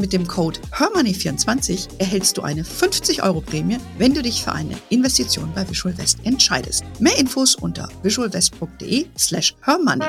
Mit 0.00 0.14
dem 0.14 0.26
Code 0.26 0.58
HERMONEY24 0.72 1.98
erhältst 1.98 2.38
du 2.38 2.42
eine 2.42 2.64
50 2.64 3.22
Euro 3.22 3.42
Prämie, 3.42 3.76
wenn 3.98 4.14
du 4.14 4.22
dich 4.22 4.42
für 4.42 4.52
eine 4.52 4.74
Investition 4.88 5.52
bei 5.54 5.68
Visual 5.68 5.96
West 5.98 6.20
entscheidest. 6.24 6.84
Mehr 7.00 7.18
Infos 7.18 7.54
unter 7.54 7.86
visualwest.de 8.02 9.08
slash 9.18 9.54
hermoney. 9.60 10.06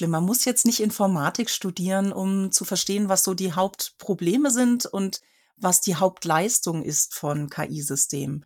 Man 0.00 0.24
muss 0.24 0.46
jetzt 0.46 0.64
nicht 0.64 0.80
Informatik 0.80 1.50
studieren, 1.50 2.10
um 2.10 2.52
zu 2.52 2.64
verstehen, 2.64 3.10
was 3.10 3.22
so 3.22 3.34
die 3.34 3.52
Hauptprobleme 3.52 4.50
sind 4.50 4.86
und 4.86 5.20
was 5.58 5.82
die 5.82 5.96
Hauptleistung 5.96 6.82
ist 6.82 7.14
von 7.14 7.50
KI-Systemen. 7.50 8.42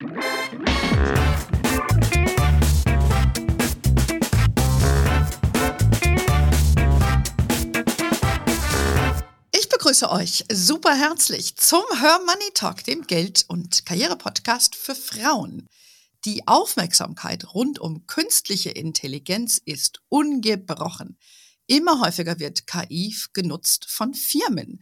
Begrüße 9.92 10.10
euch 10.10 10.44
super 10.50 10.94
herzlich 10.94 11.54
zum 11.56 11.82
Her 12.00 12.18
Money 12.24 12.50
Talk, 12.54 12.82
dem 12.82 13.06
Geld- 13.06 13.44
und 13.48 13.84
Karriere-Podcast 13.84 14.74
für 14.74 14.94
Frauen. 14.94 15.68
Die 16.24 16.48
Aufmerksamkeit 16.48 17.52
rund 17.52 17.78
um 17.78 18.06
künstliche 18.06 18.70
Intelligenz 18.70 19.60
ist 19.62 20.00
ungebrochen. 20.08 21.18
Immer 21.66 22.00
häufiger 22.00 22.38
wird 22.38 22.66
KI 22.66 23.14
genutzt 23.34 23.84
von 23.86 24.14
Firmen. 24.14 24.80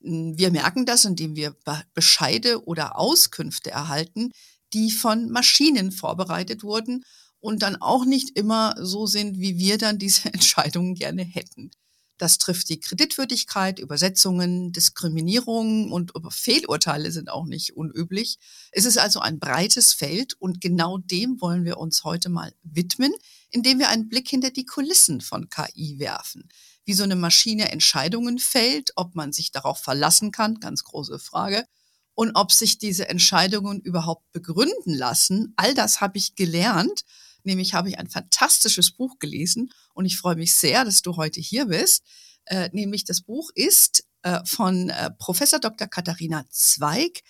Wir 0.00 0.50
merken 0.50 0.86
das, 0.86 1.04
indem 1.04 1.36
wir 1.36 1.54
Bescheide 1.92 2.64
oder 2.64 2.98
Auskünfte 2.98 3.70
erhalten, 3.70 4.32
die 4.72 4.90
von 4.90 5.30
Maschinen 5.30 5.92
vorbereitet 5.92 6.62
wurden 6.62 7.04
und 7.40 7.60
dann 7.60 7.76
auch 7.76 8.06
nicht 8.06 8.38
immer 8.38 8.74
so 8.80 9.04
sind, 9.04 9.38
wie 9.38 9.58
wir 9.58 9.76
dann 9.76 9.98
diese 9.98 10.24
Entscheidungen 10.32 10.94
gerne 10.94 11.24
hätten. 11.24 11.72
Das 12.18 12.38
trifft 12.38 12.70
die 12.70 12.80
Kreditwürdigkeit, 12.80 13.78
Übersetzungen, 13.78 14.72
Diskriminierungen 14.72 15.92
und 15.92 16.12
Fehlurteile 16.30 17.12
sind 17.12 17.28
auch 17.28 17.44
nicht 17.44 17.76
unüblich. 17.76 18.38
Es 18.72 18.86
ist 18.86 18.98
also 18.98 19.20
ein 19.20 19.38
breites 19.38 19.92
Feld 19.92 20.34
und 20.38 20.60
genau 20.60 20.96
dem 20.98 21.40
wollen 21.40 21.64
wir 21.64 21.76
uns 21.76 22.04
heute 22.04 22.30
mal 22.30 22.52
widmen, 22.62 23.12
indem 23.50 23.78
wir 23.78 23.90
einen 23.90 24.08
Blick 24.08 24.28
hinter 24.28 24.50
die 24.50 24.64
Kulissen 24.64 25.20
von 25.20 25.50
KI 25.50 25.98
werfen. 25.98 26.48
Wie 26.84 26.94
so 26.94 27.04
eine 27.04 27.16
Maschine 27.16 27.70
Entscheidungen 27.70 28.38
fällt, 28.38 28.92
ob 28.96 29.14
man 29.14 29.32
sich 29.32 29.50
darauf 29.50 29.78
verlassen 29.78 30.30
kann, 30.30 30.60
ganz 30.60 30.84
große 30.84 31.18
Frage, 31.18 31.66
und 32.14 32.32
ob 32.34 32.50
sich 32.50 32.78
diese 32.78 33.08
Entscheidungen 33.10 33.80
überhaupt 33.80 34.32
begründen 34.32 34.94
lassen. 34.94 35.52
All 35.56 35.74
das 35.74 36.00
habe 36.00 36.16
ich 36.16 36.34
gelernt 36.34 37.04
Nämlich 37.46 37.74
habe 37.74 37.88
ich 37.88 37.98
ein 37.98 38.08
fantastisches 38.08 38.90
Buch 38.90 39.18
gelesen 39.18 39.70
und 39.94 40.04
ich 40.04 40.18
freue 40.18 40.36
mich 40.36 40.56
sehr, 40.56 40.84
dass 40.84 41.00
du 41.00 41.16
heute 41.16 41.40
hier 41.40 41.66
bist. 41.66 42.02
Äh, 42.44 42.70
nämlich 42.72 43.04
das 43.04 43.22
Buch 43.22 43.50
ist 43.54 44.04
äh, 44.22 44.40
von 44.44 44.90
äh, 44.90 45.10
Professor 45.18 45.60
Dr. 45.60 45.86
Katharina 45.86 46.44
Zweig. 46.50 47.20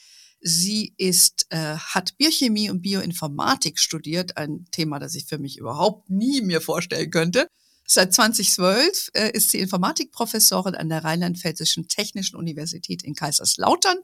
Sie 0.40 0.94
ist, 0.96 1.46
äh, 1.50 1.76
hat 1.76 2.16
Biochemie 2.16 2.70
und 2.70 2.80
Bioinformatik 2.80 3.78
studiert, 3.78 4.36
ein 4.38 4.66
Thema, 4.70 4.98
das 4.98 5.14
ich 5.14 5.26
für 5.26 5.38
mich 5.38 5.58
überhaupt 5.58 6.08
nie 6.08 6.40
mir 6.40 6.60
vorstellen 6.60 7.10
könnte. 7.10 7.48
Seit 7.86 8.14
2012 8.14 9.10
äh, 9.12 9.30
ist 9.32 9.50
sie 9.50 9.58
Informatikprofessorin 9.58 10.74
an 10.74 10.88
der 10.88 11.04
Rheinland-Pfälzischen 11.04 11.88
Technischen 11.88 12.36
Universität 12.36 13.02
in 13.02 13.14
Kaiserslautern. 13.14 13.98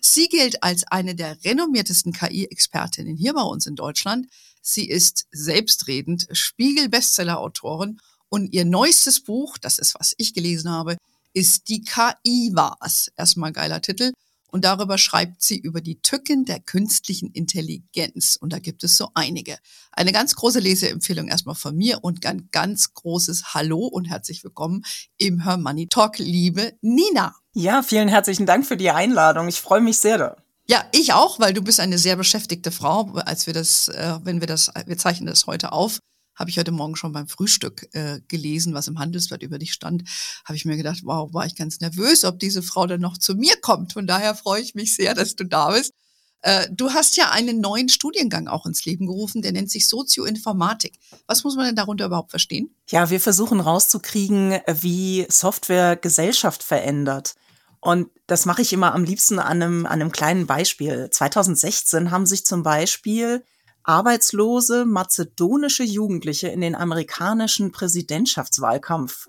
Sie 0.00 0.28
gilt 0.28 0.62
als 0.62 0.84
eine 0.84 1.14
der 1.14 1.42
renommiertesten 1.44 2.12
KI-Expertinnen 2.12 3.16
hier 3.16 3.34
bei 3.34 3.42
uns 3.42 3.66
in 3.66 3.76
Deutschland. 3.76 4.28
Sie 4.62 4.88
ist 4.88 5.26
selbstredend 5.30 6.26
Spiegel-Bestseller-Autorin 6.30 8.00
und 8.28 8.52
ihr 8.52 8.64
neuestes 8.64 9.22
Buch, 9.22 9.58
das 9.58 9.78
ist, 9.78 9.94
was 9.98 10.14
ich 10.18 10.34
gelesen 10.34 10.70
habe, 10.70 10.96
ist 11.32 11.68
Die 11.68 11.82
KI 11.82 12.50
war's. 12.54 13.10
Erstmal 13.16 13.52
geiler 13.52 13.80
Titel. 13.80 14.12
Und 14.48 14.64
darüber 14.64 14.98
schreibt 14.98 15.42
sie 15.42 15.58
über 15.58 15.80
die 15.80 16.00
Tücken 16.00 16.44
der 16.44 16.60
künstlichen 16.60 17.30
Intelligenz. 17.32 18.36
Und 18.36 18.52
da 18.52 18.58
gibt 18.58 18.84
es 18.84 18.96
so 18.96 19.08
einige. 19.14 19.58
Eine 19.92 20.12
ganz 20.12 20.34
große 20.34 20.60
Leseempfehlung 20.60 21.28
erstmal 21.28 21.54
von 21.54 21.76
mir 21.76 22.02
und 22.02 22.24
ein 22.26 22.48
ganz 22.52 22.94
großes 22.94 23.54
Hallo 23.54 23.86
und 23.86 24.06
herzlich 24.06 24.44
willkommen 24.44 24.84
im 25.18 25.42
Her 25.44 25.56
Money 25.56 25.88
Talk, 25.88 26.18
liebe 26.18 26.74
Nina. 26.80 27.34
Ja, 27.54 27.82
vielen 27.82 28.08
herzlichen 28.08 28.46
Dank 28.46 28.66
für 28.66 28.76
die 28.76 28.90
Einladung. 28.90 29.48
Ich 29.48 29.60
freue 29.60 29.80
mich 29.80 29.98
sehr. 29.98 30.18
Da. 30.18 30.36
Ja, 30.68 30.84
ich 30.92 31.12
auch, 31.12 31.38
weil 31.38 31.52
du 31.52 31.62
bist 31.62 31.78
eine 31.78 31.98
sehr 31.98 32.16
beschäftigte 32.16 32.70
Frau. 32.70 33.12
Als 33.24 33.46
wir 33.46 33.54
das, 33.54 33.88
äh, 33.88 34.18
wenn 34.24 34.40
wir 34.40 34.48
das, 34.48 34.70
wir 34.86 34.98
zeichnen 34.98 35.26
das 35.26 35.46
heute 35.46 35.72
auf, 35.72 36.00
habe 36.36 36.50
ich 36.50 36.58
heute 36.58 36.72
Morgen 36.72 36.96
schon 36.96 37.12
beim 37.12 37.28
Frühstück 37.28 37.88
äh, 37.92 38.20
gelesen, 38.28 38.74
was 38.74 38.88
im 38.88 38.98
Handelsblatt 38.98 39.42
über 39.42 39.58
dich 39.58 39.72
stand, 39.72 40.04
habe 40.44 40.56
ich 40.56 40.64
mir 40.64 40.76
gedacht, 40.76 41.00
wow, 41.02 41.32
war 41.32 41.46
ich 41.46 41.56
ganz 41.56 41.80
nervös, 41.80 42.24
ob 42.24 42.38
diese 42.38 42.62
Frau 42.62 42.86
dann 42.86 43.00
noch 43.00 43.18
zu 43.18 43.34
mir 43.34 43.56
kommt. 43.60 43.94
Von 43.94 44.06
daher 44.06 44.34
freue 44.34 44.60
ich 44.60 44.74
mich 44.74 44.94
sehr, 44.94 45.14
dass 45.14 45.34
du 45.34 45.44
da 45.44 45.70
bist. 45.72 45.92
Äh, 46.42 46.68
du 46.70 46.90
hast 46.90 47.16
ja 47.16 47.30
einen 47.30 47.60
neuen 47.60 47.88
Studiengang 47.88 48.46
auch 48.46 48.66
ins 48.66 48.84
Leben 48.84 49.06
gerufen, 49.06 49.42
der 49.42 49.52
nennt 49.52 49.70
sich 49.70 49.88
Sozioinformatik. 49.88 50.98
Was 51.26 51.42
muss 51.42 51.56
man 51.56 51.66
denn 51.66 51.76
darunter 51.76 52.06
überhaupt 52.06 52.30
verstehen? 52.30 52.70
Ja, 52.88 53.10
wir 53.10 53.20
versuchen 53.20 53.60
rauszukriegen, 53.60 54.60
wie 54.80 55.26
Software 55.28 55.96
Gesellschaft 55.96 56.62
verändert. 56.62 57.34
Und 57.80 58.08
das 58.26 58.46
mache 58.46 58.62
ich 58.62 58.72
immer 58.72 58.94
am 58.94 59.04
liebsten 59.04 59.38
an 59.38 59.62
einem, 59.62 59.86
an 59.86 60.00
einem 60.00 60.12
kleinen 60.12 60.46
Beispiel. 60.46 61.08
2016 61.10 62.10
haben 62.10 62.26
sich 62.26 62.44
zum 62.44 62.62
Beispiel 62.62 63.44
arbeitslose 63.86 64.84
mazedonische 64.84 65.84
Jugendliche 65.84 66.48
in 66.48 66.60
den 66.60 66.74
amerikanischen 66.74 67.72
Präsidentschaftswahlkampf 67.72 69.28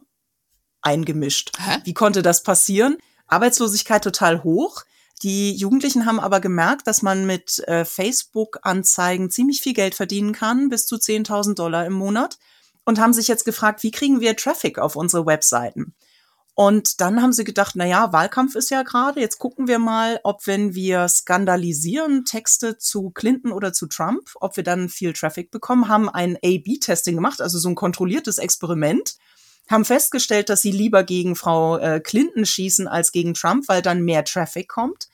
eingemischt. 0.82 1.52
Hä? 1.60 1.80
Wie 1.84 1.94
konnte 1.94 2.22
das 2.22 2.44
passieren? 2.44 2.98
Arbeitslosigkeit 3.28 4.04
total 4.04 4.44
hoch. 4.44 4.84
Die 5.24 5.56
Jugendlichen 5.56 6.06
haben 6.06 6.20
aber 6.20 6.40
gemerkt, 6.40 6.88
dass 6.88 7.02
man 7.02 7.26
mit 7.26 7.60
äh, 7.68 7.86
Facebook-Anzeigen 7.86 9.30
ziemlich 9.30 9.62
viel 9.62 9.74
Geld 9.74 9.96
verdienen 9.96 10.34
kann, 10.34 10.70
bis 10.70 10.86
zu 10.86 10.96
10.000 10.96 11.56
Dollar 11.56 11.86
im 11.86 11.94
Monat, 11.94 12.38
und 12.86 13.00
haben 13.00 13.14
sich 13.14 13.28
jetzt 13.28 13.44
gefragt, 13.44 13.84
wie 13.84 13.92
kriegen 13.92 14.22
wir 14.22 14.36
Traffic 14.36 14.80
auf 14.80 14.96
unsere 14.96 15.26
Webseiten? 15.26 15.94
Und 16.60 17.02
dann 17.02 17.22
haben 17.22 17.34
sie 17.34 17.44
gedacht, 17.44 17.76
na 17.76 17.86
ja, 17.86 18.12
Wahlkampf 18.14 18.56
ist 18.56 18.72
ja 18.72 18.82
gerade, 18.82 19.20
jetzt 19.20 19.38
gucken 19.38 19.68
wir 19.68 19.78
mal, 19.78 20.20
ob 20.24 20.48
wenn 20.48 20.74
wir 20.74 21.08
skandalisieren 21.08 22.26
Texte 22.26 22.80
zu 22.80 23.12
Clinton 23.12 23.52
oder 23.52 23.74
zu 23.74 23.86
Trump, 23.86 24.32
ob 24.42 24.58
wir 24.58 24.64
dann 24.64 24.90
viel 24.90 25.14
Traffic 25.14 25.52
bekommen, 25.52 25.88
haben 25.88 26.10
ein 26.10 26.36
A-B-Testing 26.38 27.14
gemacht, 27.14 27.42
also 27.42 27.60
so 27.60 27.70
ein 27.70 27.76
kontrolliertes 27.76 28.40
Experiment, 28.40 29.18
haben 29.70 29.86
festgestellt, 29.86 30.50
dass 30.50 30.64
sie 30.64 30.72
lieber 30.72 31.04
gegen 31.04 31.36
Frau 31.36 31.78
äh, 31.78 32.00
Clinton 32.00 32.44
schießen 32.44 32.88
als 32.88 33.12
gegen 33.12 33.36
Trump, 33.36 33.68
weil 33.68 33.84
dann 33.84 34.02
mehr 34.02 34.26
Traffic 34.26 34.68
kommt 34.68 35.10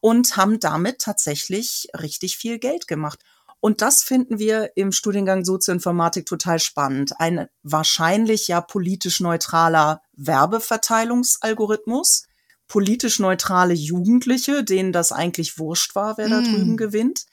und 0.00 0.36
haben 0.36 0.60
damit 0.60 0.98
tatsächlich 0.98 1.88
richtig 1.98 2.36
viel 2.36 2.58
Geld 2.58 2.86
gemacht. 2.86 3.20
Und 3.64 3.80
das 3.80 4.02
finden 4.02 4.40
wir 4.40 4.72
im 4.74 4.90
Studiengang 4.90 5.44
Sozioinformatik 5.44 6.26
total 6.26 6.58
spannend. 6.58 7.12
Ein 7.20 7.46
wahrscheinlich 7.62 8.48
ja 8.48 8.60
politisch 8.60 9.20
neutraler 9.20 10.02
Werbeverteilungsalgorithmus, 10.14 12.24
politisch 12.66 13.20
neutrale 13.20 13.72
Jugendliche, 13.72 14.64
denen 14.64 14.92
das 14.92 15.12
eigentlich 15.12 15.60
wurscht 15.60 15.94
war, 15.94 16.18
wer 16.18 16.26
mm. 16.26 16.30
da 16.30 16.40
drüben 16.40 16.76
gewinnt. 16.76 17.26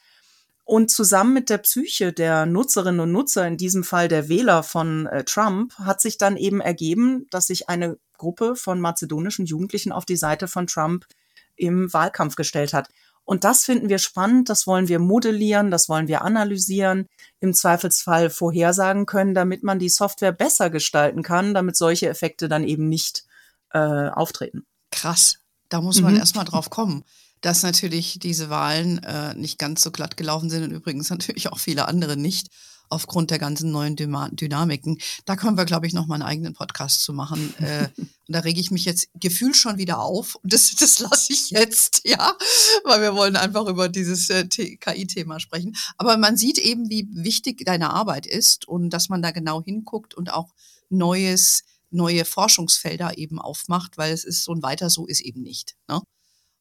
Und 0.66 0.92
zusammen 0.92 1.34
mit 1.34 1.50
der 1.50 1.58
Psyche 1.58 2.14
der 2.14 2.46
Nutzerinnen 2.46 3.00
und 3.00 3.12
Nutzer, 3.12 3.48
in 3.48 3.58
diesem 3.58 3.84
Fall 3.84 4.08
der 4.08 4.30
Wähler 4.30 4.62
von 4.62 5.08
äh, 5.08 5.24
Trump, 5.24 5.74
hat 5.80 6.00
sich 6.00 6.20
dann 6.20 6.38
eben 6.38 6.62
ergeben, 6.62 7.26
dass 7.32 7.48
sich 7.48 7.70
eine 7.70 7.98
Gruppe 8.20 8.56
von 8.56 8.80
mazedonischen 8.80 9.48
Jugendlichen 9.48 9.92
auf 9.92 10.06
die 10.06 10.16
Seite 10.16 10.48
von 10.48 10.68
Trump 10.68 11.08
im 11.56 11.92
Wahlkampf 11.92 12.36
gestellt 12.36 12.74
hat. 12.74 12.88
Und 13.30 13.44
das 13.44 13.64
finden 13.64 13.90
wir 13.90 14.00
spannend, 14.00 14.50
das 14.50 14.66
wollen 14.66 14.88
wir 14.88 14.98
modellieren, 14.98 15.70
das 15.70 15.88
wollen 15.88 16.08
wir 16.08 16.24
analysieren, 16.24 17.06
im 17.40 17.54
Zweifelsfall 17.54 18.32
vorhersagen 18.32 19.06
können, 19.06 19.36
damit 19.36 19.62
man 19.62 19.78
die 19.78 19.90
Software 19.90 20.32
besser 20.32 20.72
gestalten 20.72 21.22
kann, 21.22 21.54
damit 21.54 21.78
solche 21.78 22.10
Effekte 22.10 22.50
dann 22.50 22.64
eben 22.64 22.90
nicht 22.90 23.26
äh, 23.72 23.78
auftreten. 23.78 24.66
Krass, 24.90 25.38
da 25.70 25.80
muss 25.80 26.02
man 26.02 26.14
mhm. 26.14 26.20
erstmal 26.20 26.46
drauf 26.46 26.72
kommen 26.72 27.04
dass 27.42 27.64
natürlich 27.64 28.20
diese 28.20 28.50
Wahlen 28.50 29.02
äh, 29.02 29.34
nicht 29.34 29.60
ganz 29.60 29.82
so 29.82 29.92
glatt 29.92 30.18
gelaufen 30.18 30.50
sind 30.50 30.62
und 30.62 30.72
übrigens 30.72 31.10
natürlich 31.10 31.48
auch 31.48 31.60
viele 31.60 31.88
andere 31.88 32.18
nicht. 32.18 32.50
Aufgrund 32.90 33.32
der 33.32 33.40
ganzen 33.40 33.72
neuen 33.72 33.96
Dynamiken. 33.96 35.00
Da 35.26 35.36
können 35.36 35.58
wir, 35.58 35.66
glaube 35.66 35.88
ich, 35.88 35.94
noch 35.94 36.08
mal 36.08 36.16
einen 36.16 36.24
eigenen 36.24 36.54
Podcast 36.54 37.04
zu 37.04 37.14
machen. 37.14 37.54
äh, 37.60 37.88
und 37.98 38.10
da 38.28 38.40
rege 38.40 38.60
ich 38.60 38.72
mich 38.72 38.86
jetzt 38.86 39.10
gefühlt 39.16 39.56
schon 39.56 39.78
wieder 39.78 40.00
auf. 40.00 40.36
Und 40.36 40.54
das, 40.54 40.76
das 40.76 41.00
lasse 41.00 41.34
ich 41.34 41.52
jetzt, 41.52 42.02
ja, 42.04 42.36
weil 42.84 43.02
wir 43.02 43.16
wollen 43.16 43.36
einfach 43.36 43.68
über 43.68 43.90
dieses 43.90 44.30
äh, 44.30 44.48
KI-Thema 44.48 45.40
sprechen. 45.40 45.76
Aber 45.98 46.18
man 46.18 46.38
sieht 46.38 46.58
eben, 46.58 46.90
wie 46.90 47.08
wichtig 47.12 47.64
deine 47.66 47.92
Arbeit 47.92 48.26
ist 48.26 48.68
und 48.68 48.90
dass 48.90 49.10
man 49.10 49.22
da 49.22 49.32
genau 49.32 49.64
hinguckt 49.64 50.14
und 50.16 50.32
auch 50.34 50.54
Neues 50.90 51.64
neue 51.92 52.26
Forschungsfelder 52.26 53.18
eben 53.18 53.40
aufmacht, 53.40 53.98
weil 53.98 54.14
es 54.14 54.24
ist 54.24 54.44
so 54.44 54.54
ein 54.54 54.62
weiter 54.62 54.90
so 54.90 55.06
ist 55.08 55.22
eben 55.22 55.42
nicht. 55.42 55.76
Ne? 55.88 56.02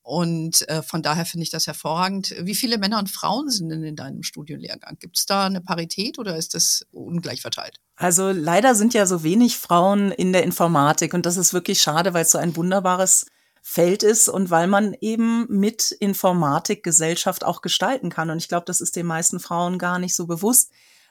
Und 0.08 0.66
äh, 0.70 0.82
von 0.82 1.02
daher 1.02 1.26
finde 1.26 1.42
ich 1.42 1.50
das 1.50 1.66
hervorragend. 1.66 2.34
Wie 2.40 2.54
viele 2.54 2.78
Männer 2.78 2.98
und 2.98 3.10
Frauen 3.10 3.50
sind 3.50 3.68
denn 3.68 3.84
in 3.84 3.94
deinem 3.94 4.22
Studienlehrgang? 4.22 4.96
Gibt 4.98 5.18
es 5.18 5.26
da 5.26 5.44
eine 5.44 5.60
Parität 5.60 6.18
oder 6.18 6.34
ist 6.34 6.54
das 6.54 6.86
ungleich 6.92 7.42
verteilt? 7.42 7.78
Also 7.94 8.30
leider 8.30 8.74
sind 8.74 8.94
ja 8.94 9.04
so 9.04 9.22
wenig 9.22 9.58
Frauen 9.58 10.10
in 10.10 10.32
der 10.32 10.44
Informatik 10.44 11.12
und 11.12 11.26
das 11.26 11.36
ist 11.36 11.52
wirklich 11.52 11.82
schade, 11.82 12.14
weil 12.14 12.22
es 12.22 12.30
so 12.30 12.38
ein 12.38 12.56
wunderbares 12.56 13.26
Feld 13.60 14.02
ist 14.02 14.30
und 14.30 14.48
weil 14.48 14.66
man 14.66 14.96
eben 15.02 15.46
mit 15.50 15.90
Informatik 15.90 16.82
Gesellschaft 16.82 17.44
auch 17.44 17.60
gestalten 17.60 18.08
kann. 18.08 18.30
Und 18.30 18.38
ich 18.38 18.48
glaube, 18.48 18.64
das 18.64 18.80
ist 18.80 18.96
den 18.96 19.04
meisten 19.04 19.40
Frauen 19.40 19.76
gar 19.76 19.98
nicht 19.98 20.14
so 20.14 20.26
bewusst. 20.26 20.70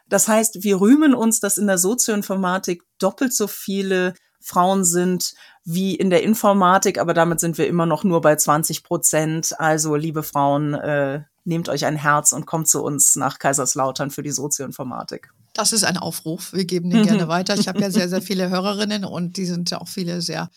Das 0.10 0.28
heißt, 0.28 0.64
wir 0.64 0.82
rühmen 0.82 1.14
uns, 1.14 1.40
dass 1.40 1.60
in 1.60 1.68
der 1.68 1.78
Sozioinformatik 1.78 2.82
doppelt 2.98 3.32
so 3.32 3.46
viele 3.46 4.16
Frauen 4.40 4.86
sind 4.86 5.34
wie 5.64 5.96
in 5.96 6.10
der 6.10 6.24
Informatik, 6.24 6.98
aber 7.00 7.14
damit 7.14 7.40
sind 7.40 7.58
wir 7.58 7.68
immer 7.68 7.86
noch 7.86 8.04
nur 8.04 8.22
bei 8.22 8.36
20 8.36 8.84
Prozent. 8.84 9.60
Also, 9.60 9.96
liebe 9.96 10.24
Frauen, 10.24 10.74
äh, 10.74 11.24
nehmt 11.44 11.70
euch 11.70 11.86
ein 11.86 11.96
Herz 11.96 12.32
und 12.32 12.46
kommt 12.46 12.68
zu 12.68 12.84
uns 12.84 13.16
nach 13.16 13.40
Kaiserslautern 13.40 14.12
für 14.12 14.24
die 14.24 14.32
Sozioinformatik. 14.32 15.30
Das 15.54 15.74
ist 15.74 15.84
ein 15.84 15.98
Aufruf. 15.98 16.54
Wir 16.54 16.66
geben 16.66 16.90
den 16.90 17.04
gerne 17.04 17.28
weiter. 17.28 17.56
Ich 17.56 17.68
habe 17.68 17.82
ja 17.82 17.90
sehr, 17.90 18.10
sehr 18.10 18.22
viele 18.22 18.50
Hörerinnen 18.50 19.04
und 19.04 19.38
die 19.38 19.46
sind 19.46 19.72
ja 19.72 19.82
auch 19.82 19.88
viele 19.88 20.22
sehr 20.22 20.50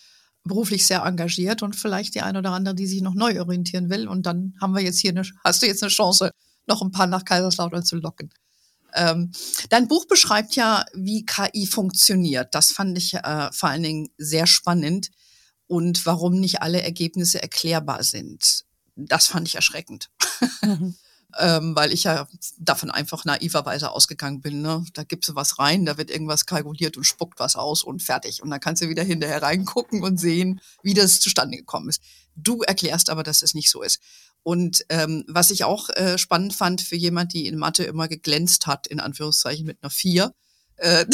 beruflich 0.43 0.85
sehr 0.85 1.03
engagiert 1.03 1.63
und 1.63 1.75
vielleicht 1.75 2.15
die 2.15 2.21
ein 2.21 2.37
oder 2.37 2.51
andere, 2.51 2.75
die 2.75 2.87
sich 2.87 3.01
noch 3.01 3.13
neu 3.13 3.39
orientieren 3.39 3.89
will. 3.89 4.07
Und 4.07 4.25
dann 4.25 4.55
haben 4.61 4.73
wir 4.73 4.81
jetzt 4.81 4.99
hier 4.99 5.11
eine, 5.11 5.23
hast 5.43 5.61
du 5.61 5.67
jetzt 5.67 5.83
eine 5.83 5.89
Chance, 5.89 6.31
noch 6.67 6.81
ein 6.81 6.91
paar 6.91 7.07
nach 7.07 7.25
Kaiserslautern 7.25 7.83
zu 7.83 7.95
locken. 7.97 8.29
Ähm, 8.93 9.31
dein 9.69 9.87
Buch 9.87 10.05
beschreibt 10.05 10.55
ja, 10.55 10.85
wie 10.93 11.25
KI 11.25 11.65
funktioniert. 11.67 12.53
Das 12.53 12.71
fand 12.71 12.97
ich 12.97 13.13
äh, 13.13 13.51
vor 13.51 13.69
allen 13.69 13.83
Dingen 13.83 14.09
sehr 14.17 14.47
spannend 14.47 15.09
und 15.67 16.05
warum 16.05 16.39
nicht 16.39 16.61
alle 16.61 16.81
Ergebnisse 16.81 17.41
erklärbar 17.41 18.03
sind. 18.03 18.65
Das 18.95 19.27
fand 19.27 19.47
ich 19.47 19.55
erschreckend. 19.55 20.09
Mhm. 20.61 20.95
ähm, 21.39 21.75
weil 21.75 21.93
ich 21.93 22.03
ja 22.03 22.27
davon 22.57 22.91
einfach 22.91 23.25
naiverweise 23.25 23.91
ausgegangen 23.91 24.41
bin. 24.41 24.61
Ne? 24.61 24.85
Da 24.93 25.03
gibst 25.03 25.29
du 25.29 25.35
was 25.35 25.59
rein, 25.59 25.85
da 25.85 25.97
wird 25.97 26.09
irgendwas 26.09 26.45
kalkuliert 26.45 26.97
und 26.97 27.03
spuckt 27.03 27.39
was 27.39 27.55
aus 27.55 27.83
und 27.83 28.03
fertig. 28.03 28.41
Und 28.43 28.49
dann 28.49 28.59
kannst 28.59 28.81
du 28.81 28.89
wieder 28.89 29.03
hinterher 29.03 29.41
reingucken 29.41 30.03
und 30.03 30.17
sehen, 30.17 30.61
wie 30.83 30.93
das 30.93 31.19
zustande 31.19 31.57
gekommen 31.57 31.89
ist. 31.89 32.01
Du 32.35 32.61
erklärst 32.61 33.09
aber, 33.09 33.23
dass 33.23 33.41
es 33.41 33.53
nicht 33.53 33.69
so 33.69 33.81
ist. 33.81 33.99
Und 34.43 34.85
ähm, 34.89 35.23
was 35.27 35.51
ich 35.51 35.63
auch 35.63 35.89
äh, 35.89 36.17
spannend 36.17 36.53
fand 36.53 36.81
für 36.81 36.95
jemand, 36.95 37.33
die 37.33 37.47
in 37.47 37.57
Mathe 37.57 37.83
immer 37.83 38.07
geglänzt 38.07 38.65
hat, 38.67 38.87
in 38.87 38.99
Anführungszeichen 38.99 39.65
mit 39.65 39.77
einer 39.81 39.91
Vier, 39.91 40.33
äh, 40.77 41.05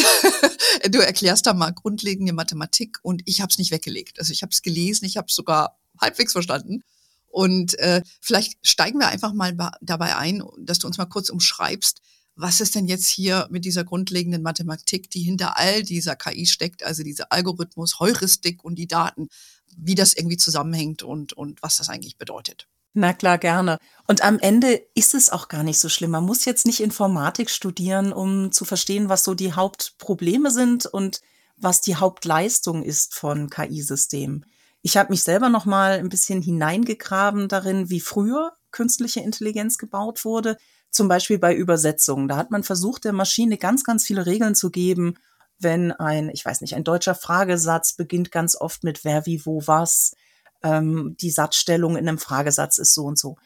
du 0.90 1.00
erklärst 1.00 1.46
da 1.46 1.54
mal 1.54 1.72
grundlegende 1.72 2.34
Mathematik 2.34 3.00
und 3.02 3.22
ich 3.26 3.42
habe 3.42 3.52
es 3.52 3.58
nicht 3.58 3.72
weggelegt. 3.72 4.20
Also 4.20 4.32
ich 4.32 4.42
habe 4.44 4.52
es 4.52 4.62
gelesen, 4.62 5.06
ich 5.06 5.18
habe 5.18 5.28
es 5.28 5.36
sogar 5.36 5.78
halbwegs 6.00 6.32
verstanden. 6.32 6.84
Und 7.28 7.78
äh, 7.80 8.02
vielleicht 8.22 8.58
steigen 8.66 9.00
wir 9.00 9.10
einfach 9.10 9.34
mal 9.34 9.56
dabei 9.82 10.16
ein, 10.16 10.42
dass 10.58 10.80
du 10.80 10.88
uns 10.88 10.98
mal 10.98 11.06
kurz 11.06 11.30
umschreibst, 11.30 12.02
was 12.38 12.62
ist 12.62 12.76
denn 12.76 12.86
jetzt 12.86 13.08
hier 13.08 13.48
mit 13.50 13.66
dieser 13.66 13.84
grundlegenden 13.84 14.44
Mathematik, 14.44 15.10
die 15.10 15.22
hinter 15.22 15.58
all 15.58 15.84
dieser 15.84 16.16
KI 16.16 16.46
steckt, 16.46 16.84
also 16.84 17.04
dieser 17.04 17.32
Algorithmus, 17.32 18.00
Heuristik 18.00 18.64
und 18.64 18.76
die 18.76 18.88
Daten, 18.88 19.28
wie 19.76 19.96
das 19.96 20.14
irgendwie 20.14 20.38
zusammenhängt 20.38 21.04
und, 21.04 21.34
und 21.34 21.62
was 21.62 21.78
das 21.78 21.90
eigentlich 21.90 22.18
bedeutet? 22.18 22.68
Na 23.00 23.14
klar, 23.14 23.38
gerne. 23.38 23.78
Und 24.08 24.24
am 24.24 24.40
Ende 24.40 24.82
ist 24.96 25.14
es 25.14 25.30
auch 25.30 25.50
gar 25.50 25.62
nicht 25.62 25.78
so 25.78 25.88
schlimm. 25.88 26.10
Man 26.10 26.24
muss 26.24 26.46
jetzt 26.46 26.66
nicht 26.66 26.80
Informatik 26.80 27.52
studieren, 27.52 28.12
um 28.12 28.52
zu 28.52 28.66
verstehen, 28.66 29.08
was 29.08 29.24
so 29.24 29.36
die 29.36 29.54
Hauptprobleme 29.54 30.50
sind 30.50 30.88
und 30.88 31.22
was 31.58 31.82
die 31.82 31.98
Hauptleistung 31.98 32.82
ist 32.82 33.14
von 33.14 33.52
KI-Systemen. 33.52 34.48
Ich 34.82 34.98
habe 34.98 35.12
mich 35.12 35.22
selber 35.22 35.50
noch 35.50 35.66
mal 35.66 36.00
ein 36.00 36.10
bisschen 36.10 36.42
hineingegraben 36.42 37.48
darin, 37.48 37.92
wie 37.92 38.00
früher 38.00 38.54
künstliche 38.72 39.20
Intelligenz 39.20 39.78
gebaut 39.78 40.26
wurde, 40.26 40.58
zum 40.90 41.08
Beispiel 41.08 41.38
bei 41.38 41.54
Übersetzungen. 41.54 42.28
Da 42.28 42.36
hat 42.36 42.50
man 42.50 42.64
versucht, 42.64 43.06
der 43.06 43.14
Maschine 43.14 43.60
ganz, 43.60 43.84
ganz 43.84 44.06
viele 44.06 44.26
Regeln 44.26 44.56
zu 44.56 44.72
geben. 44.72 45.20
Wenn 45.60 45.92
ein, 45.92 46.32
ich 46.32 46.44
weiß 46.44 46.62
nicht, 46.62 46.74
ein 46.74 46.84
deutscher 46.84 47.14
Fragesatz 47.14 47.94
beginnt 47.94 48.32
ganz 48.32 48.56
oft 48.56 48.84
mit 48.84 49.06
wer, 49.06 49.28
wie, 49.28 49.46
wo, 49.46 49.62
was 49.68 50.14
ähm, 50.64 51.16
die 51.20 51.32
Satzstellung 51.32 51.98
in 51.98 52.08
einem 52.08 52.18
Fragesatz 52.18 52.78
ist 52.78 52.94
so 52.94 53.06
und 53.06 53.18
so. 53.18 53.38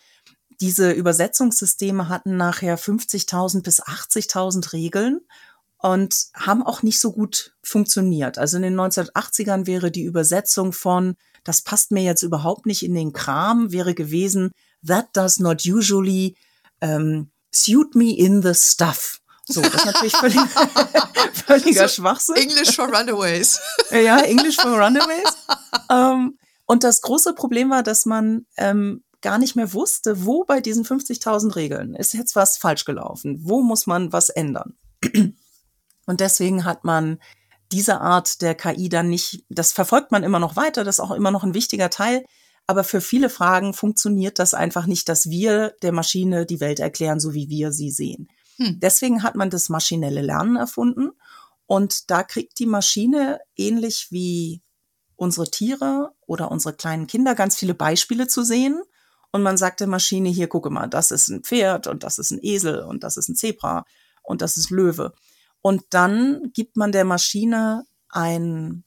Diese 0.60 0.92
Übersetzungssysteme 0.92 2.08
hatten 2.08 2.38
nachher 2.38 2.78
50.000 2.78 3.64
bis 3.64 3.82
80.000 3.82 4.74
Regeln 4.74 5.22
und 5.78 6.28
haben 6.36 6.64
auch 6.64 6.84
nicht 6.84 7.00
so 7.00 7.12
gut 7.12 7.56
funktioniert. 7.64 8.38
Also 8.38 8.58
in 8.58 8.64
den 8.64 8.80
1980ern 8.80 9.66
wäre 9.66 9.90
die 9.90 10.04
Übersetzung 10.04 10.74
von, 10.74 11.16
das 11.44 11.64
passt 11.64 11.92
mir 11.92 12.04
jetzt 12.04 12.22
überhaupt 12.22 12.68
nicht 12.68 12.84
in 12.84 12.94
den 12.94 13.14
Kram, 13.14 13.72
wäre 13.72 13.96
gewesen, 13.96 14.52
that 14.86 15.08
does 15.14 15.40
not 15.40 15.66
usually 15.66 16.36
um, 16.82 17.32
suit 17.52 17.96
me 17.96 18.16
in 18.16 18.44
the 18.44 18.54
stuff. 18.54 19.20
So, 19.48 19.62
das 19.62 19.74
ist 19.74 19.86
natürlich 19.86 20.16
völlig, 20.16 20.40
völliger 21.46 21.88
so 21.88 22.02
Schwachsinn. 22.02 22.36
English 22.36 22.76
for 22.76 22.86
Runaways. 22.86 23.60
ja, 23.90 24.20
English 24.20 24.58
for 24.58 24.72
Runaways. 24.72 25.24
Ähm, 25.90 26.38
und 26.72 26.86
das 26.86 27.02
große 27.02 27.34
Problem 27.34 27.70
war, 27.70 27.84
dass 27.84 28.06
man 28.06 28.46
ähm, 28.56 29.04
gar 29.20 29.38
nicht 29.38 29.58
mehr 29.58 29.74
wusste, 29.74 30.26
wo 30.26 30.46
bei 30.46 30.62
diesen 30.62 30.86
50.000 30.86 31.58
Regeln 31.58 31.96
ist 31.96 32.14
jetzt 32.14 32.34
was 32.38 32.58
falsch 32.58 32.86
gelaufen, 32.86 33.42
wo 33.42 33.62
muss 33.62 33.88
man 33.88 34.14
was 34.14 34.30
ändern. 34.30 34.78
Und 36.06 36.22
deswegen 36.22 36.64
hat 36.64 36.86
man 36.86 37.20
diese 37.74 38.00
Art 38.00 38.42
der 38.42 38.56
KI 38.56 38.88
dann 38.88 39.10
nicht, 39.10 39.44
das 39.50 39.74
verfolgt 39.74 40.14
man 40.14 40.24
immer 40.24 40.40
noch 40.40 40.56
weiter, 40.56 40.86
das 40.86 40.96
ist 40.96 41.00
auch 41.02 41.12
immer 41.12 41.30
noch 41.30 41.44
ein 41.44 41.54
wichtiger 41.54 41.90
Teil. 41.90 42.24
Aber 42.68 42.86
für 42.86 43.02
viele 43.02 43.30
Fragen 43.30 43.74
funktioniert 43.74 44.40
das 44.40 44.54
einfach 44.54 44.86
nicht, 44.86 45.10
dass 45.10 45.30
wir 45.30 45.76
der 45.82 45.92
Maschine 45.92 46.46
die 46.46 46.62
Welt 46.62 46.80
erklären, 46.80 47.20
so 47.20 47.34
wie 47.34 47.50
wir 47.50 47.74
sie 47.74 47.92
sehen. 47.92 48.30
Hm. 48.56 48.80
Deswegen 48.80 49.24
hat 49.24 49.36
man 49.36 49.50
das 49.50 49.68
maschinelle 49.68 50.22
Lernen 50.22 50.56
erfunden. 50.56 51.10
Und 51.66 52.10
da 52.10 52.24
kriegt 52.24 52.60
die 52.60 52.66
Maschine 52.66 53.42
ähnlich 53.58 54.08
wie 54.10 54.62
unsere 55.22 55.52
Tiere 55.52 56.14
oder 56.26 56.50
unsere 56.50 56.74
kleinen 56.74 57.06
Kinder 57.06 57.36
ganz 57.36 57.56
viele 57.56 57.76
Beispiele 57.76 58.28
zu 58.28 58.44
sehen. 58.44 58.82
Und 59.32 59.44
man 59.44 59.56
sagt 59.56 59.80
der 59.80 59.88
Maschine, 59.88 60.30
hier 60.30 60.48
gucke 60.48 60.72
mal, 60.72 60.88
das 60.88 61.12
ist 61.12 61.30
ein 61.30 61.44
Pferd 61.44 61.86
und 61.86 62.04
das 62.04 62.18
ist 62.18 62.32
ein 62.32 62.40
Esel 62.42 62.80
und 62.80 63.04
das 63.04 63.18
ist 63.18 63.30
ein 63.30 63.36
Zebra 63.36 63.86
und 64.24 64.42
das 64.42 64.58
ist 64.58 64.72
Löwe. 64.72 65.14
Und 65.62 65.84
dann 65.92 66.50
gibt 66.56 66.76
man 66.76 66.92
der 66.92 67.06
Maschine 67.06 67.86
einen 68.10 68.84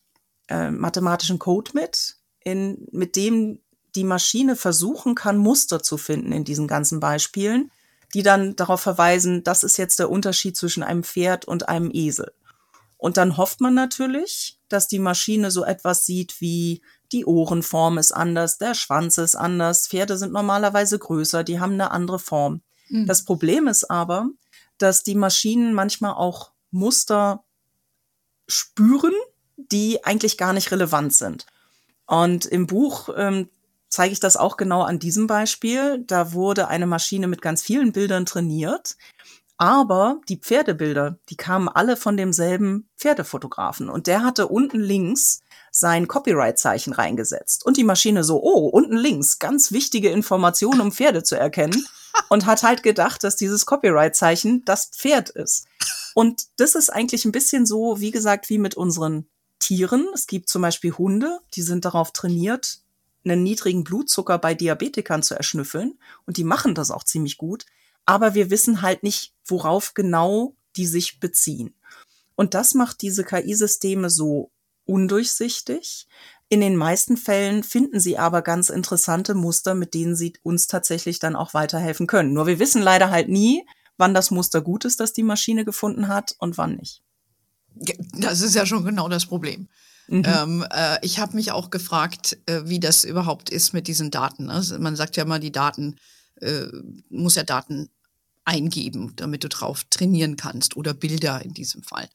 äh, 0.49 0.73
mathematischen 0.73 1.39
Code 1.39 1.71
mit, 1.73 2.17
in, 2.41 2.89
mit 2.91 3.15
dem 3.15 3.61
die 3.95 4.03
Maschine 4.03 4.57
versuchen 4.57 5.15
kann, 5.15 5.39
Muster 5.39 5.85
zu 5.85 5.97
finden 5.97 6.33
in 6.33 6.43
diesen 6.43 6.67
ganzen 6.67 6.99
Beispielen, 6.99 7.71
die 8.13 8.25
dann 8.25 8.57
darauf 8.57 8.81
verweisen, 8.81 9.45
das 9.45 9.63
ist 9.63 9.77
jetzt 9.77 10.01
der 10.01 10.11
Unterschied 10.11 10.57
zwischen 10.57 10.83
einem 10.83 11.05
Pferd 11.05 11.45
und 11.45 11.69
einem 11.69 11.93
Esel. 11.93 12.33
Und 13.05 13.19
dann 13.19 13.37
hofft 13.37 13.61
man 13.61 13.75
natürlich, 13.75 14.59
dass 14.71 14.89
die 14.89 14.99
Maschine 14.99 15.51
so 15.51 15.63
etwas 15.63 16.07
sieht 16.07 16.41
wie 16.41 16.81
die 17.13 17.27
Ohrenform 17.27 17.99
ist 17.99 18.13
anders, 18.13 18.57
der 18.57 18.73
Schwanz 18.73 19.19
ist 19.19 19.37
anders, 19.37 19.89
Pferde 19.89 20.17
sind 20.17 20.33
normalerweise 20.33 20.99
größer, 20.99 21.45
die 21.45 21.61
haben 21.61 21.75
eine 21.75 21.91
andere 21.91 22.19
Form. 22.19 22.63
Mhm. 22.89 23.05
Das 23.05 23.27
Problem 23.27 23.67
ist 23.67 23.91
aber, 23.91 24.31
dass 24.79 25.03
die 25.03 25.17
Maschinen 25.17 25.75
manchmal 25.75 26.15
auch 26.15 26.53
Muster 26.71 27.45
spüren, 28.49 29.13
die 29.59 30.03
eigentlich 30.03 30.39
gar 30.39 30.55
nicht 30.55 30.71
relevant 30.71 31.15
sind. 31.15 31.45
Und 32.07 32.47
im 32.47 32.67
Buch 32.67 33.11
ähm, 33.15 33.51
zeige 33.91 34.15
ich 34.15 34.21
das 34.21 34.39
auch 34.39 34.57
genau 34.57 34.81
an 34.81 34.99
diesem 34.99 35.27
Beispiel. 35.27 36.03
Da 36.07 36.33
wurde 36.33 36.69
eine 36.69 36.87
Maschine 36.87 37.27
mit 37.27 37.43
ganz 37.43 37.61
vielen 37.61 37.93
Bildern 37.93 38.25
trainiert 38.25 38.97
aber 39.57 40.21
die 40.29 40.39
Pferdebilder, 40.39 41.19
die 41.29 41.37
kamen 41.37 41.69
alle 41.69 41.97
von 41.97 42.17
demselben 42.17 42.89
Pferdefotografen. 42.97 43.89
Und 43.89 44.07
der 44.09 44.25
hatte 44.25 44.49
unten 44.49 44.81
links 44.81 45.41
sein 45.71 46.09
Copyright-Zeichen 46.09 46.93
reingesetzt. 46.93 47.65
Und 47.65 47.77
die 47.77 47.85
Maschine 47.85 48.25
so, 48.25 48.43
oh, 48.43 48.69
unten 48.69 48.97
links, 48.97 49.39
ganz 49.39 49.71
wichtige 49.71 50.11
Informationen, 50.11 50.81
um 50.81 50.93
Pferde 50.93 51.23
zu 51.23 51.37
erkennen. 51.37 51.87
Und 52.29 52.47
hat 52.47 52.63
halt 52.63 52.85
gedacht, 52.85 53.25
dass 53.25 53.35
dieses 53.35 53.67
Copyright-Zeichen 53.67 54.65
das 54.65 54.87
Pferd 54.87 55.31
ist. 55.31 55.67
Und 56.15 56.45
das 56.59 56.77
ist 56.77 56.91
eigentlich 56.91 57.25
ein 57.25 57.33
bisschen 57.33 57.67
so, 57.67 57.99
wie 58.01 58.13
gesagt, 58.13 58.49
wie 58.51 58.59
mit 58.59 58.77
unseren 58.77 59.27
Tieren. 59.59 60.07
Es 60.15 60.29
gibt 60.29 60.49
zum 60.49 60.63
Beispiel 60.63 60.93
Hunde, 60.93 61.41
die 61.55 61.63
sind 61.63 61.85
darauf 61.85 62.13
trainiert, 62.13 62.83
einen 63.25 63.43
niedrigen 63.43 63.83
Blutzucker 63.83 64.39
bei 64.39 64.55
Diabetikern 64.55 65.25
zu 65.25 65.35
erschnüffeln. 65.35 65.99
Und 66.25 66.37
die 66.37 66.45
machen 66.45 66.77
das 66.77 66.93
auch 66.93 67.03
ziemlich 67.03 67.37
gut 67.37 67.67
aber 68.07 68.35
wir 68.35 68.51
wissen 68.51 68.83
halt 68.83 69.03
nicht, 69.03 69.35
worauf 69.47 69.95
genau 69.95 70.57
die 70.77 70.87
sich 70.87 71.21
beziehen. 71.21 71.75
Und 72.35 72.55
das 72.55 72.75
macht 72.75 73.03
diese 73.03 73.25
KI-Systeme 73.25 74.11
so 74.11 74.51
undurchsichtig. 74.85 76.07
In 76.49 76.61
den 76.61 76.77
meisten 76.77 77.17
Fällen 77.17 77.63
finden 77.63 78.01
sie 78.01 78.19
aber 78.19 78.43
ganz 78.43 78.69
interessante 78.69 79.35
Muster, 79.35 79.75
mit 79.75 79.95
denen 79.95 80.17
sie 80.17 80.35
uns 80.43 80.67
tatsächlich 80.67 81.19
dann 81.19 81.37
auch 81.37 81.55
weiterhelfen 81.55 82.07
können. 82.07 82.33
Nur 82.33 82.47
wir 82.47 82.59
wissen 82.59 82.83
leider 82.83 83.11
halt 83.11 83.29
nie, 83.29 83.65
wann 83.97 84.15
das 84.15 84.31
Muster 84.31 84.61
gut 84.61 84.85
ist, 84.85 85.01
das 85.01 85.13
die 85.13 85.23
Maschine 85.23 85.65
gefunden 85.65 86.09
hat 86.09 86.35
und 86.39 86.59
wann 86.59 86.77
nicht. 86.77 87.03
Das 88.13 88.41
ist 88.41 88.55
ja 88.55 88.67
schon 88.67 88.85
genau 88.85 89.09
das 89.09 89.27
Problem. 89.27 89.69
Mhm. 90.07 90.23
Ähm, 90.27 90.67
äh, 90.71 90.99
ich 91.03 91.19
habe 91.19 91.35
mich 91.35 91.51
auch 91.51 91.71
gefragt, 91.71 92.39
äh, 92.47 92.63
wie 92.67 92.79
das 92.79 93.05
überhaupt 93.05 93.51
ist 93.51 93.73
mit 93.73 93.89
diesen 93.89 94.11
Daten. 94.11 94.51
Also 94.51 94.79
man 94.79 94.97
sagt 94.97 95.17
ja 95.17 95.25
immer, 95.25 95.39
die 95.39 95.53
Daten, 95.53 95.97
äh, 96.45 96.69
muss 97.09 97.35
ja 97.35 97.43
Daten 97.43 97.89
eingeben, 98.45 99.13
damit 99.17 99.45
du 99.45 99.49
drauf 99.49 99.85
trainieren 99.91 100.37
kannst 100.37 100.77
oder 100.77 100.95
Bilder 100.95 101.43
in 101.43 101.55
diesem 101.55 101.83
Fall. 101.83 102.09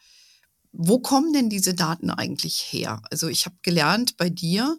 Wo 0.71 0.99
kommen 0.99 1.33
denn 1.33 1.49
diese 1.49 1.73
Daten 1.73 2.11
eigentlich 2.11 2.59
her? 2.71 3.01
Also 3.09 3.27
ich 3.27 3.45
habe 3.45 3.55
gelernt 3.63 4.17
bei 4.17 4.29
dir, 4.29 4.77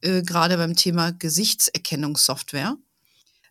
äh, 0.00 0.22
gerade 0.22 0.56
beim 0.56 0.76
Thema 0.76 1.10
Gesichtserkennungssoftware, 1.10 2.76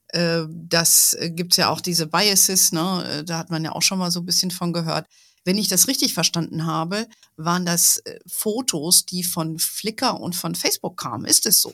äh, 0.09 0.43
das 0.49 1.13
äh, 1.19 1.29
gibt 1.29 1.53
es 1.53 1.57
ja 1.57 1.69
auch 1.69 1.81
diese 1.81 2.07
Biases, 2.07 2.71
ne? 2.71 3.05
Äh, 3.09 3.23
da 3.23 3.37
hat 3.37 3.49
man 3.49 3.63
ja 3.63 3.73
auch 3.73 3.81
schon 3.81 3.99
mal 3.99 4.11
so 4.11 4.21
ein 4.21 4.25
bisschen 4.25 4.51
von 4.51 4.71
gehört. 4.71 5.07
Wenn 5.43 5.57
ich 5.57 5.67
das 5.67 5.87
richtig 5.87 6.13
verstanden 6.13 6.65
habe, 6.65 7.07
waren 7.37 7.65
das 7.65 7.97
äh, 7.97 8.19
Fotos, 8.25 9.05
die 9.05 9.23
von 9.23 9.59
Flickr 9.59 10.19
und 10.19 10.35
von 10.35 10.55
Facebook 10.55 10.97
kamen. 10.97 11.25
Ist 11.25 11.45
es 11.45 11.61
so? 11.61 11.73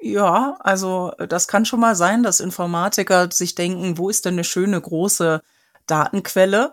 Ja, 0.00 0.56
also 0.60 1.12
das 1.28 1.46
kann 1.46 1.66
schon 1.66 1.80
mal 1.80 1.94
sein, 1.94 2.22
dass 2.22 2.40
Informatiker 2.40 3.30
sich 3.30 3.54
denken, 3.54 3.98
wo 3.98 4.08
ist 4.08 4.24
denn 4.24 4.34
eine 4.34 4.44
schöne 4.44 4.80
große 4.80 5.42
Datenquelle? 5.86 6.72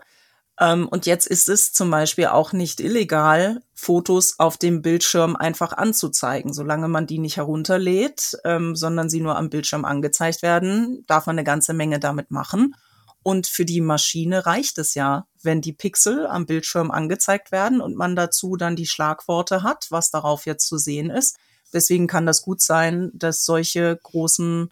Ähm, 0.59 0.87
und 0.87 1.05
jetzt 1.05 1.27
ist 1.27 1.49
es 1.49 1.73
zum 1.73 1.91
Beispiel 1.91 2.27
auch 2.27 2.53
nicht 2.53 2.79
illegal, 2.79 3.61
Fotos 3.73 4.39
auf 4.39 4.57
dem 4.57 4.81
Bildschirm 4.81 5.35
einfach 5.35 5.73
anzuzeigen. 5.73 6.53
Solange 6.53 6.87
man 6.87 7.05
die 7.05 7.19
nicht 7.19 7.37
herunterlädt, 7.37 8.37
ähm, 8.45 8.75
sondern 8.75 9.09
sie 9.09 9.21
nur 9.21 9.35
am 9.35 9.49
Bildschirm 9.49 9.85
angezeigt 9.85 10.41
werden, 10.41 11.03
darf 11.07 11.27
man 11.27 11.35
eine 11.35 11.43
ganze 11.43 11.73
Menge 11.73 11.99
damit 11.99 12.31
machen. 12.31 12.75
Und 13.23 13.45
für 13.47 13.65
die 13.65 13.81
Maschine 13.81 14.45
reicht 14.45 14.77
es 14.77 14.95
ja, 14.95 15.27
wenn 15.43 15.59
die 15.61 15.73
Pixel 15.73 16.25
am 16.27 16.45
Bildschirm 16.45 16.91
angezeigt 16.91 17.51
werden 17.51 17.81
und 17.81 17.97
man 17.97 18.15
dazu 18.15 18.55
dann 18.55 18.77
die 18.77 18.87
Schlagworte 18.87 19.63
hat, 19.63 19.87
was 19.89 20.11
darauf 20.11 20.45
jetzt 20.45 20.65
zu 20.65 20.77
sehen 20.77 21.09
ist. 21.09 21.37
Deswegen 21.73 22.07
kann 22.07 22.25
das 22.25 22.41
gut 22.41 22.61
sein, 22.61 23.11
dass 23.13 23.45
solche 23.45 23.97
großen 24.01 24.69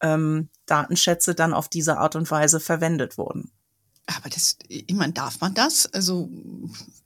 ähm, 0.00 0.48
Datenschätze 0.66 1.34
dann 1.34 1.54
auf 1.54 1.68
diese 1.68 1.98
Art 1.98 2.16
und 2.16 2.30
Weise 2.30 2.60
verwendet 2.60 3.18
wurden. 3.18 3.50
Aber 4.06 4.30
das, 4.30 4.56
ich 4.68 4.94
meine, 4.94 5.12
darf 5.12 5.40
man 5.40 5.54
das? 5.54 5.86
Also, 5.92 6.30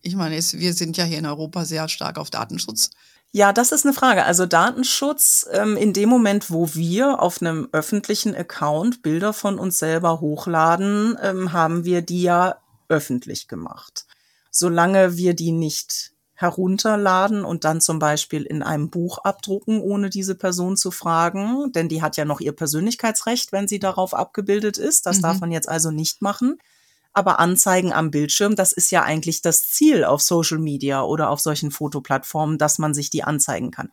ich 0.02 0.14
meine, 0.14 0.36
wir 0.36 0.74
sind 0.74 0.96
ja 0.96 1.04
hier 1.04 1.18
in 1.18 1.26
Europa 1.26 1.64
sehr 1.64 1.88
stark 1.88 2.16
auf 2.16 2.30
Datenschutz. 2.30 2.90
Ja, 3.32 3.52
das 3.52 3.72
ist 3.72 3.86
eine 3.86 3.94
Frage. 3.94 4.24
Also 4.24 4.44
Datenschutz, 4.44 5.46
ähm, 5.52 5.76
in 5.78 5.94
dem 5.94 6.10
Moment, 6.10 6.50
wo 6.50 6.74
wir 6.74 7.20
auf 7.20 7.40
einem 7.40 7.68
öffentlichen 7.72 8.36
Account 8.36 9.02
Bilder 9.02 9.32
von 9.32 9.58
uns 9.58 9.78
selber 9.78 10.20
hochladen, 10.20 11.16
ähm, 11.22 11.52
haben 11.52 11.84
wir 11.84 12.02
die 12.02 12.22
ja 12.22 12.58
öffentlich 12.88 13.48
gemacht. 13.48 14.06
Solange 14.50 15.16
wir 15.16 15.34
die 15.34 15.50
nicht 15.50 16.11
herunterladen 16.42 17.44
und 17.44 17.64
dann 17.64 17.80
zum 17.80 17.98
Beispiel 17.98 18.42
in 18.42 18.62
einem 18.62 18.90
Buch 18.90 19.18
abdrucken, 19.18 19.80
ohne 19.80 20.10
diese 20.10 20.34
Person 20.34 20.76
zu 20.76 20.90
fragen, 20.90 21.72
denn 21.72 21.88
die 21.88 22.02
hat 22.02 22.16
ja 22.16 22.24
noch 22.24 22.40
ihr 22.40 22.52
Persönlichkeitsrecht, 22.52 23.52
wenn 23.52 23.68
sie 23.68 23.78
darauf 23.78 24.12
abgebildet 24.12 24.76
ist. 24.76 25.06
Das 25.06 25.18
mhm. 25.18 25.22
darf 25.22 25.40
man 25.40 25.52
jetzt 25.52 25.68
also 25.68 25.90
nicht 25.90 26.20
machen. 26.20 26.58
Aber 27.14 27.40
Anzeigen 27.40 27.92
am 27.92 28.10
Bildschirm, 28.10 28.56
das 28.56 28.72
ist 28.72 28.90
ja 28.90 29.02
eigentlich 29.02 29.42
das 29.42 29.68
Ziel 29.68 30.04
auf 30.04 30.22
Social 30.22 30.58
Media 30.58 31.02
oder 31.02 31.30
auf 31.30 31.40
solchen 31.40 31.70
Fotoplattformen, 31.70 32.58
dass 32.58 32.78
man 32.78 32.94
sich 32.94 33.10
die 33.10 33.22
anzeigen 33.22 33.70
kann. 33.70 33.90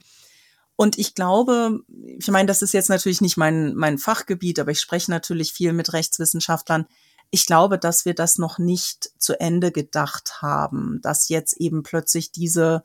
Und 0.75 0.97
ich 0.97 1.13
glaube, 1.13 1.81
ich 2.17 2.31
meine, 2.31 2.47
das 2.47 2.61
ist 2.61 2.71
jetzt 2.71 2.89
natürlich 2.89 3.19
nicht 3.19 3.35
mein, 3.35 3.75
mein 3.75 3.97
Fachgebiet, 3.97 4.59
aber 4.59 4.71
ich 4.71 4.79
spreche 4.79 5.11
natürlich 5.11 5.51
viel 5.51 5.73
mit 5.73 5.91
Rechtswissenschaftlern. 5.91 6.85
Ich 7.31 7.45
glaube, 7.45 7.77
dass 7.77 8.05
wir 8.05 8.15
das 8.15 8.37
noch 8.37 8.57
nicht 8.57 9.11
zu 9.17 9.39
Ende 9.39 9.71
gedacht 9.71 10.41
haben, 10.41 10.99
dass 11.01 11.29
jetzt 11.29 11.53
eben 11.57 11.83
plötzlich 11.83 12.31
diese, 12.31 12.83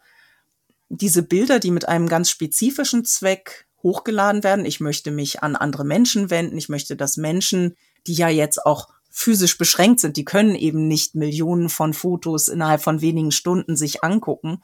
diese 0.89 1.23
Bilder, 1.23 1.59
die 1.59 1.71
mit 1.71 1.89
einem 1.89 2.09
ganz 2.09 2.31
spezifischen 2.31 3.05
Zweck 3.05 3.67
hochgeladen 3.83 4.43
werden, 4.45 4.65
ich 4.65 4.81
möchte 4.81 5.11
mich 5.11 5.43
an 5.43 5.57
andere 5.57 5.85
Menschen 5.85 6.31
wenden, 6.31 6.59
ich 6.59 6.69
möchte, 6.69 6.97
dass 6.97 7.17
Menschen, 7.17 7.77
die 8.07 8.15
ja 8.15 8.29
jetzt 8.29 8.65
auch 8.65 8.89
physisch 9.11 9.57
beschränkt 9.59 10.01
sind. 10.01 10.17
Die 10.17 10.25
können 10.25 10.57
eben 10.57 10.89
nicht 10.89 11.15
Millionen 11.15 11.69
von 11.69 11.95
Fotos 11.95 12.49
innerhalb 12.49 12.83
von 12.83 13.01
wenigen 13.01 13.31
Stunden 13.31 13.77
sich 13.77 14.03
angucken. 14.03 14.61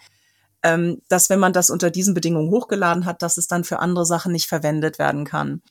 Ähm, 0.63 1.01
dass 1.09 1.31
wenn 1.31 1.39
man 1.39 1.53
das 1.53 1.71
unter 1.71 1.91
diesen 1.91 2.15
Bedingungen 2.15 2.51
hochgeladen 2.51 3.07
hat, 3.07 3.23
dass 3.23 3.39
es 3.39 3.47
dann 3.47 3.65
für 3.65 3.79
andere 3.79 4.05
Sachen 4.05 4.33
nicht 4.33 4.49
verwendet 4.49 4.99
werden 4.99 5.25
kann. 5.25 5.63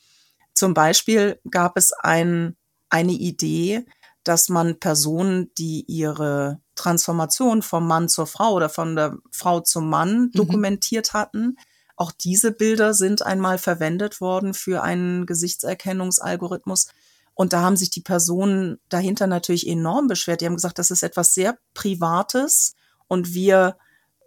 Zum 0.53 0.73
Beispiel 0.73 1.39
gab 1.51 1.77
es 1.77 1.91
ein, 1.91 2.55
eine 2.89 3.11
Idee, 3.11 3.85
dass 4.23 4.49
man 4.49 4.79
Personen, 4.79 5.51
die 5.57 5.85
ihre 5.87 6.59
Transformation 6.75 7.61
vom 7.61 7.87
Mann 7.87 8.09
zur 8.09 8.27
Frau 8.27 8.53
oder 8.53 8.69
von 8.69 8.95
der 8.95 9.17
Frau 9.31 9.61
zum 9.61 9.89
Mann 9.89 10.21
mhm. 10.21 10.31
dokumentiert 10.33 11.13
hatten, 11.13 11.57
auch 11.95 12.11
diese 12.11 12.51
Bilder 12.51 12.93
sind 12.93 13.21
einmal 13.25 13.57
verwendet 13.57 14.21
worden 14.21 14.53
für 14.53 14.83
einen 14.83 15.25
Gesichtserkennungsalgorithmus. 15.25 16.87
Und 17.33 17.51
da 17.53 17.61
haben 17.61 17.75
sich 17.75 17.89
die 17.89 18.01
Personen 18.01 18.79
dahinter 18.87 19.27
natürlich 19.27 19.67
enorm 19.67 20.07
beschwert. 20.07 20.41
Die 20.41 20.45
haben 20.45 20.55
gesagt, 20.55 20.79
das 20.79 20.91
ist 20.91 21.03
etwas 21.03 21.33
sehr 21.33 21.57
Privates 21.73 22.75
und 23.07 23.33
wir 23.33 23.77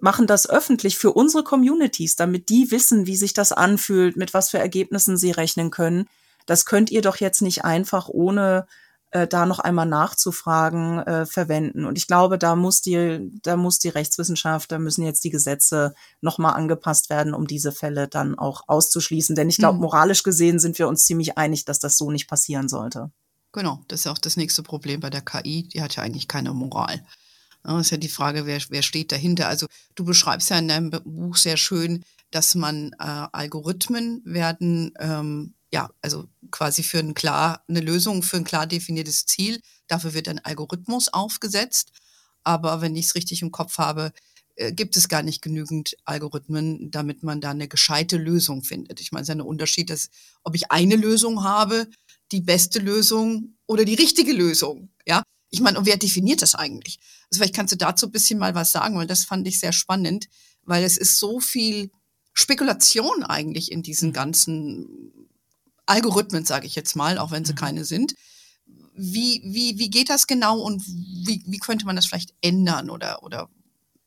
machen 0.01 0.27
das 0.27 0.51
öffentlich 0.51 0.99
für 0.99 1.13
unsere 1.13 1.45
Communities, 1.45 2.17
damit 2.17 2.49
die 2.49 2.71
wissen, 2.71 3.07
wie 3.07 3.17
sich 3.17 3.35
das 3.35 3.53
anfühlt, 3.53 4.17
mit 4.17 4.35
was 4.35 4.51
für 4.51 4.59
Ergebnissen 4.59 5.17
sie 5.17 5.31
rechnen 5.31 5.71
können. 5.71 6.09
Das 6.45 6.67
könnt 6.67 6.91
ihr 6.91 7.03
doch 7.03 7.17
jetzt 7.17 7.41
nicht 7.41 7.65
einfach 7.65 8.09
ohne 8.09 8.67
äh, 9.13 9.29
da 9.29 9.47
noch 9.47 9.59
einmal 9.59 9.87
nachzufragen, 9.87 10.99
äh, 11.01 11.27
verwenden. 11.27 11.85
Und 11.85 11.99
ich 11.99 12.07
glaube, 12.07 12.39
da 12.39 12.57
muss 12.57 12.81
die, 12.81 13.31
da 13.43 13.57
muss 13.57 13.79
die 13.79 13.91
Rechtswissenschaft, 13.91 14.73
da 14.73 14.79
müssen 14.79 15.05
jetzt 15.05 15.23
die 15.25 15.31
Gesetze 15.31 15.95
nochmal 16.21 16.55
angepasst 16.55 17.11
werden, 17.11 17.35
um 17.35 17.47
diese 17.47 17.73
Fälle 17.73 18.09
dann 18.09 18.39
auch 18.39 18.65
auszuschließen. 18.69 19.37
Denn 19.37 19.51
ich 19.51 19.59
glaube, 19.59 19.75
mhm. 19.75 19.83
moralisch 19.83 20.23
gesehen 20.23 20.59
sind 20.59 20.79
wir 20.79 20.89
uns 20.89 21.05
ziemlich 21.05 21.37
einig, 21.37 21.65
dass 21.67 21.79
das 21.79 21.97
so 21.97 22.11
nicht 22.11 22.27
passieren 22.27 22.69
sollte. 22.69 23.11
Genau, 23.53 23.85
das 23.89 24.01
ist 24.01 24.07
auch 24.07 24.19
das 24.19 24.39
nächste 24.39 24.63
Problem 24.63 25.01
bei 25.01 25.11
der 25.11 25.21
KI. 25.21 25.69
Die 25.69 25.83
hat 25.83 25.95
ja 25.97 26.03
eigentlich 26.03 26.27
keine 26.27 26.55
Moral. 26.55 27.05
Das 27.63 27.81
ist 27.83 27.91
ja 27.91 27.99
die 27.99 28.09
Frage, 28.09 28.47
wer, 28.47 28.61
wer 28.71 28.83
steht 28.83 29.13
dahinter. 29.13 29.47
Also 29.47 29.67
du 29.95 30.05
beschreibst 30.05 30.49
ja 30.51 30.59
in 30.59 30.69
deinem 30.69 30.91
Buch 30.91 31.37
sehr 31.37 31.59
schön, 31.59 32.03
dass 32.31 32.55
man 32.55 32.93
äh, 32.99 33.27
Algorithmen 33.33 34.23
werden 34.25 34.95
ähm, 34.99 35.55
ja, 35.73 35.91
also 36.03 36.29
quasi 36.51 36.83
für 36.83 36.99
ein 36.99 37.15
klar, 37.15 37.65
eine 37.67 37.81
Lösung 37.81 38.23
für 38.23 38.37
ein 38.37 38.45
klar 38.45 38.67
definiertes 38.67 39.25
Ziel. 39.25 39.61
Dafür 39.87 40.13
wird 40.13 40.29
ein 40.29 40.39
Algorithmus 40.39 41.09
aufgesetzt. 41.09 41.93
Aber 42.45 42.81
wenn 42.81 42.95
ich 42.95 43.07
es 43.07 43.15
richtig 43.15 43.41
im 43.43 43.53
Kopf 43.53 43.79
habe, 43.79 44.13
äh, 44.57 44.73
gibt 44.73 44.97
es 44.97 45.09
gar 45.09 45.23
nicht 45.23 45.41
genügend 45.41 45.97
Algorithmen, 46.05 46.91
damit 46.91 47.23
man 47.23 47.41
da 47.41 47.51
eine 47.51 47.69
gescheite 47.69 48.19
Lösung 48.19 48.63
findet. 48.63 49.01
Ich 49.01 49.13
meine, 49.13 49.23
es 49.23 49.29
ist 49.29 49.35
ja 49.35 49.37
ein 49.37 49.47
Unterschied, 49.47 49.89
dass, 49.89 50.11
ob 50.43 50.55
ich 50.55 50.71
eine 50.71 50.97
Lösung 50.97 51.43
habe, 51.43 51.89
die 52.33 52.43
beste 52.43 52.79
Lösung 52.79 53.57
oder 53.67 53.85
die 53.85 53.95
richtige 53.95 54.33
Lösung. 54.33 54.91
Ja, 55.07 55.23
ich 55.51 55.61
meine, 55.61 55.79
und 55.79 55.87
wer 55.87 55.97
definiert 55.97 56.43
das 56.43 56.55
eigentlich? 56.55 56.99
Also 57.31 57.39
vielleicht 57.39 57.55
kannst 57.55 57.73
du 57.73 57.79
dazu 57.79 58.07
ein 58.07 58.13
bisschen 58.13 58.39
mal 58.39 58.55
was 58.55 58.73
sagen, 58.73 58.97
weil 58.97 59.07
das 59.07 59.25
fand 59.25 59.49
ich 59.49 59.59
sehr 59.59 59.73
spannend, 59.73 60.29
weil 60.65 60.85
es 60.85 60.99
ist 60.99 61.19
so 61.19 61.41
viel 61.41 61.91
Spekulation 62.35 63.23
eigentlich 63.23 63.73
in 63.73 63.83
diesen 63.83 64.11
mhm. 64.11 64.15
ganzen 64.15 65.13
Algorithmen, 65.87 66.45
sage 66.45 66.67
ich 66.67 66.75
jetzt 66.75 66.97
mal, 66.97 67.19
auch 67.19 67.31
wenn 67.31 67.45
sie 67.45 67.53
mhm. 67.53 67.57
keine 67.57 67.85
sind. 67.85 68.15
Wie, 68.95 69.43
wie, 69.45 69.79
wie 69.79 69.91
geht 69.91 70.11
das 70.11 70.27
genau 70.27 70.59
und 70.59 70.83
wie, 70.87 71.43
wie 71.47 71.59
könnte 71.59 71.87
man 71.87 71.97
das 71.97 72.07
vielleicht 72.07 72.35
ändern 72.43 72.91
oder, 72.91 73.23
oder 73.23 73.49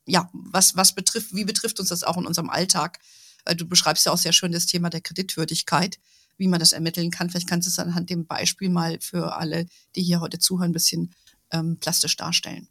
ja, 0.05 0.29
was, 0.33 0.75
was 0.75 0.93
betrifft, 0.93 1.33
wie 1.33 1.45
betrifft 1.45 1.79
uns 1.79 1.89
das 1.89 2.03
auch 2.03 2.17
in 2.17 2.27
unserem 2.27 2.49
Alltag? 2.49 2.99
Du 3.57 3.67
beschreibst 3.67 4.05
ja 4.05 4.11
auch 4.11 4.17
sehr 4.17 4.33
schön 4.33 4.51
das 4.51 4.67
Thema 4.67 4.89
der 4.89 5.01
Kreditwürdigkeit, 5.01 5.97
wie 6.37 6.47
man 6.47 6.59
das 6.59 6.71
ermitteln 6.71 7.11
kann. 7.11 7.29
Vielleicht 7.29 7.49
kannst 7.49 7.67
du 7.67 7.71
es 7.71 7.79
anhand 7.79 8.09
dem 8.09 8.25
Beispiel 8.25 8.69
mal 8.69 8.99
für 9.01 9.35
alle, 9.35 9.65
die 9.95 10.03
hier 10.03 10.19
heute 10.19 10.39
zuhören, 10.39 10.69
ein 10.69 10.73
bisschen 10.73 11.13
ähm, 11.51 11.77
plastisch 11.79 12.15
darstellen. 12.15 12.67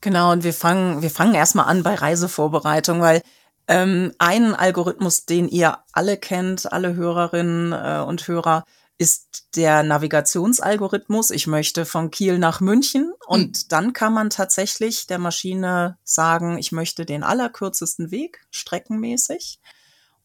Genau, 0.00 0.32
und 0.32 0.44
wir 0.44 0.54
fangen, 0.54 1.02
wir 1.02 1.10
fangen 1.10 1.34
erstmal 1.34 1.66
an 1.66 1.82
bei 1.82 1.94
Reisevorbereitung, 1.94 3.00
weil 3.00 3.22
ähm, 3.68 4.12
ein 4.18 4.54
Algorithmus, 4.54 5.26
den 5.26 5.48
ihr 5.48 5.78
alle 5.92 6.16
kennt, 6.16 6.72
alle 6.72 6.94
Hörerinnen 6.94 7.72
äh, 7.72 8.02
und 8.06 8.26
Hörer, 8.26 8.64
ist 8.96 9.46
der 9.54 9.84
Navigationsalgorithmus. 9.84 11.30
Ich 11.30 11.46
möchte 11.46 11.86
von 11.86 12.10
Kiel 12.10 12.38
nach 12.38 12.60
München 12.60 13.12
und 13.26 13.48
mhm. 13.48 13.68
dann 13.68 13.92
kann 13.92 14.12
man 14.12 14.30
tatsächlich 14.30 15.06
der 15.06 15.18
Maschine 15.18 15.98
sagen, 16.02 16.58
ich 16.58 16.72
möchte 16.72 17.06
den 17.06 17.22
allerkürzesten 17.22 18.10
Weg, 18.10 18.40
streckenmäßig. 18.50 19.60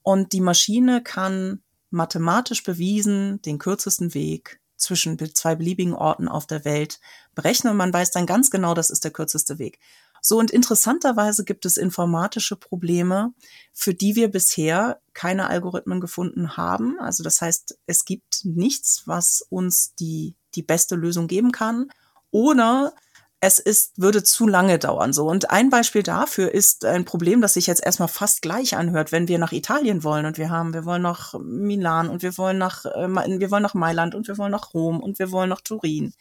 Und 0.02 0.34
die 0.34 0.42
Maschine 0.42 1.04
kann 1.04 1.62
mathematisch 1.92 2.64
bewiesen 2.64 3.42
den 3.44 3.60
kürzesten 3.60 4.16
Weg 4.16 4.60
zwischen 4.76 5.18
zwei 5.36 5.56
beliebigen 5.56 5.94
Orten 5.94 6.28
auf 6.28 6.48
der 6.48 6.66
Welt 6.66 7.00
berechnen 7.36 7.72
und 7.72 7.78
man 7.78 7.94
weiß 7.94 8.12
dann 8.12 8.26
ganz 8.26 8.50
genau, 8.50 8.74
das 8.74 8.90
ist 8.90 9.04
der 9.04 9.12
kürzeste 9.12 9.60
Weg. 9.60 9.80
So 10.26 10.40
und 10.40 10.52
interessanterweise 10.52 11.44
gibt 11.44 11.66
es 11.66 11.76
informatische 11.76 12.56
Probleme, 12.56 13.34
für 13.74 13.94
die 13.94 14.16
wir 14.16 14.32
bisher 14.32 15.02
keine 15.14 15.50
Algorithmen 15.50 16.00
gefunden 16.00 16.56
haben. 16.56 16.98
Also 17.02 17.24
das 17.24 17.42
heißt, 17.42 17.78
es 17.88 18.06
gibt 18.06 18.46
nichts, 18.46 19.04
was 19.06 19.46
uns 19.50 19.96
die, 19.96 20.36
die 20.56 20.64
beste 20.64 20.96
Lösung 20.96 21.28
geben 21.28 21.52
kann. 21.52 21.92
Oder 22.32 22.94
es 23.42 23.60
ist, 23.60 24.00
würde 24.00 24.24
zu 24.24 24.48
lange 24.48 24.80
dauern. 24.80 25.12
So. 25.12 25.28
Und 25.28 25.50
ein 25.52 25.70
Beispiel 25.70 26.04
dafür 26.04 26.54
ist 26.54 26.86
ein 26.86 27.04
Problem, 27.04 27.42
das 27.42 27.56
sich 27.56 27.68
jetzt 27.68 27.86
erstmal 27.86 28.08
fast 28.08 28.42
gleich 28.42 28.78
anhört, 28.78 29.12
wenn 29.12 29.28
wir 29.28 29.40
nach 29.40 29.52
Italien 29.52 30.06
wollen 30.06 30.26
und 30.26 30.38
wir 30.38 30.50
haben, 30.50 30.74
wir 30.74 30.86
wollen 30.86 31.02
nach 31.02 31.34
Milan 31.38 32.08
und 32.08 32.22
wir 32.22 32.38
wollen 32.38 32.58
nach, 32.58 32.86
äh, 32.86 33.10
wir 33.10 33.52
wollen 33.52 33.64
nach 33.64 33.74
Mailand 33.74 34.16
und 34.16 34.30
wir 34.30 34.38
wollen 34.38 34.54
nach 34.54 34.74
Rom 34.74 35.02
und 35.02 35.20
wir 35.20 35.32
wollen 35.32 35.50
nach 35.50 35.60
Turin 35.60 36.14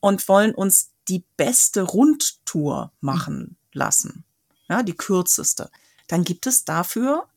und 0.00 0.26
wollen 0.28 0.52
uns 0.52 0.91
die 1.08 1.24
beste 1.36 1.82
Rundtour 1.82 2.92
machen 3.00 3.56
lassen, 3.72 4.24
ja, 4.68 4.82
die 4.82 4.96
kürzeste, 4.96 5.70
dann 6.08 6.24
gibt 6.24 6.46
es 6.46 6.64
dafür 6.64 7.28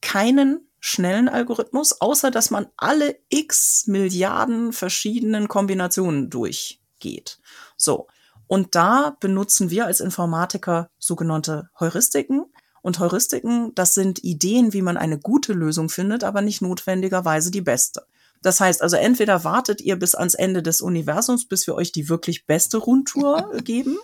keinen 0.00 0.66
schnellen 0.80 1.28
Algorithmus, 1.28 2.00
außer 2.00 2.30
dass 2.30 2.50
man 2.50 2.66
alle 2.76 3.18
x 3.28 3.86
Milliarden 3.86 4.72
verschiedenen 4.72 5.48
Kombinationen 5.48 6.30
durchgeht. 6.30 7.40
So. 7.76 8.06
Und 8.46 8.76
da 8.76 9.16
benutzen 9.18 9.70
wir 9.70 9.86
als 9.86 10.00
Informatiker 10.00 10.88
sogenannte 10.98 11.68
Heuristiken. 11.80 12.44
Und 12.82 13.00
Heuristiken, 13.00 13.74
das 13.74 13.94
sind 13.94 14.22
Ideen, 14.22 14.72
wie 14.72 14.82
man 14.82 14.96
eine 14.96 15.18
gute 15.18 15.52
Lösung 15.52 15.88
findet, 15.88 16.22
aber 16.22 16.40
nicht 16.40 16.62
notwendigerweise 16.62 17.50
die 17.50 17.62
beste. 17.62 18.06
Das 18.42 18.60
heißt 18.60 18.82
also, 18.82 18.96
entweder 18.96 19.44
wartet 19.44 19.80
ihr 19.80 19.96
bis 19.96 20.14
ans 20.14 20.34
Ende 20.34 20.62
des 20.62 20.80
Universums, 20.80 21.46
bis 21.46 21.66
wir 21.66 21.74
euch 21.74 21.92
die 21.92 22.08
wirklich 22.08 22.46
beste 22.46 22.78
Rundtour 22.78 23.52
geben. 23.64 23.96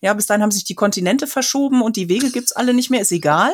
Ja, 0.00 0.12
bis 0.14 0.26
dahin 0.26 0.42
haben 0.42 0.50
sich 0.50 0.64
die 0.64 0.74
Kontinente 0.74 1.26
verschoben 1.26 1.82
und 1.82 1.96
die 1.96 2.08
Wege 2.08 2.30
gibt's 2.30 2.52
alle 2.52 2.74
nicht 2.74 2.90
mehr, 2.90 3.00
ist 3.00 3.12
egal. 3.12 3.52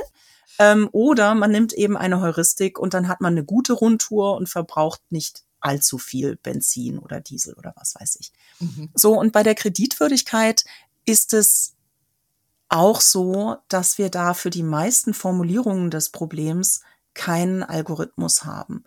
Ähm, 0.59 0.89
oder 0.93 1.35
man 1.35 1.51
nimmt 1.51 1.73
eben 1.73 1.97
eine 1.97 2.21
Heuristik 2.21 2.79
und 2.79 2.95
dann 2.95 3.09
hat 3.09 3.21
man 3.21 3.35
eine 3.35 3.45
gute 3.45 3.73
Rundtour 3.73 4.37
und 4.37 4.49
verbraucht 4.49 5.01
nicht 5.11 5.45
allzu 5.61 5.99
viel 5.99 6.37
Benzin 6.37 6.99
oder 6.99 7.21
Diesel 7.21 7.55
oder 7.55 7.73
was 7.77 7.95
weiß 7.95 8.17
ich. 8.21 8.33
Mhm. 8.59 8.91
So, 8.95 9.19
und 9.19 9.33
bei 9.33 9.43
der 9.43 9.55
Kreditwürdigkeit 9.55 10.65
ist 11.05 11.33
es 11.33 11.75
auch 12.69 13.01
so, 13.01 13.57
dass 13.69 13.99
wir 13.99 14.09
da 14.09 14.35
für 14.35 14.51
die 14.51 14.63
meisten 14.63 15.15
Formulierungen 15.15 15.91
des 15.91 16.11
Problems 16.11 16.81
keinen 17.15 17.63
Algorithmus 17.63 18.45
haben. 18.45 18.85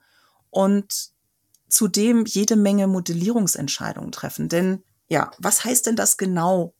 Und 0.49 1.11
zudem 1.75 2.23
jede 2.25 2.55
Menge 2.55 2.87
Modellierungsentscheidungen 2.87 4.13
treffen. 4.13 4.47
Denn 4.47 4.81
ja, 5.09 5.31
was 5.39 5.65
heißt 5.65 5.85
denn 5.85 5.97
das 5.97 6.15
genau, 6.15 6.73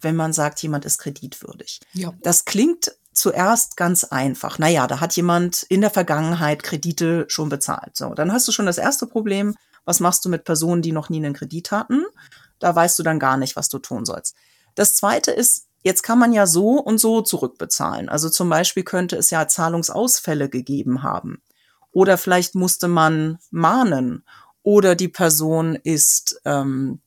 wenn 0.00 0.16
man 0.16 0.32
sagt, 0.32 0.60
jemand 0.60 0.84
ist 0.84 0.98
kreditwürdig? 0.98 1.80
Ja. 1.92 2.12
Das 2.20 2.44
klingt 2.44 2.96
zuerst 3.12 3.76
ganz 3.76 4.02
einfach. 4.02 4.58
Naja, 4.58 4.88
da 4.88 4.98
hat 4.98 5.14
jemand 5.14 5.62
in 5.62 5.82
der 5.82 5.90
Vergangenheit 5.90 6.64
Kredite 6.64 7.26
schon 7.28 7.48
bezahlt. 7.48 7.96
So, 7.96 8.12
dann 8.12 8.32
hast 8.32 8.48
du 8.48 8.52
schon 8.52 8.66
das 8.66 8.76
erste 8.76 9.06
Problem. 9.06 9.54
Was 9.84 10.00
machst 10.00 10.24
du 10.24 10.28
mit 10.28 10.42
Personen, 10.42 10.82
die 10.82 10.90
noch 10.90 11.10
nie 11.10 11.18
einen 11.18 11.34
Kredit 11.34 11.70
hatten? 11.70 12.04
Da 12.58 12.74
weißt 12.74 12.98
du 12.98 13.04
dann 13.04 13.20
gar 13.20 13.36
nicht, 13.36 13.54
was 13.54 13.68
du 13.68 13.78
tun 13.78 14.04
sollst. 14.04 14.34
Das 14.74 14.96
zweite 14.96 15.30
ist, 15.30 15.68
jetzt 15.82 16.02
kann 16.02 16.18
man 16.18 16.32
ja 16.32 16.48
so 16.48 16.80
und 16.80 16.98
so 16.98 17.22
zurückbezahlen. 17.22 18.08
Also 18.08 18.30
zum 18.30 18.48
Beispiel 18.48 18.82
könnte 18.82 19.14
es 19.14 19.30
ja 19.30 19.46
Zahlungsausfälle 19.46 20.48
gegeben 20.48 21.04
haben. 21.04 21.40
Oder 21.94 22.18
vielleicht 22.18 22.56
musste 22.56 22.88
man 22.88 23.38
mahnen. 23.50 24.24
Oder 24.62 24.96
die 24.96 25.08
Person 25.08 25.76
ist 25.76 26.40
ähm, 26.44 27.00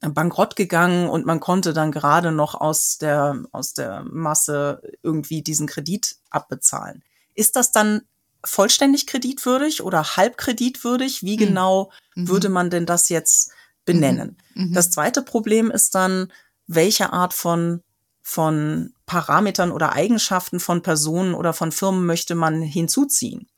bankrott 0.00 0.54
gegangen 0.54 1.08
und 1.08 1.26
man 1.26 1.40
konnte 1.40 1.72
dann 1.72 1.90
gerade 1.90 2.30
noch 2.30 2.54
aus 2.54 2.98
der, 2.98 3.42
aus 3.50 3.74
der 3.74 4.04
Masse 4.04 4.82
irgendwie 5.02 5.42
diesen 5.42 5.66
Kredit 5.66 6.16
abbezahlen. 6.30 7.02
Ist 7.34 7.56
das 7.56 7.72
dann 7.72 8.02
vollständig 8.44 9.08
kreditwürdig 9.08 9.82
oder 9.82 10.16
halb 10.16 10.36
kreditwürdig? 10.36 11.24
Wie 11.24 11.36
hm. 11.36 11.46
genau 11.48 11.90
mhm. 12.14 12.28
würde 12.28 12.50
man 12.50 12.70
denn 12.70 12.86
das 12.86 13.08
jetzt 13.08 13.50
benennen? 13.84 14.36
Mhm. 14.54 14.68
Mhm. 14.68 14.74
Das 14.74 14.92
zweite 14.92 15.22
Problem 15.22 15.72
ist 15.72 15.96
dann, 15.96 16.30
welche 16.68 17.12
Art 17.12 17.34
von, 17.34 17.82
von 18.22 18.94
Parametern 19.06 19.72
oder 19.72 19.92
Eigenschaften 19.92 20.60
von 20.60 20.82
Personen 20.82 21.34
oder 21.34 21.52
von 21.52 21.72
Firmen 21.72 22.06
möchte 22.06 22.36
man 22.36 22.62
hinzuziehen? 22.62 23.48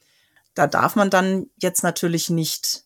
Da 0.57 0.67
darf 0.67 0.97
man 0.97 1.11
dann 1.11 1.47
jetzt 1.59 1.85
natürlich 1.85 2.31
nicht 2.31 2.85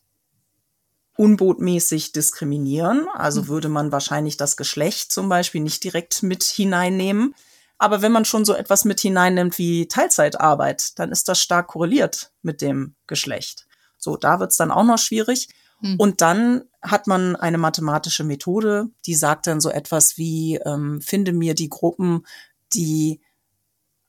unbotmäßig 1.17 2.11
diskriminieren. 2.11 3.07
Also 3.13 3.43
mhm. 3.43 3.47
würde 3.47 3.69
man 3.69 3.91
wahrscheinlich 3.91 4.37
das 4.37 4.57
Geschlecht 4.57 5.11
zum 5.11 5.29
Beispiel 5.29 5.61
nicht 5.61 5.83
direkt 5.83 6.21
mit 6.21 6.43
hineinnehmen. 6.43 7.33
Aber 7.77 8.01
wenn 8.03 8.11
man 8.11 8.25
schon 8.25 8.45
so 8.45 8.53
etwas 8.53 8.85
mit 8.85 8.99
hineinnimmt 8.99 9.57
wie 9.57 9.87
Teilzeitarbeit, 9.87 10.99
dann 10.99 11.11
ist 11.11 11.27
das 11.29 11.39
stark 11.39 11.69
korreliert 11.69 12.31
mit 12.43 12.61
dem 12.61 12.95
Geschlecht. 13.07 13.67
So, 13.97 14.17
da 14.17 14.39
wird's 14.39 14.57
dann 14.57 14.69
auch 14.69 14.83
noch 14.83 14.99
schwierig. 14.99 15.47
Mhm. 15.79 15.95
Und 15.97 16.21
dann 16.21 16.63
hat 16.81 17.07
man 17.07 17.35
eine 17.37 17.57
mathematische 17.57 18.23
Methode, 18.23 18.89
die 19.05 19.15
sagt 19.15 19.47
dann 19.47 19.61
so 19.61 19.69
etwas 19.69 20.17
wie, 20.17 20.57
ähm, 20.65 21.01
finde 21.01 21.31
mir 21.31 21.55
die 21.55 21.69
Gruppen, 21.69 22.25
die 22.73 23.21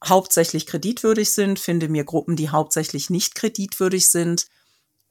hauptsächlich 0.04 0.66
kreditwürdig 0.66 1.32
sind, 1.32 1.58
finde 1.58 1.88
mir 1.88 2.04
Gruppen, 2.04 2.36
die 2.36 2.50
hauptsächlich 2.50 3.10
nicht 3.10 3.34
kreditwürdig 3.34 4.10
sind 4.10 4.46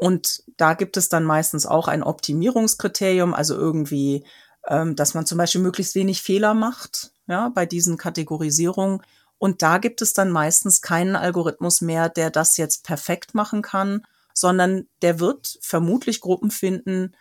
und 0.02 0.42
da 0.58 0.74
gibt 0.74 0.98
es 0.98 1.10
dann 1.10 1.26
meistens 1.26 1.68
auch 1.68 1.88
ein 1.88 2.02
Optimierungskriterium, 2.02 3.36
also 3.36 3.54
irgendwie, 3.54 4.26
ähm, 4.68 4.96
dass 4.96 5.14
man 5.14 5.28
zum 5.28 5.38
Beispiel 5.38 5.62
möglichst 5.62 5.94
wenig 5.94 6.24
Fehler 6.24 6.56
macht, 6.56 7.12
ja, 7.28 7.50
bei 7.50 7.68
diesen 7.68 7.98
Kategorisierungen. 7.98 9.04
Und 9.38 9.62
da 9.62 9.78
gibt 9.78 10.02
es 10.02 10.14
dann 10.14 10.32
meistens 10.32 10.82
keinen 10.82 11.16
Algorithmus 11.16 11.82
mehr, 11.82 12.10
der 12.10 12.32
das 12.32 12.58
jetzt 12.58 12.84
perfekt 12.84 13.36
machen 13.36 13.62
kann, 13.62 14.02
sondern 14.34 14.88
der 15.04 15.20
wird 15.20 15.60
vermutlich 15.62 16.20
Gruppen 16.20 16.50
finden, 16.50 17.16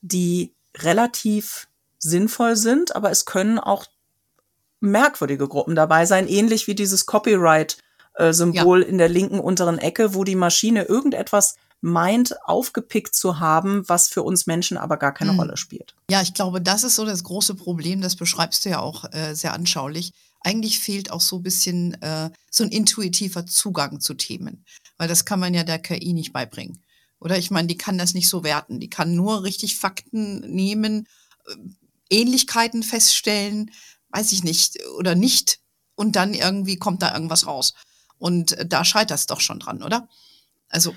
die 0.00 0.54
relativ 0.78 1.68
sinnvoll 1.98 2.56
sind, 2.56 2.96
aber 2.96 3.10
es 3.10 3.26
können 3.26 3.58
auch 3.58 3.84
merkwürdige 4.82 5.48
Gruppen 5.48 5.74
dabei 5.74 6.06
sein, 6.06 6.28
ähnlich 6.28 6.66
wie 6.66 6.74
dieses 6.74 7.06
Copyright-Symbol 7.06 8.82
äh, 8.82 8.84
ja. 8.84 8.88
in 8.88 8.98
der 8.98 9.08
linken 9.08 9.40
unteren 9.40 9.78
Ecke, 9.78 10.14
wo 10.14 10.24
die 10.24 10.36
Maschine 10.36 10.84
irgendetwas 10.84 11.56
meint, 11.82 12.36
aufgepickt 12.46 13.14
zu 13.14 13.40
haben, 13.40 13.82
was 13.88 14.08
für 14.08 14.22
uns 14.22 14.46
Menschen 14.46 14.76
aber 14.76 14.96
gar 14.96 15.12
keine 15.12 15.32
mhm. 15.32 15.40
Rolle 15.40 15.56
spielt. 15.56 15.94
Ja, 16.10 16.22
ich 16.22 16.32
glaube, 16.32 16.62
das 16.62 16.84
ist 16.84 16.94
so 16.94 17.04
das 17.04 17.24
große 17.24 17.56
Problem, 17.56 18.00
das 18.00 18.16
beschreibst 18.16 18.64
du 18.64 18.70
ja 18.70 18.80
auch 18.80 19.12
äh, 19.12 19.34
sehr 19.34 19.52
anschaulich. 19.52 20.12
Eigentlich 20.40 20.78
fehlt 20.78 21.10
auch 21.10 21.20
so 21.20 21.36
ein 21.36 21.42
bisschen 21.42 22.00
äh, 22.00 22.30
so 22.50 22.64
ein 22.64 22.70
intuitiver 22.70 23.46
Zugang 23.46 24.00
zu 24.00 24.14
Themen, 24.14 24.64
weil 24.96 25.08
das 25.08 25.24
kann 25.24 25.40
man 25.40 25.54
ja 25.54 25.64
der 25.64 25.80
KI 25.80 26.12
nicht 26.12 26.32
beibringen. 26.32 26.82
Oder 27.18 27.36
ich 27.38 27.50
meine, 27.50 27.68
die 27.68 27.78
kann 27.78 27.98
das 27.98 28.14
nicht 28.14 28.28
so 28.28 28.42
werten. 28.42 28.80
Die 28.80 28.90
kann 28.90 29.14
nur 29.14 29.44
richtig 29.44 29.76
Fakten 29.76 30.40
nehmen, 30.40 31.06
äh, 31.46 31.54
Ähnlichkeiten 32.10 32.82
feststellen, 32.82 33.70
weiß 34.12 34.32
ich 34.32 34.44
nicht, 34.44 34.78
oder 34.98 35.14
nicht. 35.14 35.60
Und 35.94 36.16
dann 36.16 36.34
irgendwie 36.34 36.78
kommt 36.78 37.02
da 37.02 37.12
irgendwas 37.14 37.46
raus. 37.46 37.74
Und 38.18 38.52
äh, 38.52 38.66
da 38.66 38.84
scheitert 38.84 39.18
es 39.18 39.26
doch 39.26 39.40
schon 39.40 39.58
dran, 39.58 39.82
oder? 39.82 40.08
Also. 40.68 40.94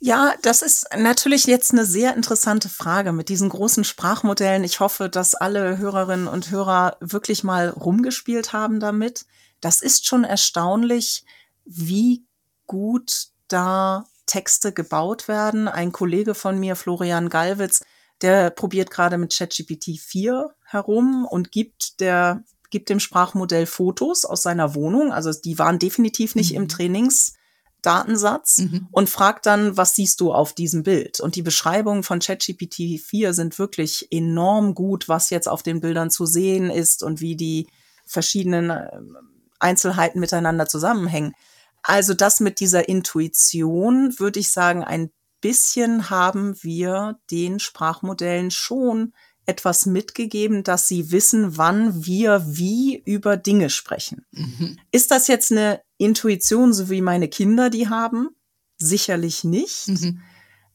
Ja, 0.00 0.34
das 0.42 0.60
ist 0.60 0.86
natürlich 0.96 1.44
jetzt 1.44 1.72
eine 1.72 1.86
sehr 1.86 2.14
interessante 2.14 2.68
Frage 2.68 3.12
mit 3.12 3.28
diesen 3.28 3.48
großen 3.48 3.84
Sprachmodellen. 3.84 4.64
Ich 4.64 4.80
hoffe, 4.80 5.08
dass 5.08 5.34
alle 5.34 5.78
Hörerinnen 5.78 6.28
und 6.28 6.50
Hörer 6.50 6.96
wirklich 7.00 7.44
mal 7.44 7.70
rumgespielt 7.70 8.52
haben 8.52 8.80
damit. 8.80 9.26
Das 9.60 9.80
ist 9.80 10.06
schon 10.06 10.24
erstaunlich, 10.24 11.24
wie 11.64 12.26
gut 12.66 13.28
da 13.48 14.06
Texte 14.26 14.72
gebaut 14.72 15.28
werden. 15.28 15.68
Ein 15.68 15.92
Kollege 15.92 16.34
von 16.34 16.58
mir, 16.58 16.76
Florian 16.76 17.30
Gallwitz, 17.30 17.82
der 18.20 18.50
probiert 18.50 18.90
gerade 18.90 19.18
mit 19.18 19.34
ChatGPT 19.34 19.98
4 19.98 20.54
herum 20.74 21.26
und 21.28 21.50
gibt 21.50 22.00
der 22.00 22.44
gibt 22.70 22.88
dem 22.88 22.98
Sprachmodell 22.98 23.66
Fotos 23.66 24.24
aus 24.24 24.42
seiner 24.42 24.74
Wohnung. 24.74 25.12
Also 25.12 25.30
die 25.32 25.58
waren 25.60 25.78
definitiv 25.78 26.34
nicht 26.34 26.50
mhm. 26.50 26.56
im 26.56 26.68
Trainings 26.68 27.34
Datensatz 27.84 28.58
mhm. 28.58 28.88
und 28.90 29.08
fragt 29.08 29.46
dann, 29.46 29.76
was 29.76 29.94
siehst 29.94 30.20
du 30.20 30.32
auf 30.32 30.54
diesem 30.54 30.82
Bild? 30.82 31.20
Und 31.20 31.36
die 31.36 31.42
Beschreibungen 31.42 32.02
von 32.02 32.18
ChatGPT 32.18 33.00
4 33.00 33.34
sind 33.34 33.58
wirklich 33.58 34.08
enorm 34.10 34.74
gut, 34.74 35.08
was 35.08 35.30
jetzt 35.30 35.48
auf 35.48 35.62
den 35.62 35.80
Bildern 35.80 36.10
zu 36.10 36.26
sehen 36.26 36.70
ist 36.70 37.02
und 37.02 37.20
wie 37.20 37.36
die 37.36 37.68
verschiedenen 38.06 38.70
äh, 38.70 38.90
Einzelheiten 39.60 40.18
miteinander 40.18 40.66
zusammenhängen. 40.66 41.34
Also 41.82 42.14
das 42.14 42.40
mit 42.40 42.58
dieser 42.60 42.88
Intuition, 42.88 44.18
würde 44.18 44.40
ich 44.40 44.50
sagen, 44.50 44.82
ein 44.82 45.10
bisschen 45.40 46.08
haben 46.08 46.60
wir 46.62 47.20
den 47.30 47.60
Sprachmodellen 47.60 48.50
schon 48.50 49.12
etwas 49.46 49.86
mitgegeben, 49.86 50.62
dass 50.62 50.88
sie 50.88 51.10
wissen, 51.10 51.56
wann 51.56 52.06
wir 52.06 52.44
wie 52.46 53.02
über 53.04 53.36
Dinge 53.36 53.70
sprechen. 53.70 54.24
Mhm. 54.32 54.78
Ist 54.90 55.10
das 55.10 55.26
jetzt 55.26 55.52
eine 55.52 55.80
Intuition, 55.98 56.72
so 56.72 56.90
wie 56.90 57.00
meine 57.00 57.28
Kinder 57.28 57.70
die 57.70 57.88
haben? 57.88 58.30
Sicherlich 58.78 59.44
nicht. 59.44 59.88
Mhm. 59.88 60.22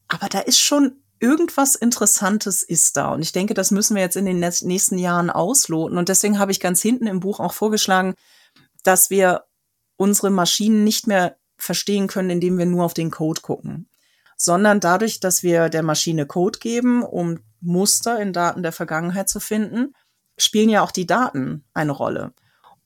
Aber 0.08 0.28
da 0.28 0.40
ist 0.40 0.58
schon 0.58 1.02
irgendwas 1.20 1.74
Interessantes 1.74 2.62
ist 2.62 2.96
da. 2.96 3.12
Und 3.12 3.22
ich 3.22 3.32
denke, 3.32 3.54
das 3.54 3.70
müssen 3.70 3.94
wir 3.94 4.02
jetzt 4.02 4.16
in 4.16 4.24
den 4.24 4.38
nächsten 4.38 4.98
Jahren 4.98 5.30
ausloten. 5.30 5.98
Und 5.98 6.08
deswegen 6.08 6.38
habe 6.38 6.50
ich 6.50 6.60
ganz 6.60 6.80
hinten 6.80 7.06
im 7.06 7.20
Buch 7.20 7.40
auch 7.40 7.52
vorgeschlagen, 7.52 8.14
dass 8.82 9.10
wir 9.10 9.44
unsere 9.96 10.30
Maschinen 10.30 10.82
nicht 10.82 11.06
mehr 11.06 11.36
verstehen 11.58 12.06
können, 12.06 12.30
indem 12.30 12.56
wir 12.56 12.64
nur 12.64 12.84
auf 12.86 12.94
den 12.94 13.10
Code 13.10 13.42
gucken, 13.42 13.89
sondern 14.42 14.80
dadurch, 14.80 15.20
dass 15.20 15.42
wir 15.42 15.68
der 15.68 15.82
Maschine 15.82 16.24
Code 16.24 16.60
geben, 16.60 17.02
um 17.02 17.40
Muster 17.60 18.18
in 18.18 18.32
Daten 18.32 18.62
der 18.62 18.72
Vergangenheit 18.72 19.28
zu 19.28 19.38
finden, 19.38 19.94
spielen 20.38 20.70
ja 20.70 20.80
auch 20.80 20.92
die 20.92 21.06
Daten 21.06 21.62
eine 21.74 21.92
Rolle. 21.92 22.32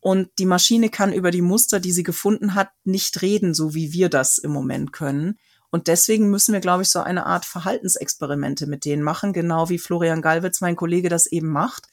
Und 0.00 0.30
die 0.40 0.46
Maschine 0.46 0.88
kann 0.88 1.12
über 1.12 1.30
die 1.30 1.42
Muster, 1.42 1.78
die 1.78 1.92
sie 1.92 2.02
gefunden 2.02 2.54
hat, 2.56 2.70
nicht 2.82 3.22
reden, 3.22 3.54
so 3.54 3.72
wie 3.72 3.92
wir 3.92 4.08
das 4.08 4.38
im 4.38 4.50
Moment 4.50 4.92
können. 4.92 5.38
Und 5.70 5.86
deswegen 5.86 6.28
müssen 6.28 6.54
wir, 6.54 6.60
glaube 6.60 6.82
ich, 6.82 6.88
so 6.88 6.98
eine 6.98 7.24
Art 7.24 7.44
Verhaltensexperimente 7.44 8.66
mit 8.66 8.84
denen 8.84 9.04
machen, 9.04 9.32
genau 9.32 9.68
wie 9.68 9.78
Florian 9.78 10.22
Galwitz, 10.22 10.60
mein 10.60 10.74
Kollege, 10.74 11.08
das 11.08 11.26
eben 11.26 11.50
macht, 11.50 11.86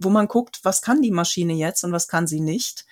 wo 0.00 0.10
man 0.10 0.26
guckt, 0.26 0.58
was 0.64 0.82
kann 0.82 1.02
die 1.02 1.12
Maschine 1.12 1.52
jetzt 1.52 1.84
und 1.84 1.92
was 1.92 2.08
kann 2.08 2.26
sie 2.26 2.40
nicht. 2.40 2.84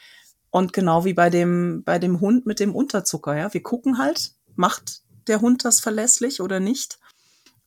Und 0.50 0.72
genau 0.72 1.04
wie 1.04 1.14
bei 1.14 1.30
dem, 1.30 1.82
bei 1.84 1.98
dem 1.98 2.20
Hund 2.20 2.46
mit 2.46 2.60
dem 2.60 2.76
Unterzucker, 2.76 3.36
ja. 3.36 3.52
Wir 3.52 3.62
gucken 3.64 3.98
halt, 3.98 4.36
macht 4.54 5.02
der 5.28 5.40
Hund 5.40 5.64
das 5.64 5.80
verlässlich 5.80 6.40
oder 6.40 6.60
nicht? 6.60 6.98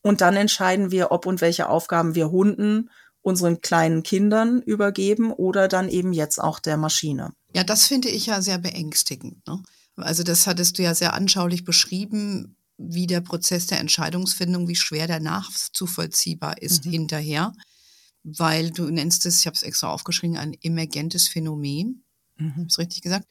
Und 0.02 0.22
dann 0.22 0.36
entscheiden 0.36 0.92
wir, 0.92 1.12
ob 1.12 1.26
und 1.26 1.42
welche 1.42 1.68
Aufgaben 1.70 2.16
wir 2.16 2.32
Hunden, 2.32 2.90
unseren 3.22 3.62
kleinen 3.62 4.04
Kindern 4.04 4.62
übergeben 4.62 5.32
oder 5.32 5.68
dann 5.68 5.90
eben 5.90 6.14
jetzt 6.14 6.40
auch 6.40 6.60
der 6.60 6.78
Maschine. 6.78 7.34
Ja, 7.54 7.64
das 7.64 7.88
finde 7.88 8.10
ich 8.10 8.28
ja 8.28 8.42
sehr 8.42 8.58
beängstigend. 8.58 9.46
Ne? 9.48 9.62
Also 9.98 10.24
das 10.24 10.48
hattest 10.48 10.78
du 10.78 10.84
ja 10.84 10.96
sehr 10.96 11.14
anschaulich 11.14 11.66
beschrieben, 11.66 12.56
wie 12.78 13.08
der 13.08 13.22
Prozess 13.22 13.68
der 13.68 13.80
Entscheidungsfindung, 13.80 14.68
wie 14.70 14.76
schwer 14.76 15.08
der 15.08 15.20
nachzuvollziehbar 15.20 16.62
ist 16.62 16.86
mhm. 16.86 16.92
hinterher, 16.92 17.54
weil 18.24 18.72
du 18.72 18.90
nennst 18.90 19.26
es, 19.26 19.42
ich 19.42 19.48
habe 19.48 19.56
es 19.56 19.64
extra 19.64 19.92
aufgeschrieben, 19.92 20.38
ein 20.38 20.56
emergentes 20.62 21.28
Phänomen. 21.28 22.04
Mhm. 22.38 22.52
Habe 22.56 22.68
ich 22.70 22.78
richtig 22.78 23.02
gesagt? 23.02 23.28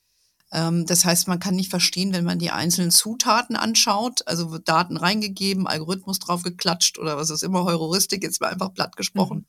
Ähm, 0.53 0.87
das 0.87 1.05
heißt, 1.05 1.29
man 1.29 1.41
kann 1.41 1.57
nicht 1.57 1.71
verstehen, 1.71 2.13
wenn 2.13 2.25
man 2.25 2.39
die 2.39 2.51
einzelnen 2.51 2.91
Zutaten 2.91 3.57
anschaut, 3.57 4.27
also 4.27 4.51
wird 4.51 4.69
Daten 4.69 4.97
reingegeben, 4.97 5.67
Algorithmus 5.67 6.19
drauf 6.19 6.43
geklatscht 6.43 6.99
oder 6.99 7.17
was 7.17 7.31
ist 7.31 7.43
immer, 7.43 7.65
Heuristik, 7.65 8.23
jetzt 8.23 8.41
mal 8.41 8.49
einfach 8.49 8.73
platt 8.73 8.97
gesprochen. 8.97 9.39
Mhm. 9.39 9.47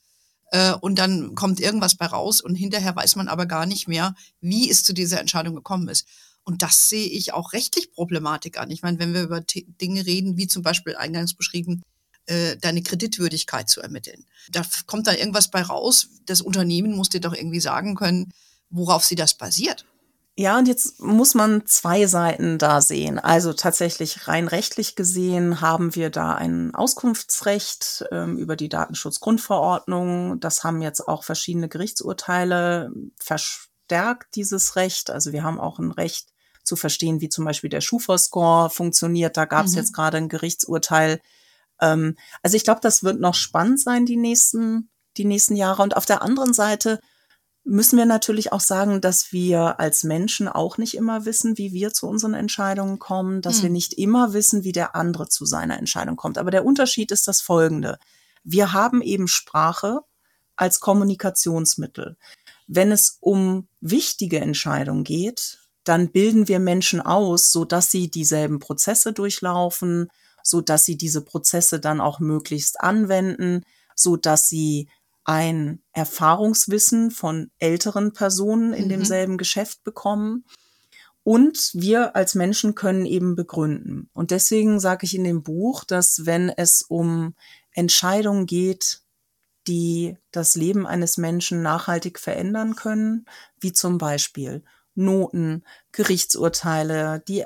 Äh, 0.51 0.73
und 0.73 0.99
dann 0.99 1.35
kommt 1.35 1.59
irgendwas 1.59 1.95
bei 1.95 2.05
raus 2.05 2.41
und 2.41 2.55
hinterher 2.55 2.95
weiß 2.95 3.15
man 3.15 3.27
aber 3.27 3.45
gar 3.45 3.65
nicht 3.65 3.87
mehr, 3.87 4.15
wie 4.41 4.69
es 4.69 4.83
zu 4.83 4.93
dieser 4.93 5.19
Entscheidung 5.19 5.55
gekommen 5.55 5.87
ist. 5.87 6.07
Und 6.43 6.63
das 6.63 6.89
sehe 6.89 7.07
ich 7.07 7.33
auch 7.33 7.53
rechtlich 7.53 7.91
Problematik 7.91 8.59
an. 8.59 8.71
Ich 8.71 8.81
meine, 8.81 8.97
wenn 8.99 9.13
wir 9.13 9.23
über 9.23 9.41
Dinge 9.41 10.05
reden, 10.05 10.37
wie 10.37 10.47
zum 10.47 10.63
Beispiel 10.63 10.95
eingangs 10.95 11.35
beschrieben, 11.35 11.83
äh, 12.25 12.57
deine 12.57 12.81
Kreditwürdigkeit 12.81 13.69
zu 13.69 13.81
ermitteln. 13.81 14.25
Da 14.51 14.65
kommt 14.87 15.07
dann 15.07 15.15
irgendwas 15.15 15.51
bei 15.51 15.61
raus. 15.61 16.07
Das 16.25 16.41
Unternehmen 16.41 16.95
muss 16.95 17.09
dir 17.09 17.21
doch 17.21 17.33
irgendwie 17.33 17.59
sagen 17.59 17.95
können, 17.95 18.31
worauf 18.69 19.05
sie 19.05 19.15
das 19.15 19.35
basiert. 19.35 19.85
Ja, 20.39 20.57
und 20.57 20.69
jetzt 20.69 21.01
muss 21.01 21.35
man 21.35 21.65
zwei 21.65 22.07
Seiten 22.07 22.57
da 22.57 22.79
sehen. 22.79 23.19
Also 23.19 23.51
tatsächlich 23.51 24.29
rein 24.29 24.47
rechtlich 24.47 24.95
gesehen 24.95 25.59
haben 25.59 25.95
wir 25.95 26.09
da 26.09 26.33
ein 26.33 26.73
Auskunftsrecht 26.73 28.05
ähm, 28.09 28.37
über 28.37 28.55
die 28.55 28.69
Datenschutzgrundverordnung. 28.69 30.39
Das 30.39 30.63
haben 30.63 30.81
jetzt 30.81 31.05
auch 31.05 31.25
verschiedene 31.25 31.67
Gerichtsurteile 31.67 32.89
verstärkt, 33.19 34.33
dieses 34.35 34.77
Recht. 34.77 35.09
Also 35.09 35.33
wir 35.33 35.43
haben 35.43 35.59
auch 35.59 35.77
ein 35.77 35.91
Recht 35.91 36.29
zu 36.63 36.77
verstehen, 36.77 37.19
wie 37.19 37.27
zum 37.27 37.43
Beispiel 37.43 37.69
der 37.69 37.81
Schufa-Score 37.81 38.69
funktioniert. 38.69 39.35
Da 39.35 39.43
gab 39.43 39.65
es 39.65 39.73
mhm. 39.73 39.79
jetzt 39.79 39.93
gerade 39.93 40.15
ein 40.15 40.29
Gerichtsurteil. 40.29 41.19
Ähm, 41.81 42.15
also 42.43 42.55
ich 42.55 42.63
glaube, 42.63 42.79
das 42.81 43.03
wird 43.03 43.19
noch 43.19 43.35
spannend 43.35 43.81
sein, 43.81 44.05
die 44.05 44.15
nächsten, 44.15 44.89
die 45.17 45.25
nächsten 45.25 45.57
Jahre. 45.57 45.83
Und 45.83 45.97
auf 45.97 46.05
der 46.05 46.21
anderen 46.21 46.53
Seite 46.53 47.01
müssen 47.69 47.97
wir 47.97 48.05
natürlich 48.05 48.51
auch 48.51 48.59
sagen, 48.59 48.99
dass 48.99 49.31
wir 49.31 49.79
als 49.79 50.03
Menschen 50.03 50.47
auch 50.47 50.77
nicht 50.77 50.95
immer 50.95 51.25
wissen, 51.25 51.57
wie 51.57 51.71
wir 51.71 51.93
zu 51.93 52.07
unseren 52.07 52.33
Entscheidungen 52.33 52.97
kommen, 52.97 53.41
dass 53.41 53.59
mhm. 53.59 53.63
wir 53.63 53.69
nicht 53.69 53.93
immer 53.93 54.33
wissen, 54.33 54.63
wie 54.63 54.71
der 54.71 54.95
andere 54.95 55.29
zu 55.29 55.45
seiner 55.45 55.77
Entscheidung 55.77 56.15
kommt. 56.15 56.39
Aber 56.39 56.51
der 56.51 56.65
Unterschied 56.65 57.11
ist 57.11 57.27
das 57.27 57.41
folgende. 57.41 57.99
Wir 58.43 58.73
haben 58.73 59.01
eben 59.01 59.27
Sprache 59.27 59.99
als 60.55 60.79
Kommunikationsmittel. 60.79 62.17
Wenn 62.67 62.91
es 62.91 63.17
um 63.21 63.67
wichtige 63.81 64.39
Entscheidungen 64.39 65.03
geht, 65.03 65.59
dann 65.83 66.11
bilden 66.11 66.47
wir 66.47 66.59
Menschen 66.59 67.01
aus, 67.01 67.51
so 67.51 67.65
dass 67.65 67.91
sie 67.91 68.09
dieselben 68.09 68.59
Prozesse 68.59 69.13
durchlaufen, 69.13 70.09
so 70.43 70.61
dass 70.61 70.85
sie 70.85 70.97
diese 70.97 71.23
Prozesse 71.23 71.79
dann 71.79 72.01
auch 72.01 72.19
möglichst 72.19 72.81
anwenden, 72.81 73.63
so 73.95 74.17
dass 74.17 74.49
sie 74.49 74.89
ein 75.23 75.81
Erfahrungswissen 75.93 77.11
von 77.11 77.51
älteren 77.59 78.13
Personen 78.13 78.73
in 78.73 78.85
mhm. 78.85 78.89
demselben 78.89 79.37
Geschäft 79.37 79.83
bekommen. 79.83 80.45
Und 81.23 81.71
wir 81.73 82.15
als 82.15 82.33
Menschen 82.33 82.73
können 82.75 83.05
eben 83.05 83.35
begründen. 83.35 84.09
Und 84.13 84.31
deswegen 84.31 84.79
sage 84.79 85.05
ich 85.05 85.15
in 85.15 85.23
dem 85.23 85.43
Buch, 85.43 85.83
dass 85.83 86.25
wenn 86.25 86.49
es 86.49 86.81
um 86.81 87.35
Entscheidungen 87.71 88.45
geht, 88.45 89.01
die 89.67 90.17
das 90.31 90.55
Leben 90.55 90.87
eines 90.87 91.17
Menschen 91.17 91.61
nachhaltig 91.61 92.19
verändern 92.19 92.75
können, 92.75 93.25
wie 93.59 93.73
zum 93.73 93.97
Beispiel 93.99 94.63
Noten, 94.95 95.63
Gerichtsurteile, 95.91 97.23
die, 97.27 97.45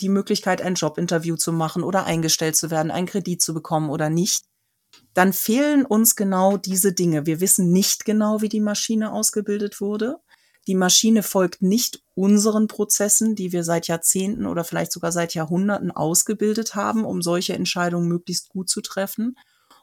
die 0.00 0.08
Möglichkeit, 0.08 0.60
ein 0.60 0.74
Jobinterview 0.74 1.36
zu 1.36 1.52
machen 1.52 1.84
oder 1.84 2.04
eingestellt 2.04 2.56
zu 2.56 2.70
werden, 2.70 2.90
einen 2.90 3.06
Kredit 3.06 3.40
zu 3.40 3.54
bekommen 3.54 3.90
oder 3.90 4.10
nicht, 4.10 4.46
dann 5.14 5.32
fehlen 5.32 5.84
uns 5.84 6.16
genau 6.16 6.56
diese 6.56 6.92
Dinge. 6.92 7.26
Wir 7.26 7.40
wissen 7.40 7.72
nicht 7.72 8.04
genau, 8.04 8.40
wie 8.40 8.48
die 8.48 8.60
Maschine 8.60 9.12
ausgebildet 9.12 9.80
wurde. 9.80 10.16
Die 10.66 10.74
Maschine 10.74 11.22
folgt 11.22 11.60
nicht 11.60 12.02
unseren 12.14 12.68
Prozessen, 12.68 13.34
die 13.34 13.52
wir 13.52 13.64
seit 13.64 13.88
Jahrzehnten 13.88 14.46
oder 14.46 14.64
vielleicht 14.64 14.92
sogar 14.92 15.10
seit 15.10 15.34
Jahrhunderten 15.34 15.90
ausgebildet 15.90 16.74
haben, 16.74 17.04
um 17.04 17.20
solche 17.20 17.54
Entscheidungen 17.54 18.08
möglichst 18.08 18.48
gut 18.48 18.68
zu 18.68 18.80
treffen. 18.80 19.36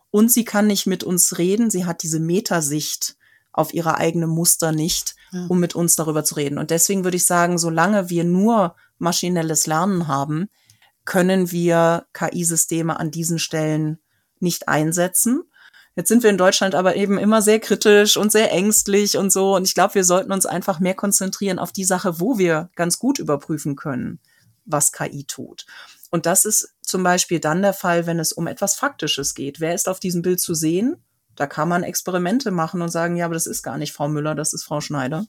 Und 0.09 0.31
sie 0.31 0.45
kann 0.45 0.67
nicht 0.67 0.87
mit 0.87 1.03
uns 1.03 1.37
reden. 1.37 1.69
Sie 1.69 1.85
hat 1.85 2.01
diese 2.01 2.19
Metasicht 2.19 3.17
auf 3.51 3.73
ihre 3.73 3.97
eigene 3.97 4.27
Muster 4.27 4.71
nicht, 4.71 5.15
um 5.49 5.59
mit 5.59 5.75
uns 5.75 5.95
darüber 5.95 6.23
zu 6.23 6.35
reden. 6.35 6.57
Und 6.57 6.71
deswegen 6.71 7.03
würde 7.03 7.17
ich 7.17 7.25
sagen, 7.25 7.57
solange 7.57 8.09
wir 8.09 8.23
nur 8.23 8.75
maschinelles 8.99 9.67
Lernen 9.67 10.07
haben, 10.07 10.47
können 11.03 11.51
wir 11.51 12.05
KI-Systeme 12.13 12.99
an 12.99 13.11
diesen 13.11 13.37
Stellen 13.37 13.99
nicht 14.41 14.67
einsetzen. 14.67 15.43
Jetzt 15.95 16.07
sind 16.07 16.23
wir 16.23 16.29
in 16.29 16.37
Deutschland 16.37 16.75
aber 16.75 16.95
eben 16.95 17.17
immer 17.17 17.41
sehr 17.41 17.59
kritisch 17.59 18.15
und 18.15 18.31
sehr 18.31 18.51
ängstlich 18.51 19.17
und 19.17 19.31
so. 19.31 19.55
Und 19.55 19.65
ich 19.65 19.73
glaube, 19.73 19.95
wir 19.95 20.03
sollten 20.03 20.31
uns 20.31 20.45
einfach 20.45 20.79
mehr 20.79 20.93
konzentrieren 20.93 21.59
auf 21.59 21.71
die 21.71 21.83
Sache, 21.83 22.19
wo 22.19 22.37
wir 22.37 22.69
ganz 22.75 22.99
gut 22.99 23.19
überprüfen 23.19 23.75
können, 23.75 24.19
was 24.65 24.91
KI 24.91 25.25
tut. 25.25 25.65
Und 26.09 26.25
das 26.25 26.45
ist 26.45 26.73
zum 26.81 27.03
Beispiel 27.03 27.39
dann 27.39 27.61
der 27.61 27.73
Fall, 27.73 28.05
wenn 28.05 28.19
es 28.19 28.31
um 28.31 28.47
etwas 28.47 28.75
Faktisches 28.75 29.35
geht. 29.35 29.59
Wer 29.59 29.75
ist 29.75 29.89
auf 29.89 29.99
diesem 29.99 30.21
Bild 30.21 30.39
zu 30.39 30.53
sehen? 30.53 31.03
Da 31.35 31.47
kann 31.47 31.69
man 31.69 31.83
Experimente 31.83 32.51
machen 32.51 32.81
und 32.81 32.89
sagen, 32.89 33.15
ja, 33.15 33.25
aber 33.25 33.33
das 33.33 33.47
ist 33.47 33.63
gar 33.63 33.77
nicht 33.77 33.93
Frau 33.93 34.07
Müller, 34.07 34.35
das 34.35 34.53
ist 34.53 34.63
Frau 34.63 34.81
Schneider. 34.81 35.25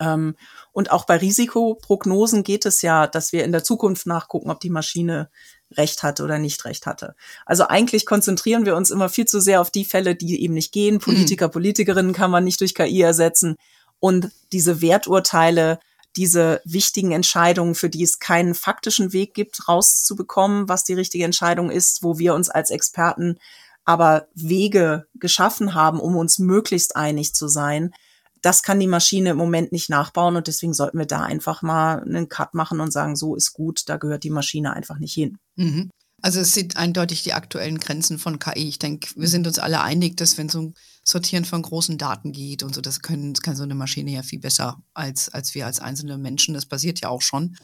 Ähm, 0.00 0.34
und 0.72 0.90
auch 0.90 1.04
bei 1.04 1.16
Risikoprognosen 1.16 2.42
geht 2.42 2.66
es 2.66 2.82
ja, 2.82 3.06
dass 3.06 3.32
wir 3.32 3.44
in 3.44 3.52
der 3.52 3.62
Zukunft 3.62 4.06
nachgucken, 4.06 4.50
ob 4.50 4.60
die 4.60 4.70
Maschine 4.70 5.30
recht 5.76 6.02
hatte 6.02 6.24
oder 6.24 6.38
nicht 6.38 6.64
recht 6.64 6.86
hatte. 6.86 7.14
Also 7.46 7.66
eigentlich 7.68 8.06
konzentrieren 8.06 8.66
wir 8.66 8.76
uns 8.76 8.90
immer 8.90 9.08
viel 9.08 9.26
zu 9.26 9.40
sehr 9.40 9.60
auf 9.60 9.70
die 9.70 9.84
Fälle, 9.84 10.14
die 10.14 10.42
eben 10.42 10.54
nicht 10.54 10.72
gehen. 10.72 10.98
Politiker, 10.98 11.48
mhm. 11.48 11.52
Politikerinnen 11.52 12.12
kann 12.12 12.30
man 12.30 12.44
nicht 12.44 12.60
durch 12.60 12.74
KI 12.74 13.00
ersetzen. 13.00 13.56
Und 14.00 14.30
diese 14.52 14.80
Werturteile, 14.80 15.78
diese 16.16 16.60
wichtigen 16.64 17.12
Entscheidungen, 17.12 17.74
für 17.74 17.88
die 17.88 18.02
es 18.02 18.18
keinen 18.18 18.54
faktischen 18.54 19.12
Weg 19.12 19.34
gibt, 19.34 19.68
rauszubekommen, 19.68 20.68
was 20.68 20.84
die 20.84 20.94
richtige 20.94 21.24
Entscheidung 21.24 21.70
ist, 21.70 22.02
wo 22.02 22.18
wir 22.18 22.34
uns 22.34 22.50
als 22.50 22.70
Experten 22.70 23.38
aber 23.84 24.28
Wege 24.34 25.06
geschaffen 25.14 25.74
haben, 25.74 26.00
um 26.00 26.16
uns 26.16 26.38
möglichst 26.38 26.94
einig 26.96 27.34
zu 27.34 27.48
sein. 27.48 27.92
Das 28.40 28.62
kann 28.62 28.80
die 28.80 28.86
Maschine 28.86 29.30
im 29.30 29.36
Moment 29.36 29.72
nicht 29.72 29.88
nachbauen 29.88 30.36
und 30.36 30.46
deswegen 30.46 30.74
sollten 30.74 30.98
wir 30.98 31.06
da 31.06 31.22
einfach 31.22 31.62
mal 31.62 32.00
einen 32.02 32.28
Cut 32.28 32.54
machen 32.54 32.80
und 32.80 32.92
sagen, 32.92 33.16
so 33.16 33.34
ist 33.34 33.52
gut, 33.52 33.88
da 33.88 33.96
gehört 33.96 34.24
die 34.24 34.30
Maschine 34.30 34.72
einfach 34.72 34.98
nicht 34.98 35.14
hin. 35.14 35.38
Mhm. 35.56 35.90
Also 36.22 36.38
es 36.38 36.54
sind 36.54 36.76
eindeutig 36.76 37.24
die 37.24 37.32
aktuellen 37.32 37.78
Grenzen 37.78 38.18
von 38.18 38.38
KI. 38.38 38.68
Ich 38.68 38.78
denke, 38.78 39.08
wir 39.16 39.26
sind 39.26 39.46
uns 39.46 39.58
alle 39.58 39.80
einig, 39.80 40.16
dass 40.16 40.38
wenn 40.38 40.48
so 40.48 40.62
ein 40.62 40.74
Sortieren 41.04 41.44
von 41.44 41.62
großen 41.62 41.98
Daten 41.98 42.30
geht 42.30 42.62
und 42.62 42.74
so, 42.74 42.80
das 42.80 43.00
können, 43.00 43.34
kann 43.34 43.56
so 43.56 43.64
eine 43.64 43.74
Maschine 43.74 44.12
ja 44.12 44.22
viel 44.22 44.38
besser 44.38 44.80
als, 44.94 45.28
als 45.30 45.54
wir 45.56 45.66
als 45.66 45.80
einzelne 45.80 46.18
Menschen. 46.18 46.54
Das 46.54 46.66
passiert 46.66 47.00
ja 47.00 47.08
auch 47.08 47.22
schon. 47.22 47.56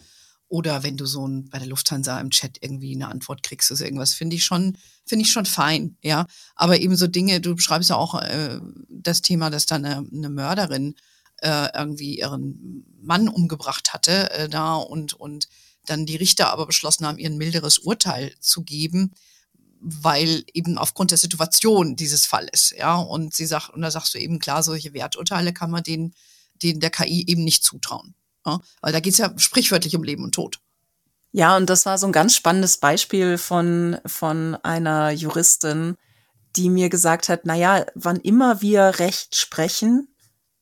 Oder 0.48 0.82
wenn 0.82 0.96
du 0.96 1.06
so 1.06 1.28
ein, 1.28 1.48
bei 1.50 1.58
der 1.58 1.68
Lufthansa 1.68 2.18
im 2.20 2.30
Chat 2.30 2.58
irgendwie 2.60 2.94
eine 2.94 3.08
Antwort 3.08 3.42
kriegst, 3.42 3.70
ist 3.70 3.82
irgendwas, 3.82 4.14
finde 4.14 4.34
ich 4.34 4.44
schon, 4.44 4.76
finde 5.06 5.24
ich 5.24 5.30
schon 5.30 5.46
fein, 5.46 5.96
ja. 6.02 6.26
Aber 6.56 6.80
eben 6.80 6.96
so 6.96 7.06
Dinge, 7.06 7.40
du 7.40 7.54
beschreibst 7.54 7.90
ja 7.90 7.96
auch 7.96 8.20
äh, 8.20 8.58
das 8.88 9.22
Thema, 9.22 9.50
dass 9.50 9.66
da 9.66 9.76
eine, 9.76 10.04
eine 10.10 10.30
Mörderin 10.30 10.94
äh, 11.42 11.68
irgendwie 11.76 12.18
ihren 12.18 12.84
Mann 13.00 13.28
umgebracht 13.28 13.92
hatte 13.92 14.30
äh, 14.32 14.48
da 14.48 14.74
und, 14.74 15.12
und 15.12 15.48
dann 15.90 16.06
die 16.06 16.16
Richter 16.16 16.50
aber 16.50 16.66
beschlossen 16.66 17.06
haben, 17.06 17.18
ihr 17.18 17.28
ein 17.28 17.36
milderes 17.36 17.78
Urteil 17.78 18.34
zu 18.40 18.62
geben, 18.62 19.12
weil 19.80 20.44
eben 20.52 20.78
aufgrund 20.78 21.10
der 21.10 21.18
Situation 21.18 21.96
dieses 21.96 22.26
Falles, 22.26 22.74
ja, 22.76 22.96
und 22.96 23.34
sie 23.34 23.46
sagt, 23.46 23.70
und 23.70 23.82
da 23.82 23.90
sagst 23.90 24.14
du 24.14 24.18
eben 24.18 24.38
klar, 24.38 24.62
solche 24.62 24.92
Werturteile 24.92 25.52
kann 25.52 25.70
man 25.70 25.82
denen, 25.82 26.14
denen 26.62 26.80
der 26.80 26.90
KI 26.90 27.24
eben 27.26 27.44
nicht 27.44 27.62
zutrauen. 27.62 28.14
Ja? 28.44 28.60
Weil 28.80 28.92
da 28.92 29.00
geht 29.00 29.12
es 29.12 29.18
ja 29.18 29.32
sprichwörtlich 29.36 29.94
um 29.96 30.02
Leben 30.02 30.24
und 30.24 30.34
Tod. 30.34 30.60
Ja, 31.30 31.56
und 31.56 31.68
das 31.68 31.86
war 31.86 31.98
so 31.98 32.06
ein 32.06 32.12
ganz 32.12 32.34
spannendes 32.34 32.78
Beispiel 32.78 33.38
von, 33.38 33.98
von 34.06 34.56
einer 34.56 35.10
Juristin, 35.10 35.96
die 36.56 36.70
mir 36.70 36.88
gesagt 36.88 37.28
hat, 37.28 37.42
na 37.44 37.54
ja, 37.54 37.84
wann 37.94 38.16
immer 38.16 38.62
wir 38.62 38.98
Recht 38.98 39.36
sprechen, 39.36 40.08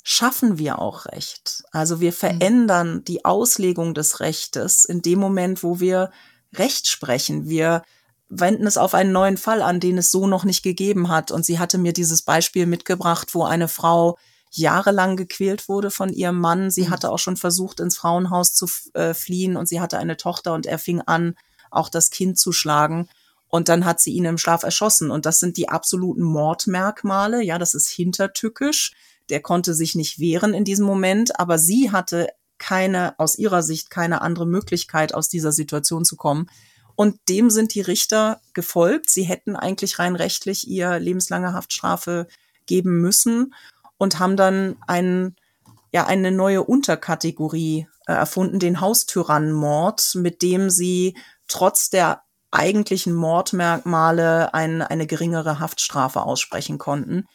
schaffen 0.08 0.56
wir 0.56 0.78
auch 0.78 1.06
Recht. 1.06 1.64
Also 1.72 1.98
wir 2.00 2.12
mhm. 2.12 2.16
verändern 2.16 3.04
die 3.04 3.24
Auslegung 3.24 3.92
des 3.92 4.20
Rechtes 4.20 4.84
in 4.84 5.02
dem 5.02 5.18
Moment, 5.18 5.64
wo 5.64 5.80
wir 5.80 6.12
Recht 6.54 6.86
sprechen. 6.86 7.48
Wir 7.48 7.82
wenden 8.28 8.68
es 8.68 8.78
auf 8.78 8.94
einen 8.94 9.10
neuen 9.10 9.36
Fall 9.36 9.62
an, 9.62 9.80
den 9.80 9.98
es 9.98 10.12
so 10.12 10.28
noch 10.28 10.44
nicht 10.44 10.62
gegeben 10.62 11.08
hat. 11.08 11.32
Und 11.32 11.44
sie 11.44 11.58
hatte 11.58 11.76
mir 11.76 11.92
dieses 11.92 12.22
Beispiel 12.22 12.66
mitgebracht, 12.66 13.34
wo 13.34 13.42
eine 13.42 13.66
Frau 13.66 14.16
jahrelang 14.52 15.16
gequält 15.16 15.68
wurde 15.68 15.90
von 15.90 16.12
ihrem 16.12 16.38
Mann. 16.38 16.70
Sie 16.70 16.84
mhm. 16.84 16.90
hatte 16.90 17.10
auch 17.10 17.18
schon 17.18 17.36
versucht, 17.36 17.80
ins 17.80 17.96
Frauenhaus 17.96 18.54
zu 18.54 18.68
äh, 18.94 19.12
fliehen 19.12 19.56
und 19.56 19.68
sie 19.68 19.80
hatte 19.80 19.98
eine 19.98 20.16
Tochter 20.16 20.54
und 20.54 20.66
er 20.66 20.78
fing 20.78 21.00
an, 21.00 21.34
auch 21.72 21.88
das 21.88 22.10
Kind 22.10 22.38
zu 22.38 22.52
schlagen. 22.52 23.08
Und 23.48 23.68
dann 23.68 23.84
hat 23.84 23.98
sie 23.98 24.12
ihn 24.12 24.24
im 24.24 24.38
Schlaf 24.38 24.62
erschossen. 24.62 25.10
Und 25.10 25.26
das 25.26 25.40
sind 25.40 25.56
die 25.56 25.68
absoluten 25.68 26.22
Mordmerkmale. 26.22 27.42
Ja, 27.42 27.58
das 27.58 27.74
ist 27.74 27.88
hintertückisch. 27.88 28.92
Der 29.30 29.40
konnte 29.40 29.74
sich 29.74 29.94
nicht 29.94 30.18
wehren 30.18 30.54
in 30.54 30.64
diesem 30.64 30.86
Moment, 30.86 31.38
aber 31.38 31.58
sie 31.58 31.90
hatte 31.90 32.28
keine, 32.58 33.18
aus 33.18 33.36
ihrer 33.36 33.62
Sicht 33.62 33.90
keine 33.90 34.22
andere 34.22 34.46
Möglichkeit, 34.46 35.14
aus 35.14 35.28
dieser 35.28 35.52
Situation 35.52 36.04
zu 36.04 36.16
kommen. 36.16 36.48
Und 36.94 37.18
dem 37.28 37.50
sind 37.50 37.74
die 37.74 37.82
Richter 37.82 38.40
gefolgt. 38.54 39.10
Sie 39.10 39.24
hätten 39.24 39.54
eigentlich 39.54 39.98
rein 39.98 40.16
rechtlich 40.16 40.66
ihr 40.66 40.98
lebenslange 40.98 41.52
Haftstrafe 41.52 42.26
geben 42.64 43.00
müssen 43.00 43.54
und 43.98 44.18
haben 44.18 44.36
dann 44.36 44.76
einen, 44.86 45.36
ja, 45.92 46.06
eine 46.06 46.32
neue 46.32 46.62
Unterkategorie 46.62 47.86
äh, 48.06 48.12
erfunden, 48.12 48.58
den 48.58 48.80
Haustyrannenmord, 48.80 50.14
mit 50.14 50.40
dem 50.42 50.70
sie 50.70 51.16
trotz 51.48 51.90
der 51.90 52.22
eigentlichen 52.50 53.14
Mordmerkmale 53.14 54.54
ein, 54.54 54.80
eine 54.80 55.06
geringere 55.06 55.60
Haftstrafe 55.60 56.22
aussprechen 56.22 56.78
konnten. 56.78 57.26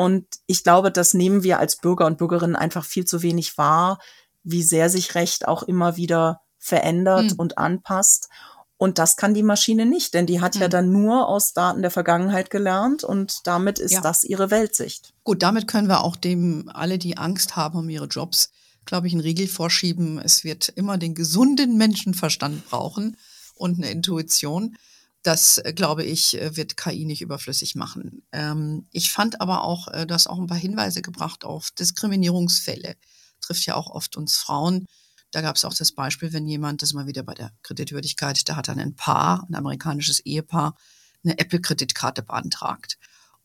Und 0.00 0.24
ich 0.46 0.64
glaube, 0.64 0.90
das 0.90 1.12
nehmen 1.12 1.42
wir 1.42 1.58
als 1.58 1.76
Bürger 1.76 2.06
und 2.06 2.16
Bürgerinnen 2.16 2.56
einfach 2.56 2.86
viel 2.86 3.04
zu 3.04 3.20
wenig 3.20 3.58
wahr, 3.58 3.98
wie 4.42 4.62
sehr 4.62 4.88
sich 4.88 5.14
Recht 5.14 5.46
auch 5.46 5.62
immer 5.62 5.98
wieder 5.98 6.40
verändert 6.56 7.32
hm. 7.32 7.34
und 7.36 7.58
anpasst. 7.58 8.30
Und 8.78 8.98
das 8.98 9.16
kann 9.16 9.34
die 9.34 9.42
Maschine 9.42 9.84
nicht, 9.84 10.14
denn 10.14 10.24
die 10.24 10.40
hat 10.40 10.54
hm. 10.54 10.62
ja 10.62 10.68
dann 10.68 10.90
nur 10.90 11.28
aus 11.28 11.52
Daten 11.52 11.82
der 11.82 11.90
Vergangenheit 11.90 12.48
gelernt 12.48 13.04
und 13.04 13.40
damit 13.46 13.78
ist 13.78 13.92
ja. 13.92 14.00
das 14.00 14.24
ihre 14.24 14.50
Weltsicht. 14.50 15.12
Gut, 15.22 15.42
damit 15.42 15.68
können 15.68 15.88
wir 15.88 16.02
auch 16.02 16.16
dem 16.16 16.70
alle, 16.72 16.96
die 16.96 17.18
Angst 17.18 17.56
haben 17.56 17.78
um 17.78 17.90
ihre 17.90 18.06
Jobs, 18.06 18.52
glaube 18.86 19.06
ich, 19.06 19.12
einen 19.12 19.20
Riegel 19.20 19.48
vorschieben. 19.48 20.18
Es 20.18 20.44
wird 20.44 20.70
immer 20.70 20.96
den 20.96 21.14
gesunden 21.14 21.76
Menschenverstand 21.76 22.70
brauchen 22.70 23.18
und 23.54 23.76
eine 23.76 23.90
Intuition. 23.90 24.78
Das, 25.22 25.58
äh, 25.58 25.72
glaube 25.74 26.04
ich, 26.04 26.40
äh, 26.40 26.56
wird 26.56 26.76
KI 26.76 27.04
nicht 27.04 27.20
überflüssig 27.20 27.74
machen. 27.74 28.22
Ähm, 28.32 28.86
ich 28.90 29.12
fand 29.12 29.40
aber 29.40 29.64
auch, 29.64 29.88
äh, 29.88 30.06
du 30.06 30.14
hast 30.14 30.28
auch 30.28 30.38
ein 30.38 30.46
paar 30.46 30.56
Hinweise 30.58 31.02
gebracht 31.02 31.44
auf 31.44 31.70
Diskriminierungsfälle. 31.72 32.96
Trifft 33.40 33.66
ja 33.66 33.74
auch 33.74 33.90
oft 33.90 34.16
uns 34.16 34.36
Frauen. 34.36 34.86
Da 35.30 35.42
gab 35.42 35.56
es 35.56 35.64
auch 35.64 35.74
das 35.74 35.92
Beispiel, 35.92 36.32
wenn 36.32 36.46
jemand, 36.46 36.82
das 36.82 36.90
ist 36.90 36.94
mal 36.94 37.06
wieder 37.06 37.22
bei 37.22 37.34
der 37.34 37.52
Kreditwürdigkeit, 37.62 38.48
da 38.48 38.56
hat 38.56 38.68
dann 38.68 38.80
ein 38.80 38.96
Paar, 38.96 39.46
ein 39.48 39.54
amerikanisches 39.54 40.20
Ehepaar, 40.20 40.74
eine 41.22 41.38
Apple-Kreditkarte 41.38 42.22
beantragt. 42.22 42.98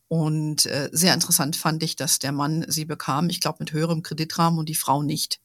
Und 0.08 0.66
äh, 0.66 0.88
sehr 0.92 1.14
interessant 1.14 1.56
fand 1.56 1.82
ich, 1.82 1.96
dass 1.96 2.18
der 2.18 2.32
Mann 2.32 2.64
sie 2.68 2.84
bekam, 2.84 3.28
ich 3.28 3.40
glaube, 3.40 3.58
mit 3.60 3.72
höherem 3.72 4.02
Kreditrahmen 4.02 4.58
und 4.58 4.68
die 4.68 4.74
Frau 4.74 5.02
nicht. 5.02 5.40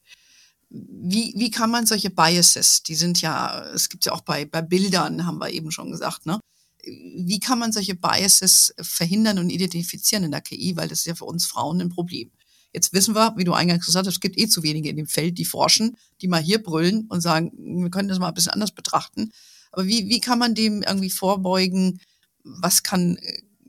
Wie, 0.74 1.34
wie 1.36 1.50
kann 1.50 1.70
man 1.70 1.84
solche 1.84 2.08
Biases, 2.08 2.82
die 2.82 2.94
sind 2.94 3.20
ja, 3.20 3.62
es 3.74 3.90
gibt 3.90 4.06
ja 4.06 4.12
auch 4.12 4.22
bei, 4.22 4.46
bei 4.46 4.62
Bildern, 4.62 5.26
haben 5.26 5.38
wir 5.38 5.50
eben 5.50 5.70
schon 5.70 5.90
gesagt, 5.90 6.24
ne? 6.24 6.40
Wie 6.84 7.38
kann 7.40 7.58
man 7.58 7.72
solche 7.72 7.94
Biases 7.94 8.74
verhindern 8.80 9.38
und 9.38 9.50
identifizieren 9.50 10.24
in 10.24 10.30
der 10.32 10.40
KI? 10.40 10.74
Weil 10.76 10.88
das 10.88 11.00
ist 11.00 11.06
ja 11.06 11.14
für 11.14 11.26
uns 11.26 11.46
Frauen 11.46 11.80
ein 11.80 11.90
Problem. 11.90 12.32
Jetzt 12.72 12.92
wissen 12.92 13.14
wir, 13.14 13.34
wie 13.36 13.44
du 13.44 13.52
eingangs 13.52 13.84
gesagt 13.84 14.06
hast, 14.06 14.14
es 14.14 14.20
gibt 14.20 14.38
eh 14.38 14.48
zu 14.48 14.62
wenige 14.62 14.88
in 14.88 14.96
dem 14.96 15.06
Feld, 15.06 15.36
die 15.36 15.44
forschen, 15.44 15.96
die 16.22 16.28
mal 16.28 16.40
hier 16.40 16.62
brüllen 16.62 17.06
und 17.08 17.20
sagen, 17.20 17.52
wir 17.82 17.90
können 17.90 18.08
das 18.08 18.18
mal 18.18 18.28
ein 18.28 18.34
bisschen 18.34 18.52
anders 18.52 18.72
betrachten. 18.72 19.30
Aber 19.72 19.86
wie, 19.86 20.08
wie 20.08 20.20
kann 20.20 20.38
man 20.38 20.54
dem 20.54 20.82
irgendwie 20.82 21.10
vorbeugen? 21.10 22.00
Was 22.44 22.82
kann, 22.82 23.18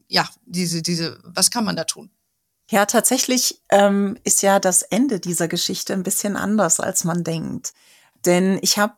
ja, 0.07 0.29
diese, 0.45 0.81
diese, 0.81 1.19
was 1.23 1.51
kann 1.51 1.65
man 1.65 1.75
da 1.75 1.83
tun? 1.83 2.09
Ja, 2.69 2.85
tatsächlich 2.85 3.61
ähm, 3.69 4.17
ist 4.23 4.41
ja 4.41 4.59
das 4.59 4.81
Ende 4.81 5.19
dieser 5.19 5.47
Geschichte 5.47 5.93
ein 5.93 6.03
bisschen 6.03 6.35
anders, 6.35 6.79
als 6.79 7.03
man 7.03 7.23
denkt. 7.23 7.73
Denn 8.25 8.57
ich 8.61 8.77
habe, 8.77 8.95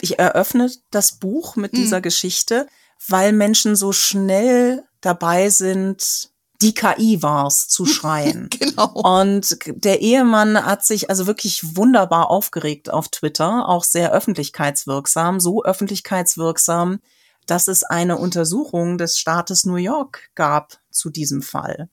ich 0.00 0.18
eröffne 0.18 0.70
das 0.90 1.12
Buch 1.12 1.56
mit 1.56 1.72
mhm. 1.72 1.76
dieser 1.76 2.00
Geschichte, 2.00 2.66
weil 3.08 3.32
Menschen 3.32 3.76
so 3.76 3.92
schnell 3.92 4.84
dabei 5.00 5.50
sind, 5.50 6.30
die 6.62 6.74
KI 6.74 7.22
war's 7.22 7.68
zu 7.68 7.84
schreien. 7.86 8.48
genau. 8.50 8.92
Und 8.92 9.58
der 9.66 10.00
Ehemann 10.00 10.64
hat 10.64 10.84
sich 10.84 11.10
also 11.10 11.26
wirklich 11.26 11.76
wunderbar 11.76 12.30
aufgeregt 12.30 12.90
auf 12.90 13.08
Twitter, 13.08 13.68
auch 13.68 13.84
sehr 13.84 14.12
öffentlichkeitswirksam, 14.12 15.40
so 15.40 15.62
öffentlichkeitswirksam, 15.64 17.00
dass 17.46 17.68
es 17.68 17.82
eine 17.82 18.16
Untersuchung 18.16 18.98
des 18.98 19.18
Staates 19.18 19.64
New 19.64 19.76
York 19.76 20.30
gab 20.34 20.78
zu 20.90 21.10
diesem 21.10 21.42
Fall. 21.42 21.88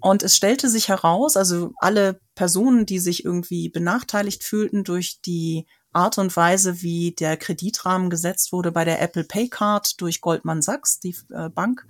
Und 0.00 0.22
es 0.22 0.36
stellte 0.36 0.68
sich 0.68 0.88
heraus, 0.88 1.36
also 1.36 1.72
alle 1.78 2.20
Personen, 2.34 2.86
die 2.86 3.00
sich 3.00 3.24
irgendwie 3.24 3.68
benachteiligt 3.68 4.44
fühlten 4.44 4.84
durch 4.84 5.20
die 5.22 5.66
Art 5.92 6.18
und 6.18 6.36
Weise, 6.36 6.82
wie 6.82 7.12
der 7.12 7.36
Kreditrahmen 7.36 8.10
gesetzt 8.10 8.52
wurde 8.52 8.70
bei 8.70 8.84
der 8.84 9.00
Apple 9.02 9.24
Pay 9.24 9.48
Card 9.48 10.00
durch 10.00 10.20
Goldman 10.20 10.62
Sachs, 10.62 11.00
die 11.00 11.16
äh, 11.30 11.48
Bank, 11.48 11.86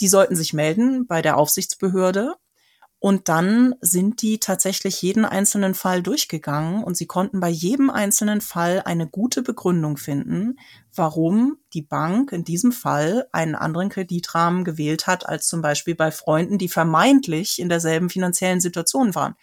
die 0.00 0.08
sollten 0.08 0.36
sich 0.36 0.52
melden 0.52 1.06
bei 1.06 1.22
der 1.22 1.36
Aufsichtsbehörde. 1.36 2.34
Und 3.02 3.30
dann 3.30 3.74
sind 3.80 4.20
die 4.20 4.38
tatsächlich 4.40 5.00
jeden 5.00 5.24
einzelnen 5.24 5.74
Fall 5.74 6.02
durchgegangen 6.02 6.84
und 6.84 6.98
sie 6.98 7.06
konnten 7.06 7.40
bei 7.40 7.48
jedem 7.48 7.88
einzelnen 7.88 8.42
Fall 8.42 8.82
eine 8.84 9.06
gute 9.06 9.40
Begründung 9.40 9.96
finden, 9.96 10.58
warum 10.94 11.56
die 11.72 11.80
Bank 11.80 12.30
in 12.30 12.44
diesem 12.44 12.72
Fall 12.72 13.26
einen 13.32 13.54
anderen 13.54 13.88
Kreditrahmen 13.88 14.64
gewählt 14.64 15.06
hat 15.06 15.26
als 15.26 15.46
zum 15.46 15.62
Beispiel 15.62 15.94
bei 15.94 16.10
Freunden, 16.10 16.58
die 16.58 16.68
vermeintlich 16.68 17.58
in 17.58 17.70
derselben 17.70 18.10
finanziellen 18.10 18.60
Situation 18.60 19.14
waren. 19.14 19.34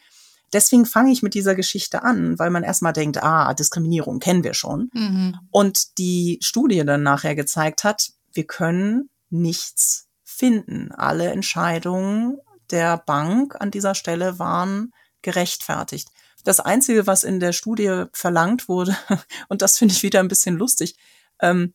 Deswegen 0.53 0.85
fange 0.85 1.11
ich 1.11 1.23
mit 1.23 1.33
dieser 1.33 1.55
Geschichte 1.55 2.03
an, 2.03 2.37
weil 2.37 2.51
man 2.51 2.63
erstmal 2.63 2.93
denkt, 2.93 3.21
ah, 3.23 3.55
Diskriminierung 3.55 4.19
kennen 4.19 4.43
wir 4.43 4.53
schon. 4.53 4.91
Mhm. 4.93 5.35
Und 5.49 5.97
die 5.97 6.37
Studie 6.41 6.85
dann 6.85 7.01
nachher 7.01 7.33
gezeigt 7.33 7.83
hat, 7.83 8.11
wir 8.31 8.45
können 8.45 9.09
nichts 9.31 10.07
finden. 10.23 10.91
Alle 10.91 11.31
Entscheidungen 11.31 12.37
der 12.71 12.97
Bank 12.97 13.55
an 13.59 13.71
dieser 13.71 13.95
Stelle 13.95 14.39
waren 14.39 14.93
gerechtfertigt. 15.21 16.09
Das 16.43 16.59
Einzige, 16.59 17.07
was 17.07 17.23
in 17.23 17.39
der 17.39 17.53
Studie 17.53 18.05
verlangt 18.13 18.69
wurde, 18.69 18.95
und 19.49 19.61
das 19.61 19.77
finde 19.77 19.93
ich 19.93 20.03
wieder 20.03 20.19
ein 20.19 20.27
bisschen 20.27 20.55
lustig, 20.55 20.95
ähm, 21.41 21.73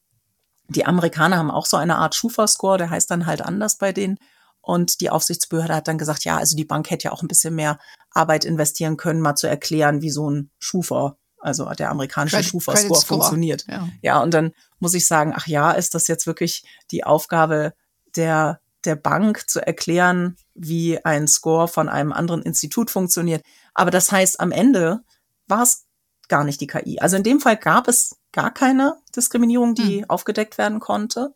die 0.69 0.87
Amerikaner 0.87 1.37
haben 1.37 1.51
auch 1.51 1.67
so 1.67 1.77
eine 1.77 1.97
Art 1.97 2.15
Schufa-Score, 2.15 2.79
der 2.79 2.91
heißt 2.91 3.11
dann 3.11 3.27
halt 3.27 3.43
anders 3.43 3.77
bei 3.77 3.93
denen. 3.93 4.19
Und 4.61 5.01
die 5.01 5.11
Aufsichtsbehörde 5.11 5.75
hat 5.75 5.89
dann 5.89 5.99
gesagt, 5.99 6.25
ja, 6.25 6.37
also 6.37 6.57
die 6.57 6.65
Bank 6.65 6.89
hätte 6.91 7.07
ja 7.07 7.13
auch 7.13 7.23
ein 7.23 7.29
bisschen 7.29 7.55
mehr 7.55 7.79
Arbeit 8.13 8.45
investieren 8.45 8.97
können, 8.97 9.21
mal 9.21 9.35
zu 9.35 9.49
erklären, 9.49 10.03
wie 10.03 10.11
so 10.11 10.31
ein 10.31 10.51
Schufa, 10.61 11.17
also 11.39 11.69
der 11.71 11.91
amerikanische 11.91 12.43
Schufa-Score 12.45 13.03
funktioniert. 13.03 13.67
Ja. 13.69 13.89
ja, 14.03 14.23
und 14.23 14.33
dann 14.33 14.53
muss 14.79 14.95
ich 14.95 15.07
sagen, 15.07 15.35
ach 15.37 15.49
ja, 15.49 15.73
ist 15.73 15.95
das 15.95 16.07
jetzt 16.07 16.27
wirklich 16.27 16.65
die 16.93 17.03
Aufgabe 17.03 17.75
der, 18.15 18.61
der 18.85 18.97
Bank 18.97 19.49
zu 19.49 19.65
erklären, 19.65 20.37
wie 20.55 21.05
ein 21.05 21.29
Score 21.29 21.69
von 21.69 21.89
einem 21.89 22.13
anderen 22.13 22.43
Institut 22.43 22.91
funktioniert. 22.91 23.43
Aber 23.75 23.91
das 23.91 24.13
heißt, 24.13 24.41
am 24.41 24.53
Ende 24.53 25.03
war 25.47 25.63
es 25.63 25.87
gar 26.29 26.45
nicht 26.45 26.61
die 26.61 26.67
KI. 26.67 26.99
Also 27.01 27.17
in 27.17 27.23
dem 27.23 27.41
Fall 27.41 27.57
gab 27.57 27.89
es 27.89 28.17
gar 28.33 28.53
keine 28.53 28.97
Diskriminierung, 29.15 29.75
die 29.75 30.01
hm. 30.01 30.11
aufgedeckt 30.11 30.59
werden 30.59 30.81
konnte. 30.81 31.35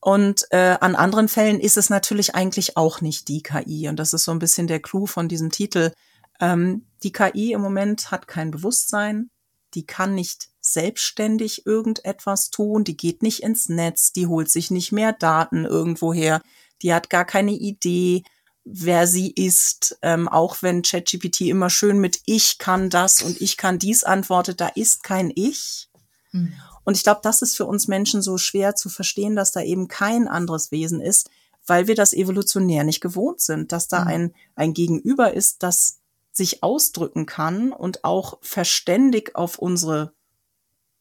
Und 0.00 0.46
äh, 0.50 0.76
an 0.80 0.94
anderen 0.94 1.28
Fällen 1.28 1.58
ist 1.58 1.76
es 1.76 1.90
natürlich 1.90 2.34
eigentlich 2.34 2.76
auch 2.76 3.00
nicht 3.00 3.28
die 3.28 3.42
KI. 3.42 3.88
Und 3.88 3.96
das 3.96 4.12
ist 4.12 4.24
so 4.24 4.30
ein 4.30 4.38
bisschen 4.38 4.68
der 4.68 4.80
Clou 4.80 5.06
von 5.06 5.28
diesem 5.28 5.50
Titel. 5.50 5.92
Ähm, 6.40 6.86
die 7.02 7.12
KI 7.12 7.52
im 7.52 7.60
Moment 7.60 8.10
hat 8.10 8.28
kein 8.28 8.50
Bewusstsein, 8.50 9.30
die 9.74 9.86
kann 9.86 10.14
nicht 10.14 10.50
selbstständig 10.60 11.66
irgendetwas 11.66 12.50
tun, 12.50 12.84
die 12.84 12.96
geht 12.96 13.22
nicht 13.22 13.42
ins 13.42 13.68
Netz, 13.68 14.12
die 14.12 14.26
holt 14.26 14.50
sich 14.50 14.70
nicht 14.70 14.92
mehr 14.92 15.12
Daten 15.12 15.64
irgendwoher, 15.64 16.40
die 16.82 16.94
hat 16.94 17.10
gar 17.10 17.24
keine 17.24 17.52
Idee, 17.52 18.22
wer 18.64 19.06
sie 19.06 19.30
ist, 19.30 19.98
ähm, 20.02 20.28
auch 20.28 20.62
wenn 20.62 20.82
ChatGPT 20.82 21.42
immer 21.42 21.70
schön 21.70 21.98
mit 21.98 22.20
ich 22.26 22.58
kann 22.58 22.90
das 22.90 23.22
und 23.22 23.40
ich 23.40 23.56
kann 23.56 23.78
dies 23.78 24.04
antwortet, 24.04 24.60
da 24.60 24.68
ist 24.68 25.02
kein 25.02 25.32
Ich. 25.34 25.88
Mhm. 26.32 26.52
Und 26.84 26.96
ich 26.96 27.02
glaube, 27.02 27.20
das 27.22 27.42
ist 27.42 27.56
für 27.56 27.66
uns 27.66 27.88
Menschen 27.88 28.22
so 28.22 28.38
schwer 28.38 28.74
zu 28.74 28.88
verstehen, 28.88 29.36
dass 29.36 29.52
da 29.52 29.60
eben 29.60 29.88
kein 29.88 30.28
anderes 30.28 30.70
Wesen 30.70 31.00
ist, 31.00 31.30
weil 31.66 31.86
wir 31.86 31.94
das 31.94 32.12
evolutionär 32.12 32.84
nicht 32.84 33.00
gewohnt 33.00 33.40
sind, 33.40 33.72
dass 33.72 33.88
da 33.88 34.02
mhm. 34.02 34.06
ein, 34.06 34.34
ein 34.54 34.74
Gegenüber 34.74 35.32
ist, 35.34 35.62
das 35.62 35.98
sich 36.32 36.62
ausdrücken 36.62 37.26
kann 37.26 37.72
und 37.72 38.04
auch 38.04 38.38
verständig 38.42 39.34
auf 39.34 39.58
unsere 39.58 40.12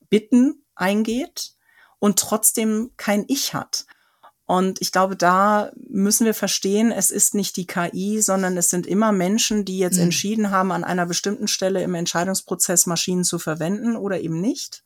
Bitten 0.10 0.64
eingeht 0.76 1.54
und 2.00 2.20
trotzdem 2.20 2.92
kein 2.98 3.26
Ich 3.28 3.54
hat. 3.54 3.86
Und 4.48 4.82
ich 4.82 4.92
glaube, 4.94 5.18
da 5.18 5.72
müssen 5.90 6.26
wir 6.26 6.34
verstehen, 6.34 6.94
es 6.94 7.12
ist 7.12 7.36
nicht 7.36 7.58
die 7.58 7.68
KI, 7.68 8.22
sondern 8.22 8.56
es 8.56 8.70
sind 8.70 8.88
immer 8.88 9.12
Menschen, 9.12 9.66
die 9.66 9.78
jetzt 9.78 9.98
mhm. 9.98 10.04
entschieden 10.04 10.52
haben, 10.52 10.72
an 10.72 10.86
einer 10.86 11.06
bestimmten 11.06 11.50
Stelle 11.50 11.84
im 11.84 11.94
Entscheidungsprozess 11.96 12.86
Maschinen 12.86 13.26
zu 13.26 13.40
verwenden 13.40 13.98
oder 13.98 14.22
eben 14.22 14.40
nicht. 14.40 14.86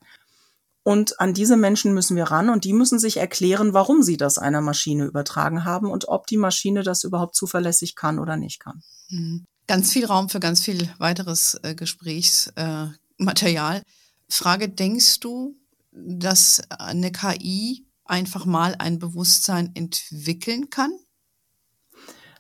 Und 0.82 1.20
an 1.20 1.36
diese 1.36 1.58
Menschen 1.58 1.94
müssen 1.94 2.16
wir 2.16 2.24
ran 2.24 2.50
und 2.50 2.64
die 2.64 2.74
müssen 2.74 2.98
sich 2.98 3.18
erklären, 3.18 3.74
warum 3.74 4.02
sie 4.02 4.18
das 4.18 4.40
einer 4.40 4.62
Maschine 4.62 5.06
übertragen 5.06 5.64
haben 5.64 5.92
und 5.92 6.08
ob 6.08 6.26
die 6.26 6.38
Maschine 6.38 6.82
das 6.82 7.04
überhaupt 7.04 7.36
zuverlässig 7.36 7.96
kann 7.96 8.18
oder 8.18 8.38
nicht 8.38 8.60
kann. 8.60 8.82
Mhm. 9.10 9.46
Ganz 9.68 9.94
viel 9.94 10.06
Raum 10.06 10.28
für 10.28 10.40
ganz 10.40 10.62
viel 10.62 10.90
weiteres 10.98 11.54
äh, 11.62 11.76
Gesprächsmaterial. 11.76 13.78
Äh, 13.78 13.84
Frage, 14.28 14.70
denkst 14.70 15.20
du, 15.20 15.56
dass 15.92 16.64
eine 16.72 17.12
KI 17.12 17.86
einfach 18.12 18.46
mal 18.46 18.76
ein 18.78 19.00
Bewusstsein 19.00 19.72
entwickeln 19.74 20.70
kann? 20.70 20.92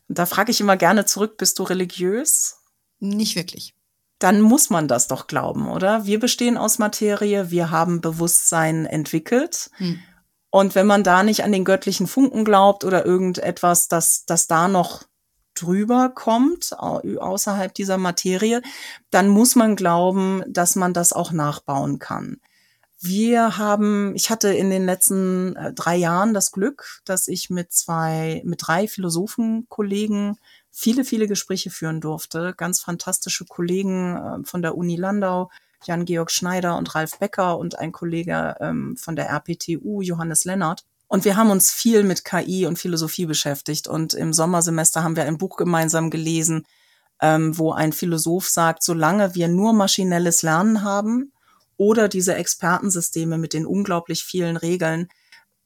Da 0.07 0.25
frage 0.25 0.51
ich 0.51 0.59
immer 0.59 0.77
gerne 0.77 1.05
zurück, 1.05 1.37
bist 1.37 1.57
du 1.57 1.63
religiös? 1.63 2.57
Nicht 2.99 3.35
wirklich. 3.35 3.75
Dann 4.19 4.41
muss 4.41 4.69
man 4.69 4.87
das 4.87 5.07
doch 5.07 5.27
glauben, 5.27 5.69
oder? 5.69 6.05
Wir 6.05 6.19
bestehen 6.19 6.57
aus 6.57 6.77
Materie, 6.77 7.49
wir 7.49 7.71
haben 7.71 8.01
Bewusstsein 8.01 8.85
entwickelt. 8.85 9.71
Hm. 9.77 9.99
Und 10.51 10.75
wenn 10.75 10.85
man 10.85 11.03
da 11.03 11.23
nicht 11.23 11.43
an 11.43 11.53
den 11.53 11.63
göttlichen 11.63 12.07
Funken 12.07 12.43
glaubt 12.43 12.83
oder 12.83 13.05
irgendetwas, 13.05 13.87
das, 13.87 14.25
das 14.25 14.47
da 14.47 14.67
noch 14.67 15.03
drüber 15.55 16.09
kommt, 16.13 16.77
außerhalb 16.77 17.73
dieser 17.73 17.97
Materie, 17.97 18.61
dann 19.09 19.29
muss 19.29 19.55
man 19.55 19.75
glauben, 19.75 20.43
dass 20.47 20.75
man 20.75 20.93
das 20.93 21.13
auch 21.13 21.31
nachbauen 21.31 21.99
kann. 21.99 22.41
Wir 23.03 23.57
haben, 23.57 24.15
ich 24.15 24.29
hatte 24.29 24.53
in 24.53 24.69
den 24.69 24.85
letzten 24.85 25.55
äh, 25.55 25.73
drei 25.73 25.95
Jahren 25.95 26.35
das 26.35 26.51
Glück, 26.51 27.01
dass 27.03 27.27
ich 27.27 27.49
mit 27.49 27.73
zwei, 27.73 28.43
mit 28.45 28.59
drei 28.67 28.87
Philosophenkollegen 28.87 30.37
viele, 30.69 31.03
viele 31.03 31.27
Gespräche 31.27 31.71
führen 31.71 31.99
durfte. 31.99 32.53
Ganz 32.55 32.79
fantastische 32.79 33.45
Kollegen 33.45 34.15
äh, 34.15 34.45
von 34.45 34.61
der 34.61 34.77
Uni 34.77 34.97
Landau, 34.97 35.49
Jan-Georg 35.83 36.29
Schneider 36.29 36.77
und 36.77 36.93
Ralf 36.93 37.17
Becker 37.17 37.57
und 37.57 37.79
ein 37.79 37.91
Kollege 37.91 38.55
ähm, 38.59 38.95
von 38.97 39.15
der 39.15 39.29
RPTU, 39.29 40.01
Johannes 40.01 40.45
Lennart. 40.45 40.85
Und 41.07 41.25
wir 41.25 41.35
haben 41.35 41.49
uns 41.49 41.71
viel 41.71 42.03
mit 42.03 42.23
KI 42.23 42.67
und 42.67 42.77
Philosophie 42.77 43.25
beschäftigt. 43.25 43.87
Und 43.87 44.13
im 44.13 44.31
Sommersemester 44.31 45.03
haben 45.03 45.15
wir 45.15 45.25
ein 45.25 45.39
Buch 45.39 45.57
gemeinsam 45.57 46.11
gelesen, 46.11 46.67
ähm, 47.19 47.57
wo 47.57 47.71
ein 47.71 47.93
Philosoph 47.93 48.47
sagt, 48.47 48.83
solange 48.83 49.33
wir 49.33 49.47
nur 49.47 49.73
maschinelles 49.73 50.43
Lernen 50.43 50.83
haben, 50.83 51.33
oder 51.81 52.07
diese 52.07 52.35
Expertensysteme 52.35 53.39
mit 53.39 53.53
den 53.53 53.65
unglaublich 53.65 54.23
vielen 54.23 54.55
Regeln, 54.55 55.07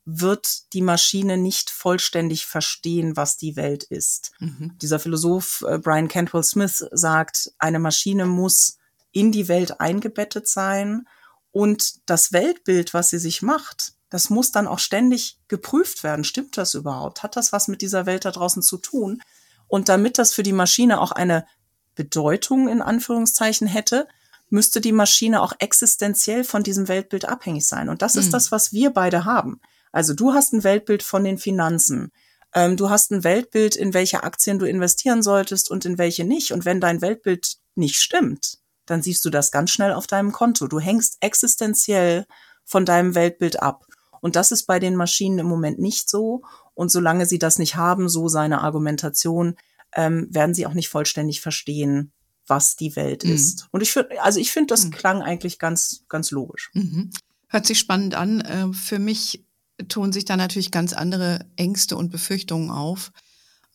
wird 0.06 0.72
die 0.72 0.82
Maschine 0.82 1.36
nicht 1.36 1.70
vollständig 1.70 2.46
verstehen, 2.46 3.18
was 3.18 3.36
die 3.36 3.58
Welt 3.58 3.84
ist. 3.84 4.32
Mhm. 4.40 4.78
Dieser 4.82 5.00
Philosoph 5.00 5.66
äh, 5.68 5.78
Brian 5.78 6.08
Cantwell 6.08 6.44
Smith 6.44 6.86
sagt, 6.94 7.52
eine 7.58 7.80
Maschine 7.80 8.28
muss 8.28 8.78
in 9.12 9.34
die 9.34 9.50
Welt 9.50 9.82
eingebettet 9.82 10.48
sein 10.48 11.06
und 11.52 12.10
das 12.10 12.32
Weltbild, 12.32 12.94
was 12.94 13.10
sie 13.10 13.20
sich 13.20 13.42
macht, 13.42 13.96
das 14.10 14.30
muss 14.30 14.54
dann 14.54 14.68
auch 14.68 14.80
ständig 14.80 15.38
geprüft 15.50 16.06
werden. 16.06 16.24
Stimmt 16.24 16.56
das 16.56 16.76
überhaupt? 16.76 17.24
Hat 17.24 17.36
das 17.36 17.52
was 17.52 17.68
mit 17.68 17.82
dieser 17.82 18.06
Welt 18.06 18.24
da 18.24 18.32
draußen 18.32 18.62
zu 18.62 18.78
tun? 18.78 19.22
Und 19.68 19.90
damit 19.90 20.18
das 20.18 20.32
für 20.32 20.44
die 20.44 20.54
Maschine 20.54 21.02
auch 21.02 21.12
eine 21.12 21.46
Bedeutung 21.94 22.70
in 22.70 22.82
Anführungszeichen 22.82 23.68
hätte, 23.68 24.08
müsste 24.50 24.82
die 24.82 24.92
Maschine 24.92 25.42
auch 25.42 25.54
existenziell 25.60 26.44
von 26.44 26.64
diesem 26.64 26.88
Weltbild 26.88 27.26
abhängig 27.26 27.68
sein. 27.68 27.90
Und 27.90 28.02
das 28.02 28.16
ist 28.16 28.28
mhm. 28.28 28.32
das, 28.32 28.52
was 28.52 28.74
wir 28.74 28.92
beide 28.92 29.26
haben. 29.26 29.60
Also 29.92 30.14
du 30.14 30.34
hast 30.34 30.54
ein 30.54 30.64
Weltbild 30.64 31.04
von 31.04 31.24
den 31.24 31.38
Finanzen. 31.38 32.12
Ähm, 32.54 32.78
du 32.78 32.90
hast 32.90 33.12
ein 33.12 33.24
Weltbild, 33.24 33.76
in 33.76 33.94
welche 33.94 34.24
Aktien 34.24 34.60
du 34.60 34.66
investieren 34.66 35.24
solltest 35.24 35.72
und 35.72 35.86
in 35.86 35.98
welche 35.98 36.24
nicht. 36.26 36.52
Und 36.52 36.66
wenn 36.66 36.82
dein 36.82 37.02
Weltbild 37.02 37.58
nicht 37.76 38.02
stimmt, 38.02 38.60
dann 38.86 39.02
siehst 39.02 39.26
du 39.26 39.30
das 39.30 39.52
ganz 39.52 39.72
schnell 39.72 39.94
auf 39.94 40.08
deinem 40.08 40.32
Konto. 40.32 40.68
Du 40.68 40.80
hängst 40.80 41.18
existenziell 41.22 42.26
von 42.64 42.86
deinem 42.86 43.16
Weltbild 43.16 43.62
ab. 43.62 43.86
Und 44.22 44.36
das 44.36 44.52
ist 44.52 44.66
bei 44.66 44.80
den 44.80 44.96
Maschinen 44.96 45.40
im 45.40 45.48
Moment 45.48 45.80
nicht 45.80 46.10
so. 46.10 46.44
Und 46.74 46.92
solange 46.92 47.26
sie 47.26 47.40
das 47.40 47.60
nicht 47.60 47.76
haben, 47.76 48.10
so 48.10 48.28
seine 48.28 48.62
Argumentation, 48.62 49.56
ähm, 49.96 50.28
werden 50.30 50.54
sie 50.54 50.66
auch 50.66 50.74
nicht 50.74 50.90
vollständig 50.90 51.42
verstehen, 51.42 52.12
was 52.48 52.76
die 52.76 52.96
Welt 52.96 53.24
mhm. 53.24 53.32
ist. 53.32 53.68
Und 53.72 53.82
ich 53.82 53.92
finde, 53.92 54.22
also 54.22 54.40
ich 54.40 54.52
finde, 54.52 54.68
das 54.74 54.86
mhm. 54.86 54.92
klang 54.92 55.22
eigentlich 55.22 55.60
ganz, 55.60 56.06
ganz 56.10 56.32
logisch. 56.32 56.72
Mhm. 56.74 57.12
Hört 57.48 57.66
sich 57.66 57.80
spannend 57.80 58.16
an. 58.16 58.44
Ähm, 58.48 58.74
für 58.74 59.00
mich 59.00 59.46
tun 59.88 60.14
sich 60.14 60.26
da 60.26 60.38
natürlich 60.38 60.72
ganz 60.72 60.94
andere 60.94 61.46
Ängste 61.56 61.98
und 61.98 62.12
Befürchtungen 62.12 62.70
auf, 62.70 63.12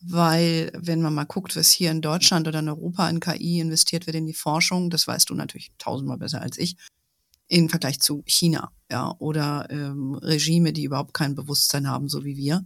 weil 0.01 0.71
wenn 0.75 1.01
man 1.01 1.13
mal 1.13 1.25
guckt, 1.25 1.55
was 1.55 1.69
hier 1.69 1.91
in 1.91 2.01
Deutschland 2.01 2.47
oder 2.47 2.59
in 2.59 2.69
Europa 2.69 3.07
in 3.09 3.19
KI 3.19 3.59
investiert 3.59 4.07
wird 4.07 4.15
in 4.15 4.25
die 4.25 4.33
Forschung, 4.33 4.89
das 4.89 5.07
weißt 5.07 5.29
du 5.29 5.35
natürlich 5.35 5.71
tausendmal 5.77 6.17
besser 6.17 6.41
als 6.41 6.57
ich, 6.57 6.75
im 7.47 7.69
Vergleich 7.69 7.99
zu 7.99 8.23
China, 8.25 8.71
ja, 8.89 9.13
oder 9.19 9.67
ähm, 9.69 10.15
Regime, 10.15 10.71
die 10.71 10.85
überhaupt 10.85 11.13
kein 11.13 11.35
Bewusstsein 11.35 11.87
haben, 11.87 12.07
so 12.07 12.23
wie 12.23 12.37
wir. 12.37 12.65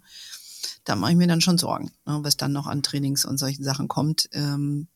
Da 0.83 0.95
mache 0.95 1.11
ich 1.11 1.17
mir 1.17 1.27
dann 1.27 1.41
schon 1.41 1.57
Sorgen, 1.57 1.91
ne, 2.05 2.19
was 2.21 2.37
dann 2.37 2.51
noch 2.51 2.67
an 2.67 2.83
Trainings 2.83 3.25
und 3.25 3.37
solchen 3.37 3.63
Sachen 3.63 3.87
kommt. 3.87 4.29
Ähm, 4.31 4.87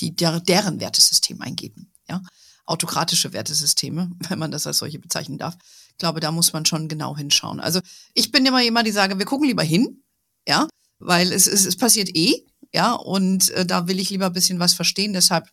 die 0.00 0.14
der, 0.14 0.40
deren 0.40 0.80
Wertesystem 0.80 1.40
eingeben. 1.40 1.92
Ja? 2.08 2.22
Autokratische 2.66 3.32
Wertesysteme, 3.32 4.10
wenn 4.28 4.38
man 4.38 4.50
das 4.50 4.66
als 4.66 4.78
solche 4.78 4.98
bezeichnen 4.98 5.38
darf. 5.38 5.56
Ich 5.90 5.98
glaube, 5.98 6.20
da 6.20 6.32
muss 6.32 6.52
man 6.52 6.64
schon 6.64 6.88
genau 6.88 7.16
hinschauen. 7.16 7.60
Also 7.60 7.80
ich 8.14 8.30
bin 8.32 8.46
immer 8.46 8.62
jemand, 8.62 8.86
die 8.86 8.92
sage, 8.92 9.18
wir 9.18 9.26
gucken 9.26 9.48
lieber 9.48 9.62
hin, 9.62 10.02
ja, 10.48 10.66
weil 10.98 11.32
es, 11.32 11.46
es, 11.46 11.66
es 11.66 11.76
passiert 11.76 12.10
eh, 12.14 12.46
ja, 12.72 12.92
und 12.92 13.50
äh, 13.50 13.66
da 13.66 13.88
will 13.88 13.98
ich 13.98 14.10
lieber 14.10 14.26
ein 14.26 14.32
bisschen 14.32 14.60
was 14.60 14.74
verstehen. 14.74 15.12
Deshalb 15.12 15.50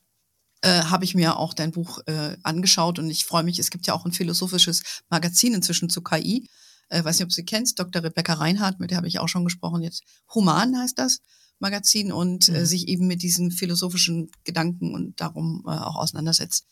äh, 0.62 0.84
habe 0.84 1.04
ich 1.04 1.16
mir 1.16 1.38
auch 1.38 1.54
dein 1.54 1.72
Buch 1.72 2.00
äh, 2.06 2.38
angeschaut 2.44 3.00
und 3.00 3.10
ich 3.10 3.26
freue 3.26 3.44
mich, 3.44 3.60
es 3.60 3.70
gibt 3.70 3.88
ja 3.88 3.94
auch 3.94 4.06
ein 4.06 4.12
philosophisches 4.12 4.84
Magazin 5.10 5.54
inzwischen 5.54 5.90
zu 5.90 6.02
KI. 6.02 6.50
Äh, 6.90 7.04
weiß 7.04 7.18
nicht, 7.18 7.24
ob 7.24 7.30
du 7.30 7.36
sie 7.36 7.46
kennst, 7.46 7.80
Dr. 7.80 8.04
Rebecca 8.04 8.34
Reinhardt, 8.34 8.80
mit 8.80 8.92
der 8.92 8.98
habe 8.98 9.08
ich 9.08 9.20
auch 9.20 9.28
schon 9.28 9.44
gesprochen 9.44 9.82
jetzt. 9.82 10.04
Human 10.34 10.78
heißt 10.78 10.98
das. 10.98 11.20
Magazin 11.60 12.12
und 12.12 12.50
äh, 12.50 12.52
mhm. 12.52 12.58
äh, 12.58 12.66
sich 12.66 12.88
eben 12.88 13.08
mit 13.08 13.22
diesen 13.22 13.52
philosophischen 13.52 14.32
Gedanken 14.44 14.94
und 14.94 15.20
darum 15.20 15.64
äh, 15.66 15.72
auch 15.72 15.96
auseinandersetzt. 15.96 16.66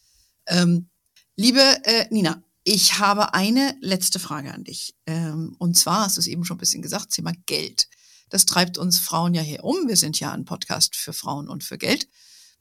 Ähm, 0.47 0.89
liebe 1.35 1.61
äh, 1.83 2.05
Nina, 2.11 2.43
ich 2.63 2.99
habe 2.99 3.33
eine 3.33 3.75
letzte 3.81 4.19
Frage 4.19 4.53
an 4.53 4.63
dich. 4.63 4.95
Ähm, 5.05 5.55
und 5.59 5.77
zwar 5.77 6.05
hast 6.05 6.17
du 6.17 6.21
es 6.21 6.27
eben 6.27 6.45
schon 6.45 6.57
ein 6.57 6.59
bisschen 6.59 6.81
gesagt, 6.81 7.11
Thema 7.11 7.31
Geld. 7.45 7.87
Das 8.29 8.45
treibt 8.45 8.77
uns 8.77 8.99
Frauen 8.99 9.33
ja 9.33 9.41
hier 9.41 9.63
um. 9.63 9.87
Wir 9.87 9.97
sind 9.97 10.19
ja 10.19 10.31
ein 10.31 10.45
Podcast 10.45 10.95
für 10.95 11.13
Frauen 11.13 11.47
und 11.47 11.63
für 11.63 11.77
Geld. 11.77 12.07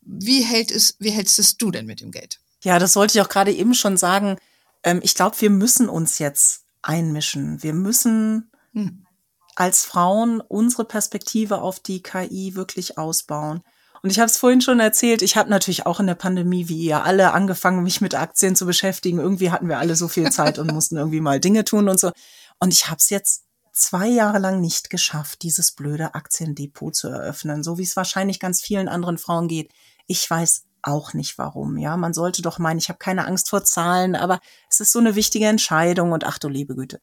Wie 0.02 0.42
hält 0.42 0.70
es, 0.70 0.96
wie 0.98 1.10
hältst 1.10 1.38
es 1.38 1.56
du 1.56 1.70
denn 1.70 1.86
mit 1.86 2.00
dem 2.00 2.10
Geld? 2.10 2.40
Ja, 2.62 2.78
das 2.78 2.96
wollte 2.96 3.16
ich 3.16 3.22
auch 3.22 3.30
gerade 3.30 3.52
eben 3.52 3.74
schon 3.74 3.96
sagen. 3.96 4.36
Ähm, 4.82 5.00
ich 5.02 5.14
glaube, 5.14 5.40
wir 5.40 5.50
müssen 5.50 5.88
uns 5.88 6.18
jetzt 6.18 6.64
einmischen. 6.82 7.62
Wir 7.62 7.72
müssen 7.72 8.50
hm 8.72 9.04
als 9.56 9.84
Frauen 9.84 10.40
unsere 10.40 10.84
Perspektive 10.84 11.60
auf 11.60 11.80
die 11.80 12.02
KI 12.02 12.54
wirklich 12.54 12.98
ausbauen. 12.98 13.62
Und 14.02 14.10
ich 14.10 14.18
habe 14.18 14.26
es 14.26 14.36
vorhin 14.36 14.60
schon 14.60 14.80
erzählt, 14.80 15.22
ich 15.22 15.36
habe 15.36 15.48
natürlich 15.48 15.86
auch 15.86 15.98
in 15.98 16.06
der 16.06 16.14
Pandemie, 16.14 16.68
wie 16.68 16.78
ihr 16.78 17.04
alle, 17.04 17.32
angefangen, 17.32 17.82
mich 17.82 18.02
mit 18.02 18.14
Aktien 18.14 18.54
zu 18.54 18.66
beschäftigen. 18.66 19.18
Irgendwie 19.18 19.50
hatten 19.50 19.68
wir 19.68 19.78
alle 19.78 19.96
so 19.96 20.08
viel 20.08 20.30
Zeit 20.30 20.58
und 20.58 20.72
mussten 20.72 20.96
irgendwie 20.96 21.22
mal 21.22 21.40
Dinge 21.40 21.64
tun 21.64 21.88
und 21.88 21.98
so. 21.98 22.12
Und 22.58 22.74
ich 22.74 22.88
habe 22.88 22.98
es 22.98 23.08
jetzt 23.08 23.44
zwei 23.72 24.06
Jahre 24.06 24.38
lang 24.38 24.60
nicht 24.60 24.90
geschafft, 24.90 25.42
dieses 25.42 25.72
blöde 25.72 26.14
Aktiendepot 26.14 26.94
zu 26.94 27.08
eröffnen, 27.08 27.62
so 27.62 27.78
wie 27.78 27.82
es 27.82 27.96
wahrscheinlich 27.96 28.40
ganz 28.40 28.60
vielen 28.60 28.88
anderen 28.88 29.16
Frauen 29.16 29.48
geht. 29.48 29.72
Ich 30.06 30.28
weiß 30.28 30.64
auch 30.82 31.14
nicht 31.14 31.38
warum. 31.38 31.78
Ja, 31.78 31.96
man 31.96 32.12
sollte 32.12 32.42
doch 32.42 32.58
meinen, 32.58 32.78
ich 32.78 32.88
habe 32.88 32.98
keine 32.98 33.26
Angst 33.26 33.48
vor 33.48 33.64
Zahlen, 33.64 34.16
aber 34.16 34.38
es 34.68 34.80
ist 34.80 34.92
so 34.92 34.98
eine 34.98 35.14
wichtige 35.14 35.46
Entscheidung 35.46 36.12
und 36.12 36.24
ach 36.24 36.38
du 36.38 36.48
liebe 36.48 36.74
Güte. 36.74 37.00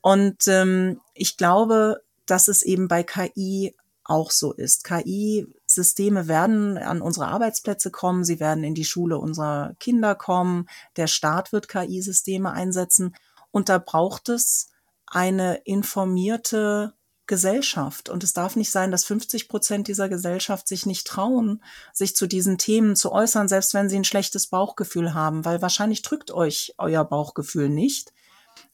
Und 0.00 0.46
ähm, 0.48 1.00
ich 1.14 1.36
glaube, 1.36 2.02
dass 2.26 2.48
es 2.48 2.62
eben 2.62 2.88
bei 2.88 3.02
KI 3.02 3.74
auch 4.08 4.30
so 4.30 4.52
ist. 4.52 4.84
KI-Systeme 4.84 6.28
werden 6.28 6.78
an 6.78 7.02
unsere 7.02 7.26
Arbeitsplätze 7.28 7.90
kommen, 7.90 8.24
sie 8.24 8.40
werden 8.40 8.64
in 8.64 8.74
die 8.74 8.86
Schule 8.86 9.18
unserer 9.18 9.74
Kinder 9.78 10.14
kommen, 10.14 10.66
der 10.96 11.06
Staat 11.06 11.52
wird 11.52 11.68
KI-Systeme 11.68 12.50
einsetzen 12.50 13.14
und 13.50 13.68
da 13.68 13.78
braucht 13.78 14.30
es 14.30 14.70
eine 15.06 15.56
informierte 15.64 16.94
Gesellschaft. 17.26 18.08
Und 18.08 18.24
es 18.24 18.32
darf 18.32 18.56
nicht 18.56 18.70
sein, 18.70 18.90
dass 18.90 19.04
50 19.04 19.48
Prozent 19.48 19.88
dieser 19.88 20.08
Gesellschaft 20.08 20.66
sich 20.66 20.86
nicht 20.86 21.06
trauen, 21.06 21.62
sich 21.92 22.16
zu 22.16 22.26
diesen 22.26 22.56
Themen 22.56 22.96
zu 22.96 23.12
äußern, 23.12 23.48
selbst 23.48 23.74
wenn 23.74 23.90
sie 23.90 23.96
ein 23.96 24.04
schlechtes 24.04 24.46
Bauchgefühl 24.46 25.12
haben, 25.12 25.44
weil 25.44 25.60
wahrscheinlich 25.60 26.00
drückt 26.00 26.30
euch 26.30 26.74
euer 26.78 27.04
Bauchgefühl 27.04 27.68
nicht 27.68 28.12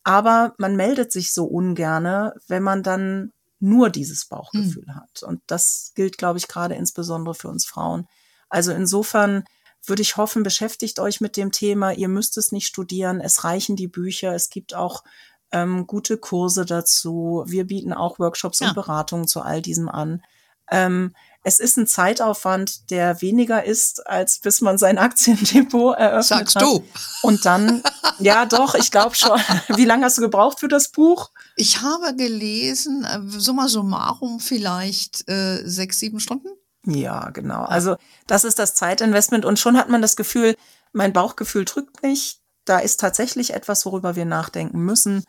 Aber 0.05 0.55
man 0.59 0.77
meldet 0.77 1.13
sich 1.13 1.33
so 1.33 1.45
ungerne, 1.45 2.35
wenn 2.47 2.63
man 2.63 2.83
dann 2.83 3.33
nur 3.59 3.89
dieses 3.89 4.27
Bauchgefühl 4.27 4.87
hm. 4.87 4.95
hat. 4.97 5.23
Und 5.23 5.41
das 5.47 5.93
gilt, 5.95 6.19
glaube 6.19 6.39
ich, 6.39 6.49
gerade 6.49 6.75
insbesondere 6.75 7.35
für 7.35 7.49
uns 7.49 7.65
Frauen. 7.65 8.07
Also 8.51 8.73
insofern 8.73 9.45
würde 9.87 10.03
ich 10.03 10.17
hoffen, 10.17 10.43
beschäftigt 10.43 10.99
euch 10.99 11.21
mit 11.21 11.37
dem 11.37 11.51
Thema. 11.51 11.93
Ihr 11.93 12.09
müsst 12.09 12.37
es 12.37 12.53
nicht 12.53 12.67
studieren. 12.67 13.21
Es 13.21 13.45
reichen 13.45 13.77
die 13.77 13.89
Bücher. 13.89 14.35
Es 14.35 14.51
gibt 14.51 14.75
auch 14.75 15.03
ähm, 15.51 15.87
gute 15.87 16.19
Kurse 16.19 16.65
dazu. 16.65 17.45
Wir 17.47 17.67
bieten 17.67 17.93
auch 17.93 18.19
Workshops 18.19 18.61
ja. 18.61 18.69
und 18.69 18.75
Beratungen 18.75 19.27
zu 19.27 19.41
all 19.41 19.63
diesem 19.63 19.89
an. 19.89 20.23
Ähm, 20.71 21.15
es 21.45 21.61
ist 21.61 21.77
ein 21.77 21.87
Zeitaufwand, 21.87 22.91
der 22.91 23.21
weniger 23.21 23.65
ist, 23.65 24.07
als 24.07 24.41
bis 24.41 24.63
man 24.63 24.79
sein 24.79 24.99
Aktiendepot 25.05 25.97
eröffnet 25.97 26.25
Sagst 26.25 26.57
hat. 26.57 26.63
du. 26.63 26.83
Und 27.23 27.45
dann, 27.45 27.83
ja 28.19 28.47
doch, 28.47 28.75
ich 28.75 28.91
glaube 28.91 29.15
schon. 29.15 29.39
Wie 29.77 29.85
lange 29.85 30.07
hast 30.07 30.19
du 30.19 30.23
gebraucht 30.23 30.59
für 30.59 30.69
das 30.69 30.91
Buch? 30.91 31.31
Ich 31.55 31.83
habe 31.83 32.17
gelesen, 32.17 33.05
äh, 33.05 33.21
summa 33.39 33.69
summarum 33.69 34.41
vielleicht 34.41 35.29
äh, 35.29 35.63
sechs, 35.65 36.01
sieben 36.01 36.19
Stunden. 36.19 36.49
Ja, 36.87 37.31
genau. 37.31 37.65
Also 37.65 37.97
das 38.27 38.45
ist 38.45 38.59
das 38.59 38.75
Zeitinvestment 38.75 39.45
und 39.45 39.59
schon 39.59 39.77
hat 39.77 39.89
man 39.89 40.03
das 40.03 40.17
Gefühl, 40.17 40.57
mein 40.93 41.13
Bauchgefühl 41.13 41.65
drückt 41.65 42.03
mich. 42.03 42.41
Da 42.65 42.79
ist 42.79 43.01
tatsächlich 43.01 43.53
etwas, 43.53 43.85
worüber 43.85 44.17
wir 44.17 44.25
nachdenken 44.25 44.81
müssen. 44.81 45.25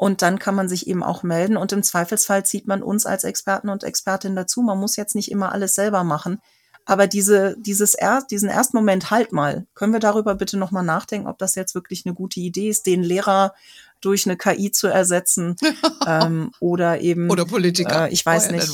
Und 0.00 0.22
dann 0.22 0.38
kann 0.38 0.54
man 0.54 0.66
sich 0.66 0.86
eben 0.86 1.02
auch 1.02 1.22
melden 1.22 1.58
und 1.58 1.72
im 1.72 1.82
Zweifelsfall 1.82 2.42
zieht 2.46 2.66
man 2.66 2.82
uns 2.82 3.04
als 3.04 3.22
Experten 3.22 3.68
und 3.68 3.84
Expertin 3.84 4.34
dazu. 4.34 4.62
Man 4.62 4.78
muss 4.78 4.96
jetzt 4.96 5.14
nicht 5.14 5.30
immer 5.30 5.52
alles 5.52 5.74
selber 5.74 6.04
machen. 6.04 6.40
Aber 6.86 7.06
diese, 7.06 7.54
dieses 7.58 7.94
er, 7.94 8.22
diesen 8.30 8.48
ersten 8.48 8.78
Moment, 8.78 9.10
halt 9.10 9.32
mal, 9.32 9.66
können 9.74 9.92
wir 9.92 10.00
darüber 10.00 10.34
bitte 10.34 10.56
nochmal 10.56 10.84
nachdenken, 10.84 11.28
ob 11.28 11.36
das 11.36 11.54
jetzt 11.54 11.74
wirklich 11.74 12.06
eine 12.06 12.14
gute 12.14 12.40
Idee 12.40 12.70
ist, 12.70 12.86
den 12.86 13.02
Lehrer 13.02 13.52
durch 14.00 14.24
eine 14.24 14.38
KI 14.38 14.72
zu 14.72 14.86
ersetzen 14.86 15.56
ähm, 16.06 16.50
oder 16.60 17.02
eben 17.02 17.28
oder 17.28 17.44
Politiker. 17.44 18.08
Äh, 18.08 18.12
ich 18.14 18.24
weiß 18.24 18.52
nicht. 18.52 18.68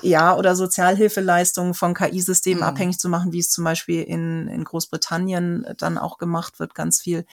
Ja, 0.00 0.34
oder 0.34 0.56
Sozialhilfeleistungen 0.56 1.74
von 1.74 1.92
KI-Systemen 1.92 2.62
mhm. 2.62 2.68
abhängig 2.68 2.98
zu 2.98 3.10
machen, 3.10 3.34
wie 3.34 3.40
es 3.40 3.50
zum 3.50 3.64
Beispiel 3.64 4.02
in, 4.02 4.48
in 4.48 4.64
Großbritannien 4.64 5.66
dann 5.76 5.98
auch 5.98 6.16
gemacht 6.16 6.58
wird, 6.58 6.74
ganz 6.74 7.02
viel. 7.02 7.26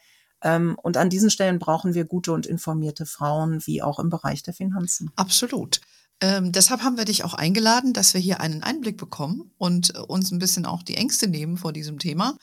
Ähm, 0.44 0.76
und 0.82 0.98
an 0.98 1.10
diesen 1.10 1.30
Stellen 1.30 1.60
brauchen 1.60 1.94
wir 1.94 2.06
gute 2.06 2.32
und 2.32 2.46
informierte 2.46 3.06
Frauen, 3.06 3.66
wie 3.66 3.82
auch 3.82 4.00
im 4.00 4.10
Bereich 4.10 4.44
der 4.44 4.54
Finanzen. 4.54 5.12
Absolut. 5.16 5.82
Ähm, 6.22 6.52
deshalb 6.52 6.82
haben 6.82 6.98
wir 6.98 7.06
dich 7.06 7.24
auch 7.24 7.34
eingeladen, 7.34 7.94
dass 7.94 8.14
wir 8.14 8.22
hier 8.22 8.42
einen 8.42 8.62
Einblick 8.62 8.98
bekommen 8.98 9.52
und 9.58 9.96
äh, 9.96 10.00
uns 10.00 10.32
ein 10.32 10.40
bisschen 10.40 10.66
auch 10.66 10.84
die 10.84 10.96
Ängste 10.96 11.28
nehmen 11.28 11.58
vor 11.58 11.74
diesem 11.74 11.98
Thema. 11.98 12.38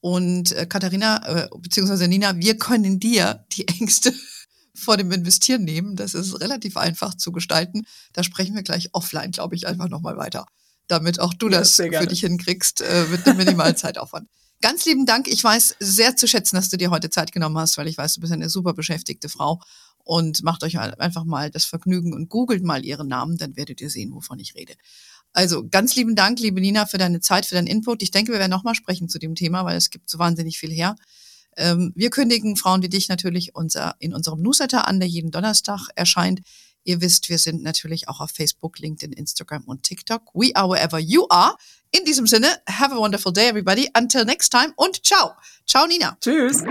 Und 0.00 0.52
äh, 0.52 0.66
Katharina, 0.66 1.44
äh, 1.44 1.48
beziehungsweise 1.58 2.08
Nina, 2.08 2.36
wir 2.36 2.56
können 2.56 2.98
dir 2.98 3.44
die 3.52 3.68
Ängste 3.80 4.14
vor 4.74 4.96
dem 4.96 5.12
Investieren 5.12 5.64
nehmen. 5.64 5.96
Das 5.96 6.14
ist 6.14 6.40
relativ 6.40 6.78
einfach 6.78 7.14
zu 7.14 7.32
gestalten. 7.32 7.86
Da 8.14 8.22
sprechen 8.22 8.54
wir 8.54 8.62
gleich 8.62 8.90
offline, 8.92 9.30
glaube 9.30 9.54
ich, 9.54 9.66
einfach 9.66 9.88
nochmal 9.90 10.16
weiter, 10.16 10.46
damit 10.88 11.20
auch 11.20 11.34
du 11.34 11.50
ja, 11.50 11.58
das 11.58 11.76
für 11.76 12.06
dich 12.06 12.20
hinkriegst 12.20 12.80
äh, 12.80 13.04
mit 13.10 13.26
einem 13.26 13.36
Minimalzeitaufwand. 13.36 14.28
Ganz 14.62 14.84
lieben 14.84 15.06
Dank. 15.06 15.26
Ich 15.26 15.42
weiß 15.42 15.76
sehr 15.80 16.16
zu 16.16 16.28
schätzen, 16.28 16.56
dass 16.56 16.68
du 16.68 16.76
dir 16.76 16.90
heute 16.90 17.08
Zeit 17.08 17.32
genommen 17.32 17.56
hast, 17.56 17.78
weil 17.78 17.88
ich 17.88 17.96
weiß, 17.96 18.14
du 18.14 18.20
bist 18.20 18.32
eine 18.32 18.50
super 18.50 18.74
beschäftigte 18.74 19.28
Frau. 19.28 19.60
Und 20.02 20.42
macht 20.42 20.64
euch 20.64 20.78
einfach 20.78 21.24
mal 21.24 21.50
das 21.50 21.66
Vergnügen 21.66 22.14
und 22.14 22.30
googelt 22.30 22.64
mal 22.64 22.84
ihren 22.84 23.06
Namen, 23.06 23.36
dann 23.36 23.54
werdet 23.56 23.80
ihr 23.80 23.90
sehen, 23.90 24.12
wovon 24.12 24.38
ich 24.38 24.54
rede. 24.54 24.74
Also 25.32 25.68
ganz 25.68 25.94
lieben 25.94 26.16
Dank, 26.16 26.40
liebe 26.40 26.60
Nina, 26.60 26.86
für 26.86 26.98
deine 26.98 27.20
Zeit, 27.20 27.46
für 27.46 27.54
deinen 27.54 27.68
Input. 27.68 28.02
Ich 28.02 28.10
denke, 28.10 28.32
wir 28.32 28.38
werden 28.38 28.50
nochmal 28.50 28.74
sprechen 28.74 29.08
zu 29.08 29.18
dem 29.18 29.34
Thema, 29.34 29.64
weil 29.64 29.76
es 29.76 29.90
gibt 29.90 30.10
so 30.10 30.18
wahnsinnig 30.18 30.58
viel 30.58 30.72
her. 30.72 30.96
Ähm, 31.56 31.92
wir 31.94 32.10
kündigen 32.10 32.56
Frauen 32.56 32.82
wie 32.82 32.88
dich 32.88 33.08
natürlich 33.08 33.54
unser, 33.54 33.94
in 33.98 34.14
unserem 34.14 34.40
Newsletter 34.40 34.88
an, 34.88 34.98
der 34.98 35.08
jeden 35.08 35.30
Donnerstag 35.30 35.88
erscheint. 35.94 36.40
Ihr 36.84 37.00
wisst, 37.00 37.28
wir 37.28 37.38
sind 37.38 37.62
natürlich 37.62 38.08
auch 38.08 38.20
auf 38.20 38.30
Facebook, 38.30 38.78
LinkedIn, 38.78 39.12
Instagram 39.12 39.64
und 39.64 39.82
TikTok. 39.82 40.34
We 40.34 40.50
are 40.54 40.68
wherever 40.68 40.98
you 40.98 41.26
are. 41.28 41.56
In 41.90 42.04
diesem 42.04 42.26
Sinne, 42.26 42.48
have 42.68 42.94
a 42.94 42.98
wonderful 42.98 43.32
day, 43.32 43.48
everybody. 43.48 43.88
Until 43.94 44.24
next 44.24 44.50
time 44.50 44.72
und 44.76 45.04
ciao. 45.04 45.32
Ciao, 45.66 45.86
Nina. 45.86 46.16
Tschüss. 46.20 46.62